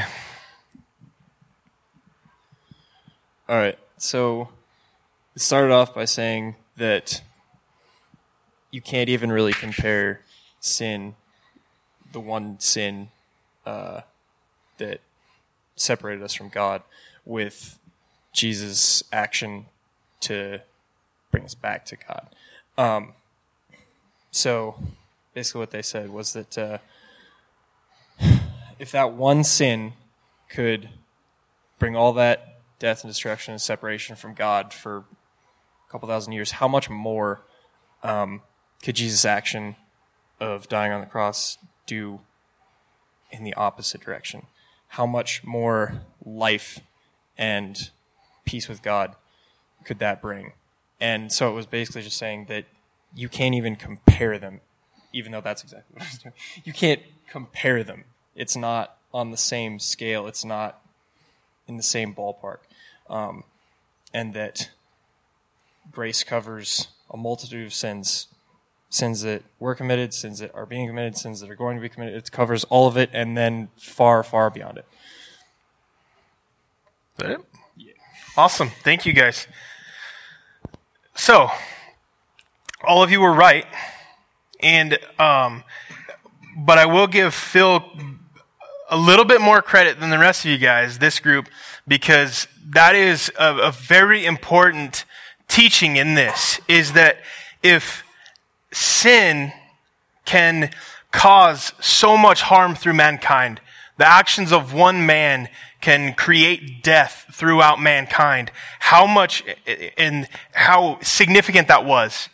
All 3.49 3.57
right. 3.57 3.77
So 3.97 4.49
it 5.35 5.41
started 5.41 5.73
off 5.73 5.93
by 5.93 6.05
saying 6.05 6.55
that 6.77 7.21
you 8.71 8.81
can't 8.81 9.09
even 9.09 9.31
really 9.31 9.53
compare 9.53 10.21
sin, 10.59 11.15
the 12.13 12.19
one 12.19 12.59
sin 12.59 13.09
uh, 13.65 14.01
that 14.77 15.01
separated 15.75 16.23
us 16.23 16.33
from 16.33 16.49
God, 16.49 16.83
with 17.25 17.79
Jesus' 18.37 19.03
action 19.11 19.65
to 20.19 20.61
bring 21.31 21.43
us 21.43 21.55
back 21.55 21.85
to 21.85 21.95
God. 21.95 22.29
Um, 22.77 23.13
so 24.29 24.75
basically, 25.33 25.59
what 25.59 25.71
they 25.71 25.81
said 25.81 26.11
was 26.11 26.33
that 26.33 26.55
uh, 26.57 26.77
if 28.77 28.91
that 28.91 29.13
one 29.13 29.43
sin 29.43 29.93
could 30.49 30.89
bring 31.79 31.95
all 31.95 32.13
that 32.13 32.59
death 32.77 33.03
and 33.03 33.09
destruction 33.09 33.53
and 33.53 33.61
separation 33.61 34.15
from 34.15 34.35
God 34.35 34.71
for 34.71 34.97
a 34.97 35.91
couple 35.91 36.07
thousand 36.07 36.33
years, 36.33 36.51
how 36.51 36.67
much 36.67 36.91
more 36.91 37.41
um, 38.03 38.43
could 38.83 38.95
Jesus' 38.95 39.25
action 39.25 39.75
of 40.39 40.69
dying 40.69 40.91
on 40.91 41.01
the 41.01 41.07
cross 41.07 41.57
do 41.87 42.19
in 43.31 43.43
the 43.43 43.55
opposite 43.55 44.01
direction? 44.01 44.45
How 44.89 45.07
much 45.07 45.43
more 45.43 46.03
life 46.23 46.79
and 47.35 47.89
peace 48.47 48.67
with 48.67 48.81
God 48.81 49.15
could 49.83 49.99
that 49.99 50.21
bring? 50.21 50.53
And 50.99 51.31
so 51.31 51.49
it 51.49 51.53
was 51.53 51.67
basically 51.67 52.01
just 52.01 52.17
saying 52.17 52.45
that 52.49 52.65
you 53.15 53.29
can't 53.29 53.53
even 53.53 53.75
compare 53.75 54.39
them, 54.39 54.61
even 55.13 55.31
though 55.31 55.41
that's 55.41 55.61
exactly 55.61 55.93
what 55.93 56.03
I 56.03 56.05
was 56.05 56.17
doing. 56.17 56.33
You 56.63 56.73
can't 56.73 57.01
compare 57.29 57.83
them. 57.83 58.05
It's 58.35 58.55
not 58.55 58.97
on 59.13 59.31
the 59.31 59.37
same 59.37 59.79
scale. 59.79 60.25
It's 60.27 60.43
not 60.43 60.81
in 61.67 61.77
the 61.77 61.83
same 61.83 62.15
ballpark. 62.15 62.59
Um, 63.09 63.43
and 64.13 64.33
that 64.33 64.71
grace 65.91 66.23
covers 66.23 66.87
a 67.11 67.17
multitude 67.17 67.67
of 67.67 67.73
sins 67.73 68.27
sins 68.89 69.21
that 69.21 69.43
were 69.59 69.75
committed, 69.75 70.13
sins 70.13 70.39
that 70.39 70.53
are 70.55 70.65
being 70.65 70.87
committed, 70.87 71.17
sins 71.17 71.41
that 71.41 71.49
are 71.49 71.55
going 71.55 71.75
to 71.75 71.81
be 71.81 71.89
committed. 71.89 72.15
It 72.15 72.31
covers 72.31 72.63
all 72.65 72.87
of 72.87 72.97
it 72.97 73.09
and 73.13 73.37
then 73.37 73.69
far, 73.77 74.23
far 74.23 74.49
beyond 74.49 74.77
it. 74.77 74.85
Is 77.17 77.25
that 77.25 77.31
it? 77.31 77.41
Awesome. 78.37 78.69
Thank 78.83 79.07
you, 79.07 79.13
guys. 79.13 79.47
So, 81.15 81.49
all 82.83 83.01
of 83.01 83.09
you 83.09 83.19
were 83.19 83.33
right. 83.33 83.65
And 84.59 84.99
um, 85.17 85.63
but 86.55 86.77
I 86.77 86.85
will 86.85 87.07
give 87.07 87.33
Phil 87.33 87.83
a 88.91 88.95
little 88.95 89.25
bit 89.25 89.41
more 89.41 89.63
credit 89.63 89.99
than 89.99 90.11
the 90.11 90.19
rest 90.19 90.45
of 90.45 90.51
you 90.51 90.59
guys, 90.59 90.99
this 90.99 91.19
group, 91.19 91.49
because 91.87 92.47
that 92.63 92.93
is 92.93 93.31
a, 93.39 93.55
a 93.55 93.71
very 93.71 94.23
important 94.23 95.03
teaching 95.47 95.97
in 95.97 96.13
this, 96.13 96.59
is 96.67 96.93
that 96.93 97.17
if 97.63 98.03
sin 98.71 99.51
can 100.25 100.69
cause 101.11 101.73
so 101.79 102.15
much 102.15 102.43
harm 102.43 102.75
through 102.75 102.93
mankind, 102.93 103.61
the 103.97 104.05
actions 104.05 104.53
of 104.53 104.75
one 104.75 105.07
man 105.07 105.49
can 105.87 106.13
create 106.15 106.83
death 106.83 107.27
throughout 107.31 107.79
mankind, 107.79 108.51
how 108.79 109.07
much 109.07 109.41
and 109.97 110.27
how 110.51 110.99
significant 111.01 111.69
that 111.69 111.85
was. 111.85 112.27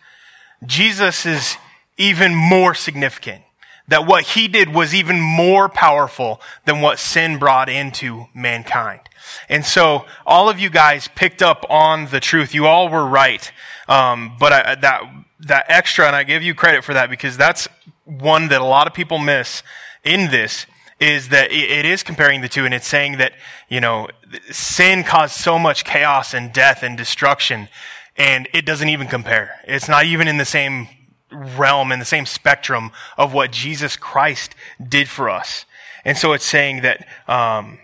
Jesus 0.66 1.24
is 1.24 1.58
even 1.96 2.34
more 2.34 2.74
significant. 2.74 3.44
That 3.88 4.08
what 4.08 4.24
he 4.24 4.48
did 4.48 4.74
was 4.74 4.96
even 4.96 5.22
more 5.22 5.70
powerful 5.70 6.42
than 6.66 6.82
what 6.82 6.98
sin 6.98 7.38
brought 7.38 7.70
into 7.70 8.26
mankind. 8.34 9.02
And 9.48 9.64
so 9.64 10.06
all 10.26 10.50
of 10.50 10.60
you 10.60 10.72
guys 10.72 11.08
picked 11.14 11.44
up 11.44 11.64
on 11.70 12.08
the 12.08 12.20
truth. 12.20 12.56
You 12.56 12.66
all 12.66 12.90
were 12.90 13.06
right. 13.06 13.52
Um, 13.88 14.36
but 14.40 14.52
I, 14.52 14.76
that, 14.76 15.04
that 15.42 15.66
extra, 15.68 16.08
and 16.08 16.16
I 16.16 16.24
give 16.24 16.42
you 16.42 16.56
credit 16.56 16.84
for 16.84 16.96
that 16.96 17.12
because 17.12 17.38
that's 17.38 17.68
one 18.04 18.48
that 18.48 18.62
a 18.62 18.66
lot 18.66 18.88
of 18.88 18.96
people 18.96 19.20
miss 19.20 19.62
in 20.04 20.32
this 20.32 20.66
is 21.04 21.30
that 21.30 21.52
it 21.52 21.86
is 21.86 22.02
comparing 22.02 22.40
the 22.40 22.48
two 22.48 22.64
and 22.64 22.74
it's 22.74 22.88
saying 22.88 23.18
that, 23.18 23.34
you 23.68 23.82
know, 23.82 24.08
sin 24.50 25.04
caused 25.04 25.36
so 25.36 25.60
much 25.60 25.84
chaos 25.84 26.34
and 26.34 26.54
death 26.54 26.82
and 26.82 26.98
destruction 26.98 27.68
and 28.16 28.48
it 28.54 28.66
doesn't 28.66 28.90
even 28.90 29.08
compare. 29.08 29.60
It's 29.68 29.90
not 29.90 30.06
even 30.06 30.28
in 30.28 30.38
the 30.38 30.46
same 30.46 30.88
realm, 31.30 31.92
in 31.92 32.00
the 32.00 32.06
same 32.06 32.26
spectrum 32.26 32.92
of 33.18 33.34
what 33.34 33.52
Jesus 33.52 33.98
Christ 33.98 34.56
did 34.82 35.10
for 35.10 35.30
us. 35.30 35.66
And 36.06 36.18
so 36.18 36.32
it's 36.32 36.46
saying 36.46 36.84
that, 36.84 37.06
um, 37.28 37.80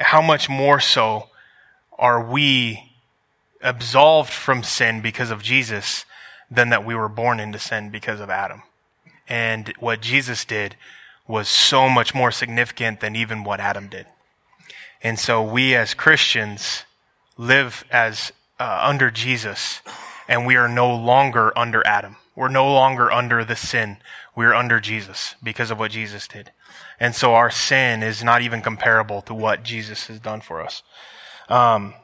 how 0.00 0.22
much 0.22 0.48
more 0.48 0.80
so 0.80 1.28
are 1.98 2.22
we 2.22 2.92
absolved 3.62 4.32
from 4.32 4.62
sin 4.62 5.00
because 5.00 5.30
of 5.30 5.42
Jesus 5.42 6.04
than 6.50 6.70
that 6.70 6.84
we 6.84 6.94
were 6.94 7.08
born 7.08 7.40
into 7.40 7.58
sin 7.58 7.90
because 7.90 8.20
of 8.20 8.30
Adam? 8.30 8.62
And 9.28 9.72
what 9.78 10.00
Jesus 10.00 10.44
did 10.44 10.76
was 11.28 11.48
so 11.48 11.88
much 11.88 12.14
more 12.14 12.32
significant 12.32 13.00
than 13.00 13.14
even 13.14 13.44
what 13.44 13.60
Adam 13.60 13.88
did. 13.88 14.06
And 15.02 15.18
so 15.18 15.42
we 15.42 15.76
as 15.76 15.94
Christians 15.94 16.84
live 17.36 17.84
as 17.90 18.32
uh, 18.58 18.80
under 18.82 19.10
Jesus 19.10 19.80
and 20.26 20.46
we 20.46 20.56
are 20.56 20.68
no 20.68 20.94
longer 20.94 21.56
under 21.56 21.86
Adam. 21.86 22.16
We're 22.34 22.48
no 22.48 22.72
longer 22.72 23.10
under 23.10 23.44
the 23.44 23.56
sin. 23.56 23.98
We're 24.34 24.54
under 24.54 24.80
Jesus 24.80 25.34
because 25.42 25.70
of 25.70 25.78
what 25.78 25.90
Jesus 25.90 26.28
did. 26.28 26.52
And 27.00 27.14
so 27.14 27.34
our 27.34 27.50
sin 27.50 28.02
is 28.02 28.22
not 28.22 28.42
even 28.42 28.60
comparable 28.60 29.22
to 29.22 29.34
what 29.34 29.62
Jesus 29.62 30.06
has 30.06 30.20
done 30.20 30.40
for 30.40 30.60
us. 30.60 30.82
Um, 31.48 31.94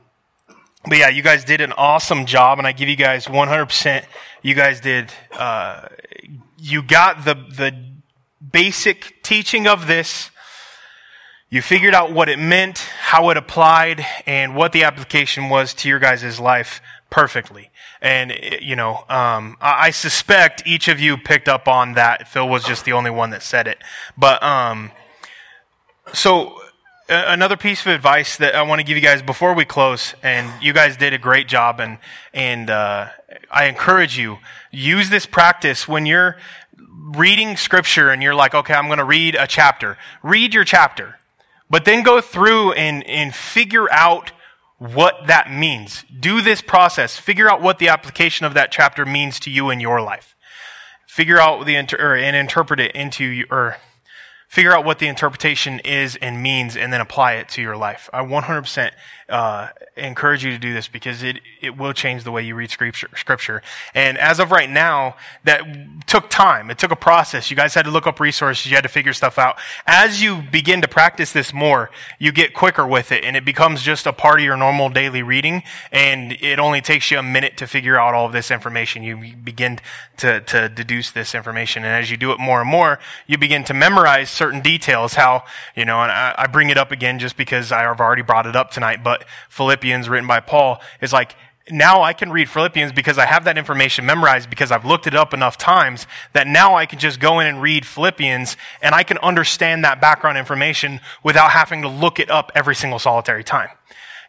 but 0.86 0.98
yeah, 0.98 1.08
you 1.08 1.22
guys 1.22 1.44
did 1.44 1.60
an 1.60 1.72
awesome 1.72 2.26
job, 2.26 2.58
and 2.58 2.66
I 2.66 2.72
give 2.72 2.88
you 2.88 2.96
guys 2.96 3.26
100%. 3.26 4.04
You 4.42 4.54
guys 4.54 4.80
did, 4.80 5.12
uh, 5.32 5.88
you 6.58 6.82
got 6.82 7.24
the, 7.24 7.34
the 7.34 7.93
basic 8.52 9.22
teaching 9.22 9.66
of 9.66 9.86
this. 9.86 10.30
You 11.50 11.62
figured 11.62 11.94
out 11.94 12.12
what 12.12 12.28
it 12.28 12.38
meant, 12.38 12.78
how 12.78 13.30
it 13.30 13.36
applied, 13.36 14.04
and 14.26 14.56
what 14.56 14.72
the 14.72 14.84
application 14.84 15.48
was 15.48 15.72
to 15.74 15.88
your 15.88 15.98
guys' 15.98 16.40
life 16.40 16.80
perfectly. 17.10 17.70
And, 18.00 18.32
you 18.60 18.76
know, 18.76 19.04
um, 19.08 19.56
I 19.60 19.90
suspect 19.90 20.66
each 20.66 20.88
of 20.88 21.00
you 21.00 21.16
picked 21.16 21.48
up 21.48 21.68
on 21.68 21.94
that. 21.94 22.28
Phil 22.28 22.48
was 22.48 22.64
just 22.64 22.84
the 22.84 22.92
only 22.92 23.10
one 23.10 23.30
that 23.30 23.42
said 23.42 23.68
it. 23.68 23.78
But, 24.16 24.42
um, 24.42 24.90
so 26.12 26.58
another 27.08 27.56
piece 27.56 27.80
of 27.82 27.88
advice 27.88 28.36
that 28.38 28.54
I 28.54 28.62
want 28.62 28.80
to 28.80 28.84
give 28.84 28.96
you 28.96 29.02
guys 29.02 29.22
before 29.22 29.54
we 29.54 29.64
close, 29.64 30.14
and 30.22 30.50
you 30.62 30.72
guys 30.72 30.96
did 30.96 31.12
a 31.12 31.18
great 31.18 31.48
job, 31.48 31.80
and 31.80 31.98
and 32.32 32.70
uh, 32.70 33.08
I 33.50 33.66
encourage 33.66 34.18
you 34.18 34.38
use 34.70 35.10
this 35.10 35.26
practice 35.26 35.86
when 35.86 36.06
you're 36.06 36.36
reading 37.04 37.56
scripture 37.56 38.10
and 38.10 38.22
you're 38.22 38.34
like, 38.34 38.54
okay, 38.54 38.74
I'm 38.74 38.86
going 38.86 38.98
to 38.98 39.04
read 39.04 39.34
a 39.34 39.46
chapter. 39.46 39.98
Read 40.22 40.54
your 40.54 40.64
chapter, 40.64 41.18
but 41.68 41.84
then 41.84 42.02
go 42.02 42.20
through 42.20 42.72
and 42.72 43.06
and 43.06 43.34
figure 43.34 43.90
out 43.92 44.32
what 44.78 45.26
that 45.26 45.52
means. 45.52 46.04
Do 46.18 46.40
this 46.40 46.60
process. 46.60 47.18
Figure 47.18 47.50
out 47.50 47.62
what 47.62 47.78
the 47.78 47.88
application 47.88 48.46
of 48.46 48.54
that 48.54 48.72
chapter 48.72 49.04
means 49.04 49.38
to 49.40 49.50
you 49.50 49.70
in 49.70 49.80
your 49.80 50.00
life. 50.00 50.34
Figure 51.06 51.38
out 51.38 51.64
the 51.64 51.76
inter- 51.76 52.16
and 52.16 52.34
interpret 52.34 52.80
it 52.80 52.92
into 52.92 53.44
or 53.50 53.76
figure 54.48 54.72
out 54.72 54.84
what 54.84 54.98
the 54.98 55.06
interpretation 55.06 55.80
is 55.80 56.16
and 56.16 56.42
means 56.42 56.76
and 56.76 56.92
then 56.92 57.00
apply 57.00 57.34
it 57.34 57.48
to 57.50 57.62
your 57.62 57.76
life. 57.76 58.08
I 58.12 58.22
100% 58.22 58.90
uh, 59.28 59.68
encourage 59.96 60.44
you 60.44 60.50
to 60.50 60.58
do 60.58 60.72
this 60.74 60.88
because 60.88 61.22
it, 61.22 61.40
it 61.60 61.78
will 61.78 61.92
change 61.92 62.24
the 62.24 62.30
way 62.30 62.42
you 62.42 62.54
read 62.54 62.70
scripture, 62.70 63.08
scripture. 63.16 63.62
And 63.94 64.18
as 64.18 64.38
of 64.38 64.50
right 64.50 64.68
now, 64.68 65.16
that 65.44 66.06
took 66.06 66.28
time. 66.28 66.70
It 66.70 66.78
took 66.78 66.90
a 66.90 66.96
process. 66.96 67.50
You 67.50 67.56
guys 67.56 67.74
had 67.74 67.84
to 67.86 67.90
look 67.90 68.06
up 68.06 68.20
resources. 68.20 68.66
You 68.66 68.76
had 68.76 68.82
to 68.82 68.88
figure 68.88 69.12
stuff 69.12 69.38
out. 69.38 69.56
As 69.86 70.22
you 70.22 70.42
begin 70.42 70.82
to 70.82 70.88
practice 70.88 71.32
this 71.32 71.54
more, 71.54 71.90
you 72.18 72.32
get 72.32 72.54
quicker 72.54 72.86
with 72.86 73.12
it 73.12 73.24
and 73.24 73.36
it 73.36 73.44
becomes 73.44 73.82
just 73.82 74.06
a 74.06 74.12
part 74.12 74.40
of 74.40 74.44
your 74.44 74.56
normal 74.56 74.90
daily 74.90 75.22
reading. 75.22 75.62
And 75.90 76.32
it 76.32 76.58
only 76.58 76.80
takes 76.80 77.10
you 77.10 77.18
a 77.18 77.22
minute 77.22 77.56
to 77.58 77.66
figure 77.66 77.98
out 77.98 78.14
all 78.14 78.26
of 78.26 78.32
this 78.32 78.50
information. 78.50 79.02
You 79.02 79.34
begin 79.36 79.80
to, 80.18 80.40
to 80.40 80.68
deduce 80.68 81.10
this 81.10 81.34
information. 81.34 81.84
And 81.84 81.92
as 81.92 82.10
you 82.10 82.16
do 82.16 82.32
it 82.32 82.38
more 82.38 82.60
and 82.60 82.68
more, 82.70 82.98
you 83.26 83.38
begin 83.38 83.64
to 83.64 83.74
memorize 83.74 84.28
certain 84.28 84.60
details. 84.60 85.14
How, 85.14 85.44
you 85.74 85.84
know, 85.84 86.02
and 86.02 86.12
I, 86.12 86.34
I 86.36 86.46
bring 86.46 86.70
it 86.70 86.76
up 86.76 86.92
again 86.92 87.18
just 87.18 87.36
because 87.36 87.72
I've 87.72 88.00
already 88.00 88.22
brought 88.22 88.46
it 88.46 88.56
up 88.56 88.70
tonight, 88.70 89.02
but 89.02 89.13
Philippians 89.48 90.08
written 90.08 90.26
by 90.26 90.40
Paul 90.40 90.80
is 91.00 91.12
like, 91.12 91.36
now 91.70 92.02
I 92.02 92.12
can 92.12 92.30
read 92.30 92.50
Philippians 92.50 92.92
because 92.92 93.16
I 93.16 93.24
have 93.24 93.44
that 93.44 93.56
information 93.56 94.04
memorized 94.04 94.50
because 94.50 94.70
I've 94.70 94.84
looked 94.84 95.06
it 95.06 95.14
up 95.14 95.32
enough 95.32 95.56
times 95.56 96.06
that 96.34 96.46
now 96.46 96.74
I 96.74 96.84
can 96.84 96.98
just 96.98 97.20
go 97.20 97.40
in 97.40 97.46
and 97.46 97.62
read 97.62 97.86
Philippians 97.86 98.56
and 98.82 98.94
I 98.94 99.02
can 99.02 99.16
understand 99.18 99.84
that 99.84 100.00
background 100.00 100.36
information 100.36 101.00
without 101.22 101.52
having 101.52 101.80
to 101.82 101.88
look 101.88 102.20
it 102.20 102.30
up 102.30 102.52
every 102.54 102.74
single 102.74 102.98
solitary 102.98 103.44
time. 103.44 103.70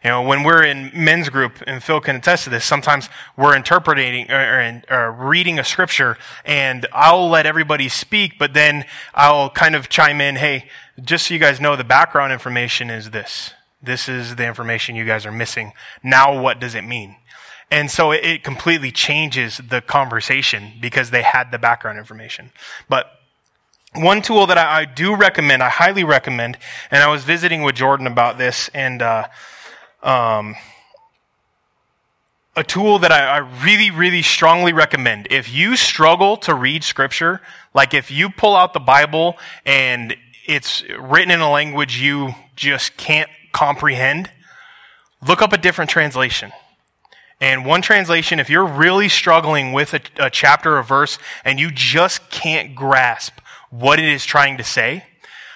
You 0.04 0.10
know, 0.10 0.22
when 0.22 0.44
we're 0.44 0.62
in 0.62 0.92
men's 0.94 1.28
group, 1.30 1.62
and 1.66 1.82
Phil 1.82 2.00
can 2.00 2.16
attest 2.16 2.44
to 2.44 2.50
this, 2.50 2.64
sometimes 2.64 3.08
we're 3.36 3.56
interpreting 3.56 4.30
or, 4.30 4.36
or, 4.38 4.82
or, 4.88 5.12
reading 5.12 5.58
a 5.58 5.64
scripture, 5.64 6.16
and 6.44 6.86
I'll 6.92 7.28
let 7.28 7.44
everybody 7.44 7.88
speak, 7.88 8.38
but 8.38 8.54
then 8.54 8.84
I'll 9.14 9.50
kind 9.50 9.74
of 9.74 9.88
chime 9.88 10.20
in, 10.20 10.36
hey, 10.36 10.68
just 11.02 11.26
so 11.26 11.34
you 11.34 11.40
guys 11.40 11.60
know, 11.60 11.74
the 11.74 11.82
background 11.82 12.32
information 12.32 12.88
is 12.88 13.10
this. 13.10 13.52
This 13.82 14.08
is 14.08 14.36
the 14.36 14.46
information 14.46 14.96
you 14.96 15.04
guys 15.04 15.26
are 15.26 15.32
missing. 15.32 15.72
Now 16.02 16.40
what 16.40 16.60
does 16.60 16.74
it 16.74 16.82
mean? 16.82 17.16
And 17.70 17.90
so 17.90 18.12
it, 18.12 18.24
it 18.24 18.44
completely 18.44 18.90
changes 18.92 19.58
the 19.58 19.80
conversation 19.80 20.72
because 20.80 21.10
they 21.10 21.22
had 21.22 21.50
the 21.50 21.58
background 21.58 21.98
information. 21.98 22.52
But 22.88 23.10
one 23.94 24.22
tool 24.22 24.46
that 24.46 24.58
I, 24.58 24.80
I, 24.80 24.84
do 24.84 25.16
recommend, 25.16 25.62
I 25.62 25.68
highly 25.68 26.04
recommend, 26.04 26.58
and 26.90 27.02
I 27.02 27.10
was 27.10 27.24
visiting 27.24 27.62
with 27.62 27.74
Jordan 27.74 28.06
about 28.06 28.38
this, 28.38 28.68
and 28.74 29.02
uh, 29.02 29.26
um, 30.02 30.54
a 32.54 32.64
tool 32.64 32.98
that 33.00 33.12
I, 33.12 33.38
I, 33.38 33.64
really, 33.64 33.90
really 33.90 34.22
strongly 34.22 34.72
recommend. 34.72 35.28
If 35.30 35.52
you 35.52 35.76
struggle 35.76 36.36
to 36.38 36.54
read 36.54 36.84
scripture, 36.84 37.40
like 37.74 37.94
if 37.94 38.10
you 38.10 38.30
pull 38.30 38.56
out 38.56 38.72
the 38.72 38.80
Bible 38.80 39.36
and 39.64 40.16
it's 40.46 40.82
written 40.98 41.30
in 41.30 41.40
a 41.40 41.50
language 41.50 42.00
you 42.00 42.34
just 42.54 42.96
can't 42.96 43.28
comprehend, 43.56 44.30
look 45.26 45.40
up 45.40 45.50
a 45.50 45.56
different 45.56 45.90
translation. 45.90 46.52
And 47.40 47.64
one 47.64 47.80
translation, 47.80 48.38
if 48.38 48.50
you're 48.50 48.66
really 48.66 49.08
struggling 49.08 49.72
with 49.72 49.94
a, 49.94 50.00
a, 50.18 50.28
chapter 50.28 50.76
or 50.76 50.82
verse 50.82 51.18
and 51.42 51.58
you 51.58 51.70
just 51.70 52.30
can't 52.30 52.74
grasp 52.74 53.32
what 53.70 53.98
it 53.98 54.04
is 54.04 54.26
trying 54.26 54.58
to 54.58 54.64
say, 54.64 55.06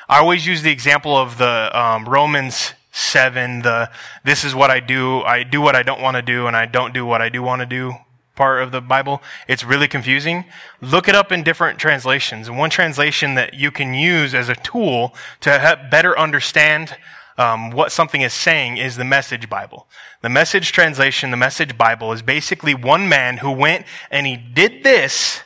I 0.09 0.19
always 0.19 0.47
use 0.47 0.63
the 0.63 0.71
example 0.71 1.15
of 1.15 1.37
the 1.37 1.71
um, 1.79 2.09
Romans 2.09 2.73
7, 2.93 3.61
the 3.61 3.91
this 4.25 4.45
is 4.45 4.55
what 4.55 4.71
I 4.71 4.81
do, 4.81 5.21
I 5.21 5.43
do 5.43 5.61
what 5.61 5.77
I 5.77 5.83
don't 5.83 6.01
want 6.01 6.17
to 6.17 6.23
do, 6.23 6.47
and 6.47 6.57
I 6.57 6.65
don't 6.65 6.95
do 6.95 7.05
what 7.05 7.21
I 7.21 7.29
do 7.29 7.43
want 7.43 7.61
to 7.61 7.67
do 7.67 7.93
part 8.35 8.63
of 8.63 8.73
the 8.73 8.81
Bible. 8.81 9.23
It's 9.47 9.65
really 9.65 9.89
confusing. 9.89 10.47
Look 10.81 11.07
it 11.07 11.15
up 11.15 11.31
in 11.31 11.43
different 11.43 11.79
translations. 11.79 12.49
And 12.49 12.57
one 12.57 12.71
translation 12.71 13.35
that 13.35 13.53
you 13.53 13.71
can 13.71 13.93
use 13.93 14.35
as 14.35 14.49
a 14.49 14.55
tool 14.55 15.15
to 15.41 15.59
help 15.59 15.91
better 15.91 16.19
understand 16.19 16.97
um, 17.41 17.71
what 17.71 17.91
something 17.91 18.21
is 18.21 18.35
saying 18.35 18.77
is 18.77 18.97
the 18.97 19.05
Message 19.05 19.49
Bible. 19.49 19.89
The 20.21 20.29
Message 20.29 20.73
translation, 20.73 21.31
the 21.31 21.39
Message 21.39 21.79
Bible, 21.79 22.13
is 22.13 22.21
basically 22.21 22.75
one 22.75 23.09
man 23.09 23.39
who 23.39 23.51
went 23.51 23.87
and 24.11 24.27
he 24.27 24.37
did 24.37 24.85
this, 24.85 25.41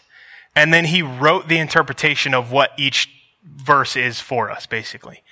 and 0.56 0.74
then 0.74 0.86
he 0.86 1.02
wrote 1.02 1.46
the 1.46 1.58
interpretation 1.58 2.34
of 2.34 2.50
what 2.50 2.72
each 2.76 3.08
verse 3.44 3.94
is 3.94 4.18
for 4.18 4.50
us, 4.50 4.66
basically. 4.66 5.22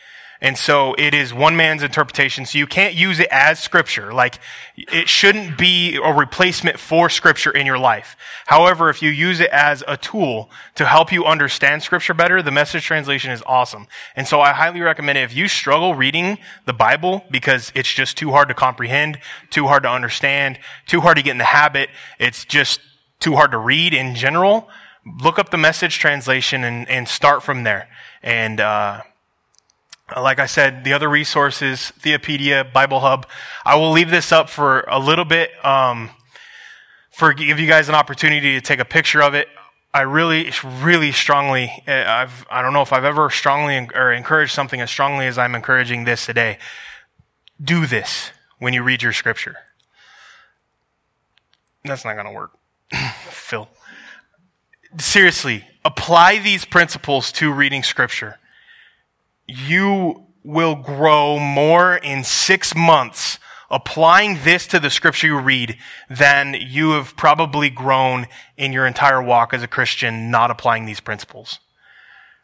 And 0.43 0.59
so 0.59 0.95
it 0.99 1.15
is 1.15 1.33
one 1.33 1.57
man's 1.57 1.85
interpretation. 1.85 2.47
So 2.47 2.59
you 2.59 2.67
can't 2.67 2.95
use 2.95 3.21
it 3.21 3.29
as 3.31 3.61
scripture. 3.61 4.13
Like 4.13 4.41
it 4.77 5.09
shouldn't 5.09 5.57
be 5.57 6.01
a 6.03 6.13
replacement 6.13 6.81
for 6.81 7.09
scripture 7.09 7.53
in 7.53 7.65
your 7.65 7.79
life. 7.79 8.17
However, 8.47 8.91
if 8.91 9.01
you 9.03 9.11
use 9.11 9.39
it 9.39 9.51
as 9.51 9.85
a 9.87 9.97
tool 9.97 10.51
to 10.75 10.85
help 10.85 11.13
you 11.13 11.25
understand 11.25 11.85
scripture 11.85 12.13
better, 12.13 12.43
the 12.43 12.51
message 12.51 12.85
translation 12.85 13.31
is 13.31 13.41
awesome. 13.47 13.87
And 14.17 14.27
so 14.27 14.41
I 14.41 14.53
highly 14.53 14.81
recommend 14.81 15.17
it. 15.17 15.23
If 15.23 15.35
you 15.35 15.47
struggle 15.47 15.95
reading 15.95 16.39
the 16.67 16.73
Bible 16.73 17.25
because 17.31 17.71
it's 17.77 17.93
just 17.93 18.19
too 18.19 18.33
hard 18.33 18.49
to 18.49 18.55
comprehend, 18.55 19.21
too 19.51 19.69
hard 19.69 19.85
to 19.85 19.91
understand, 19.91 20.59
too 20.87 21.03
hard 21.03 21.19
to 21.19 21.23
get 21.23 21.31
in 21.31 21.39
the 21.39 21.45
habit, 21.45 21.89
it's 22.19 22.45
just 22.45 22.81
too 23.21 23.37
hard 23.37 23.53
to 23.53 23.59
read 23.59 23.95
in 23.95 24.17
general, 24.17 24.69
look 25.23 25.39
up 25.39 25.51
the 25.53 25.57
message 25.57 26.01
translation 26.01 26.65
and, 26.65 26.89
and 26.89 27.07
start 27.07 27.45
from 27.45 27.63
there. 27.63 27.89
And, 28.25 28.59
uh, 28.59 29.03
like 30.21 30.39
I 30.39 30.47
said, 30.47 30.85
the 30.85 30.93
other 30.93 31.09
resources, 31.09 31.93
Theopedia, 32.01 32.71
Bible 32.73 33.01
Hub. 33.01 33.27
I 33.65 33.77
will 33.77 33.93
leave 33.93 34.11
this 34.11 34.33
up 34.33 34.51
for 34.51 34.81
a 34.83 34.99
little 34.99 35.25
bit, 35.25 35.51
um, 35.65 36.11
for 37.11 37.33
give 37.33 37.59
you 37.59 37.67
guys 37.67 37.89
an 37.89 37.95
opportunity 37.95 38.55
to 38.55 38.61
take 38.61 38.81
a 38.81 38.85
picture 38.85 39.23
of 39.23 39.35
it. 39.35 39.49
I 39.95 40.03
really, 40.03 40.51
really 40.81 41.13
strongly, 41.13 41.71
uh, 41.87 42.05
I've, 42.07 42.47
I 42.51 42.63
don't 42.63 42.73
know 42.73 42.83
if 42.83 42.93
I've 42.93 43.05
ever 43.05 43.29
strongly 43.31 43.89
or 43.95 44.13
encouraged 44.13 44.53
something 44.53 44.81
as 44.81 44.91
strongly 44.91 45.27
as 45.27 45.37
I'm 45.37 45.55
encouraging 45.55 46.05
this 46.05 46.25
today. 46.25 46.59
Do 47.63 47.87
this 47.87 48.31
when 48.59 48.73
you 48.73 48.83
read 48.83 49.03
your 49.03 49.13
scripture. 49.13 49.57
That's 51.85 52.05
not 52.05 52.15
going 52.15 52.27
to 52.27 52.33
work. 52.33 52.53
Phil. 53.29 53.69
Seriously, 54.99 55.65
apply 55.85 56.39
these 56.39 56.65
principles 56.65 57.33
to 57.33 57.53
reading 57.53 57.83
scripture 57.83 58.39
you 59.47 60.27
will 60.45 60.75
grow 60.75 61.39
more 61.39 61.97
in 61.97 62.25
six 62.25 62.75
months 62.75 63.39
applying 63.73 64.39
this 64.45 64.67
to 64.67 64.79
the 64.79 64.91
scripture 64.91 65.29
you 65.29 65.39
read 65.39 65.79
than 66.11 66.55
you 66.55 66.91
have 66.91 67.17
probably 67.17 67.71
grown 67.71 68.27
in 68.57 68.71
your 68.73 68.87
entire 68.87 69.23
walk 69.23 69.55
as 69.55 69.63
a 69.63 69.67
Christian 69.67 70.31
not 70.31 70.51
applying 70.51 70.85
these 70.85 71.01
principles. 71.01 71.59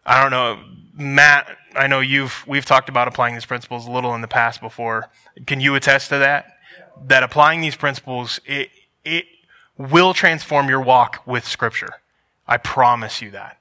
I 0.07 0.23
don't 0.23 0.31
know, 0.31 0.65
Matt, 0.95 1.55
I 1.77 1.87
know 1.87 2.01
you've, 2.01 2.45
we've 2.47 2.65
talked 2.65 2.89
about 2.89 3.09
applying 3.09 3.35
these 3.35 3.45
principles 3.45 3.87
a 3.87 3.91
little 3.91 4.15
in 4.15 4.23
the 4.23 4.29
past 4.29 4.63
before. 4.63 5.11
Can 5.47 5.61
you 5.61 5.75
attest 5.75 6.09
to 6.09 6.19
that? 6.19 6.47
That 7.07 7.23
applying 7.23 7.61
these 7.61 7.77
principles, 7.77 8.41
it, 8.47 8.71
it 9.05 9.27
will 9.77 10.15
transform 10.15 10.71
your 10.71 10.81
walk 10.81 11.23
with 11.27 11.47
scripture. 11.47 12.01
I 12.47 12.57
promise 12.57 13.21
you 13.21 13.31
that. 13.33 13.58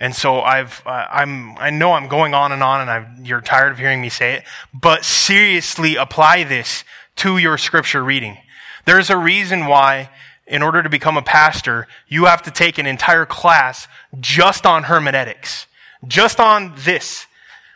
And 0.00 0.14
so 0.14 0.40
I've, 0.40 0.82
uh, 0.84 1.06
I'm, 1.10 1.56
I 1.58 1.70
know 1.70 1.92
I'm 1.92 2.08
going 2.08 2.34
on 2.34 2.52
and 2.52 2.62
on 2.62 2.80
and 2.80 2.90
I've, 2.90 3.26
you're 3.26 3.40
tired 3.40 3.72
of 3.72 3.78
hearing 3.78 4.00
me 4.00 4.08
say 4.08 4.34
it, 4.34 4.44
but 4.72 5.04
seriously 5.04 5.96
apply 5.96 6.44
this 6.44 6.84
to 7.16 7.38
your 7.38 7.56
scripture 7.56 8.02
reading. 8.02 8.38
There's 8.86 9.08
a 9.08 9.16
reason 9.16 9.66
why 9.66 10.10
in 10.46 10.62
order 10.62 10.82
to 10.82 10.88
become 10.88 11.16
a 11.16 11.22
pastor, 11.22 11.86
you 12.08 12.26
have 12.26 12.42
to 12.42 12.50
take 12.50 12.76
an 12.76 12.86
entire 12.86 13.24
class 13.24 13.88
just 14.20 14.66
on 14.66 14.84
hermeneutics. 14.84 15.66
Just 16.06 16.38
on 16.38 16.74
this. 16.76 17.26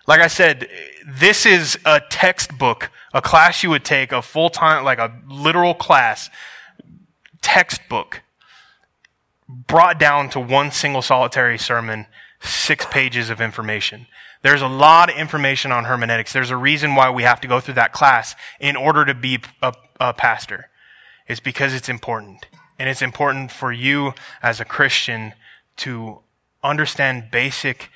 Like 0.07 0.21
I 0.21 0.27
said, 0.27 0.69
this 1.07 1.47
is 1.47 1.79
a 1.85 2.01
textbook, 2.11 2.91
a 3.14 3.23
class 3.23 3.62
you 3.62 3.71
would 3.71 3.85
take, 3.85 4.12
a 4.12 4.21
full 4.21 4.51
time, 4.51 4.85
like 4.85 4.99
a 4.99 5.14
literal 5.29 5.75
class, 5.75 6.29
textbook 7.41 8.23
brought 9.49 9.99
down 9.99 10.28
to 10.30 10.40
one 10.40 10.70
single 10.70 11.03
solitary 11.03 11.59
sermon, 11.59 12.07
six 12.40 12.84
pages 12.86 13.30
of 13.30 13.40
information. 13.40 14.07
There's 14.42 14.62
a 14.62 14.68
lot 14.68 15.11
of 15.11 15.16
information 15.16 15.72
on 15.72 15.84
hermeneutics. 15.84 16.32
There's 16.32 16.51
a 16.51 16.57
reason 16.57 16.94
why 16.94 17.11
we 17.11 17.24
have 17.24 17.40
to 17.40 17.49
go 17.49 17.59
through 17.59 17.74
that 17.74 17.92
class 17.92 18.34
in 18.61 18.76
order 18.76 19.05
to 19.05 19.14
be 19.14 19.40
a, 19.62 19.72
a 19.99 20.12
pastor. 20.12 20.68
It's 21.26 21.40
because 21.40 21.74
it's 21.74 21.88
important. 21.88 22.46
And 22.78 22.88
it's 22.88 23.03
important 23.03 23.51
for 23.51 23.72
you 23.72 24.14
as 24.40 24.61
a 24.61 24.64
Christian 24.64 25.34
to 25.78 26.20
understand 26.62 27.30
basic 27.30 27.90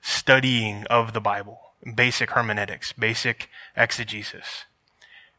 studying 0.00 0.84
of 0.86 1.12
the 1.12 1.20
Bible, 1.20 1.58
basic 1.94 2.30
hermeneutics, 2.30 2.92
basic 2.92 3.48
exegesis. 3.76 4.64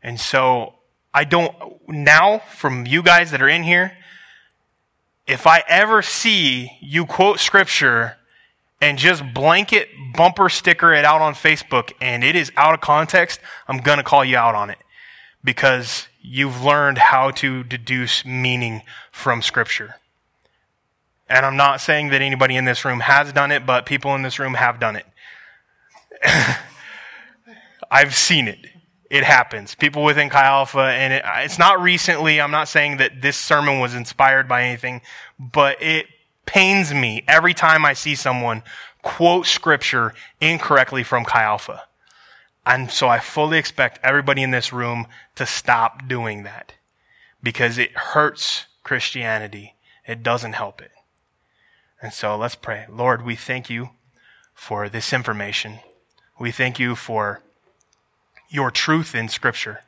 And 0.03 0.19
so 0.19 0.75
I 1.13 1.23
don't, 1.23 1.55
now 1.87 2.39
from 2.39 2.85
you 2.85 3.01
guys 3.01 3.31
that 3.31 3.41
are 3.41 3.49
in 3.49 3.63
here, 3.63 3.93
if 5.29 5.45
I 5.45 5.63
ever 5.67 6.01
see 6.01 6.71
you 6.81 7.05
quote 7.05 7.39
scripture 7.39 8.17
and 8.81 8.97
just 8.97 9.23
blanket 9.33 9.89
bumper 10.15 10.49
sticker 10.49 10.91
it 10.93 11.05
out 11.05 11.21
on 11.21 11.35
Facebook 11.35 11.91
and 12.01 12.23
it 12.23 12.35
is 12.35 12.51
out 12.57 12.73
of 12.73 12.81
context, 12.81 13.39
I'm 13.67 13.77
going 13.77 13.99
to 13.99 14.03
call 14.03 14.25
you 14.25 14.37
out 14.37 14.55
on 14.55 14.71
it 14.71 14.79
because 15.43 16.07
you've 16.19 16.63
learned 16.63 16.97
how 16.97 17.29
to 17.31 17.63
deduce 17.63 18.25
meaning 18.25 18.81
from 19.11 19.43
scripture. 19.43 19.95
And 21.29 21.45
I'm 21.45 21.57
not 21.57 21.79
saying 21.79 22.09
that 22.09 22.23
anybody 22.23 22.55
in 22.55 22.65
this 22.65 22.83
room 22.83 23.01
has 23.01 23.31
done 23.31 23.51
it, 23.51 23.67
but 23.67 23.85
people 23.85 24.15
in 24.15 24.23
this 24.23 24.39
room 24.39 24.55
have 24.55 24.79
done 24.79 24.95
it. 24.95 25.05
I've 27.91 28.15
seen 28.15 28.47
it 28.47 28.65
it 29.09 29.23
happens. 29.23 29.75
People 29.75 30.03
within 30.03 30.29
Chi 30.29 30.43
Alpha, 30.43 30.79
and 30.79 31.13
it, 31.13 31.23
it's 31.37 31.57
not 31.59 31.81
recently. 31.81 32.39
I'm 32.39 32.51
not 32.51 32.67
saying 32.67 32.97
that 32.97 33.21
this 33.21 33.37
sermon 33.37 33.79
was 33.79 33.95
inspired 33.95 34.47
by 34.47 34.63
anything, 34.63 35.01
but 35.39 35.81
it 35.81 36.07
pains 36.45 36.93
me 36.93 37.23
every 37.27 37.53
time 37.53 37.85
I 37.85 37.93
see 37.93 38.15
someone 38.15 38.63
quote 39.01 39.45
scripture 39.45 40.13
incorrectly 40.39 41.03
from 41.03 41.25
Chi 41.25 41.41
Alpha. 41.41 41.83
And 42.65 42.91
so 42.91 43.07
I 43.07 43.19
fully 43.19 43.57
expect 43.57 43.99
everybody 44.03 44.43
in 44.43 44.51
this 44.51 44.71
room 44.71 45.07
to 45.35 45.45
stop 45.45 46.07
doing 46.07 46.43
that 46.43 46.73
because 47.41 47.77
it 47.77 47.91
hurts 47.97 48.65
Christianity. 48.83 49.75
It 50.05 50.21
doesn't 50.21 50.53
help 50.53 50.81
it. 50.81 50.91
And 52.01 52.13
so 52.13 52.37
let's 52.37 52.55
pray. 52.55 52.85
Lord, 52.89 53.25
we 53.25 53.35
thank 53.35 53.69
you 53.69 53.89
for 54.53 54.87
this 54.87 55.13
information. 55.13 55.79
We 56.39 56.51
thank 56.51 56.79
you 56.79 56.95
for 56.95 57.41
your 58.49 58.71
truth 58.71 59.15
in 59.15 59.29
Scripture. 59.29 59.81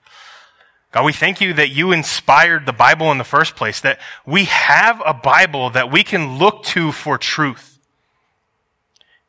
God, 0.91 1.05
we 1.05 1.13
thank 1.13 1.39
you 1.39 1.53
that 1.53 1.69
you 1.69 1.91
inspired 1.91 2.65
the 2.65 2.73
Bible 2.73 3.11
in 3.11 3.17
the 3.17 3.23
first 3.23 3.55
place, 3.55 3.79
that 3.79 3.99
we 4.25 4.45
have 4.45 5.01
a 5.05 5.13
Bible 5.13 5.69
that 5.69 5.91
we 5.91 6.03
can 6.03 6.37
look 6.37 6.63
to 6.65 6.91
for 6.91 7.17
truth. 7.17 7.79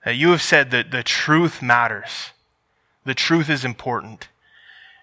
That 0.04 0.16
you 0.16 0.30
have 0.30 0.42
said 0.42 0.72
that 0.72 0.90
the 0.90 1.04
truth 1.04 1.62
matters. 1.62 2.32
The 3.04 3.14
truth 3.14 3.48
is 3.48 3.64
important. 3.64 4.28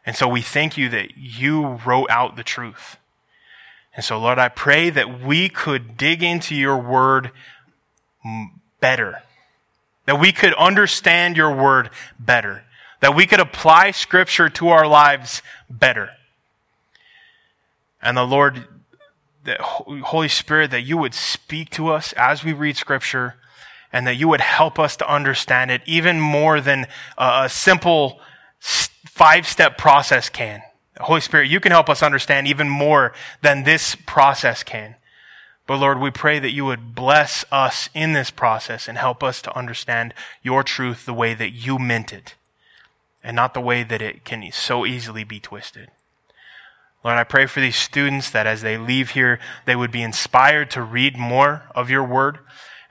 And 0.05 0.15
so 0.15 0.27
we 0.27 0.41
thank 0.41 0.77
you 0.77 0.89
that 0.89 1.17
you 1.17 1.79
wrote 1.85 2.09
out 2.09 2.35
the 2.35 2.43
truth. 2.43 2.97
And 3.95 4.03
so, 4.03 4.19
Lord, 4.19 4.37
I 4.39 4.49
pray 4.49 4.89
that 4.89 5.21
we 5.21 5.47
could 5.47 5.95
dig 5.97 6.21
into 6.21 6.55
your 6.55 6.77
word 6.77 7.31
better. 8.81 9.23
That 10.05 10.19
we 10.19 10.33
could 10.33 10.53
understand 10.55 11.37
your 11.37 11.55
word 11.55 11.89
better 12.19 12.63
that 12.99 13.15
we 13.15 13.25
could 13.25 13.39
apply 13.39 13.91
Scripture 13.91 14.49
to 14.49 14.69
our 14.69 14.87
lives 14.87 15.41
better. 15.69 16.11
And 18.01 18.17
the 18.17 18.23
Lord, 18.23 18.65
the 19.43 19.57
Holy 19.59 20.27
Spirit, 20.27 20.71
that 20.71 20.81
you 20.81 20.97
would 20.97 21.13
speak 21.13 21.69
to 21.71 21.89
us 21.89 22.13
as 22.13 22.43
we 22.43 22.53
read 22.53 22.77
Scripture 22.77 23.35
and 23.91 24.05
that 24.05 24.15
you 24.15 24.27
would 24.27 24.41
help 24.41 24.77
us 24.77 24.95
to 24.97 25.11
understand 25.11 25.71
it 25.71 25.81
even 25.85 26.19
more 26.19 26.61
than 26.61 26.87
a 27.17 27.49
simple 27.49 28.19
five 28.59 29.47
step 29.47 29.77
process 29.77 30.29
can. 30.29 30.61
Holy 30.99 31.21
Spirit, 31.21 31.49
you 31.49 31.59
can 31.59 31.71
help 31.71 31.89
us 31.89 32.03
understand 32.03 32.47
even 32.47 32.69
more 32.69 33.13
than 33.41 33.63
this 33.63 33.95
process 34.05 34.63
can. 34.63 34.95
But 35.65 35.77
Lord, 35.77 35.99
we 35.99 36.11
pray 36.11 36.39
that 36.39 36.51
you 36.51 36.65
would 36.65 36.93
bless 36.93 37.45
us 37.51 37.89
in 37.93 38.13
this 38.13 38.31
process 38.31 38.87
and 38.87 38.97
help 38.97 39.23
us 39.23 39.41
to 39.43 39.57
understand 39.57 40.13
your 40.43 40.63
truth 40.63 41.05
the 41.05 41.13
way 41.13 41.33
that 41.33 41.51
you 41.51 41.79
meant 41.79 42.11
it 42.11 42.35
and 43.23 43.35
not 43.35 43.53
the 43.53 43.61
way 43.61 43.83
that 43.83 44.01
it 44.01 44.25
can 44.25 44.49
so 44.51 44.85
easily 44.85 45.23
be 45.23 45.39
twisted. 45.39 45.89
Lord, 47.03 47.17
I 47.17 47.23
pray 47.23 47.45
for 47.45 47.61
these 47.61 47.77
students 47.77 48.29
that 48.31 48.45
as 48.45 48.61
they 48.61 48.77
leave 48.77 49.11
here, 49.11 49.39
they 49.65 49.75
would 49.75 49.91
be 49.91 50.01
inspired 50.01 50.69
to 50.71 50.81
read 50.81 51.17
more 51.17 51.63
of 51.73 51.89
your 51.89 52.03
word 52.03 52.39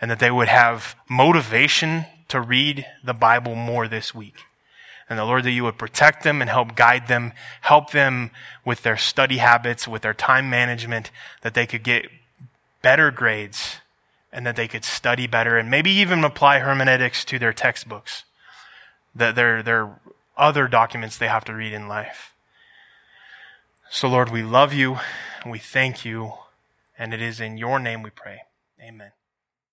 and 0.00 0.10
that 0.10 0.18
they 0.18 0.30
would 0.30 0.48
have 0.48 0.96
motivation 1.08 2.06
to 2.28 2.40
read 2.40 2.86
the 3.04 3.14
Bible 3.14 3.54
more 3.54 3.86
this 3.88 4.14
week. 4.14 4.36
And 5.10 5.18
the 5.18 5.24
Lord, 5.24 5.44
that 5.44 5.50
you 5.50 5.64
would 5.64 5.78
protect 5.78 6.22
them 6.22 6.40
and 6.40 6.50
help 6.50 6.74
guide 6.74 7.08
them, 7.08 7.32
help 7.62 7.92
them 7.92 8.30
with 8.64 8.82
their 8.82 8.96
study 8.96 9.38
habits, 9.38 9.88
with 9.88 10.02
their 10.02 10.14
time 10.14 10.50
management, 10.50 11.10
that 11.40 11.54
they 11.54 11.66
could 11.66 11.82
get 11.82 12.08
better 12.82 13.10
grades 13.10 13.76
and 14.32 14.46
that 14.46 14.56
they 14.56 14.68
could 14.68 14.84
study 14.84 15.26
better 15.26 15.56
and 15.56 15.70
maybe 15.70 15.90
even 15.90 16.22
apply 16.24 16.58
hermeneutics 16.58 17.24
to 17.24 17.38
their 17.38 17.54
textbooks. 17.54 18.24
That 19.14 19.34
their, 19.34 19.62
their 19.62 19.98
other 20.38 20.68
documents 20.68 21.18
they 21.18 21.28
have 21.28 21.44
to 21.44 21.54
read 21.54 21.72
in 21.72 21.88
life. 21.88 22.32
So, 23.90 24.08
Lord, 24.08 24.30
we 24.30 24.42
love 24.42 24.72
you 24.72 24.98
we 25.50 25.58
thank 25.58 26.04
you, 26.04 26.34
and 26.98 27.14
it 27.14 27.22
is 27.22 27.40
in 27.40 27.56
your 27.56 27.78
name 27.78 28.02
we 28.02 28.10
pray. 28.10 28.42
Amen. 28.80 29.12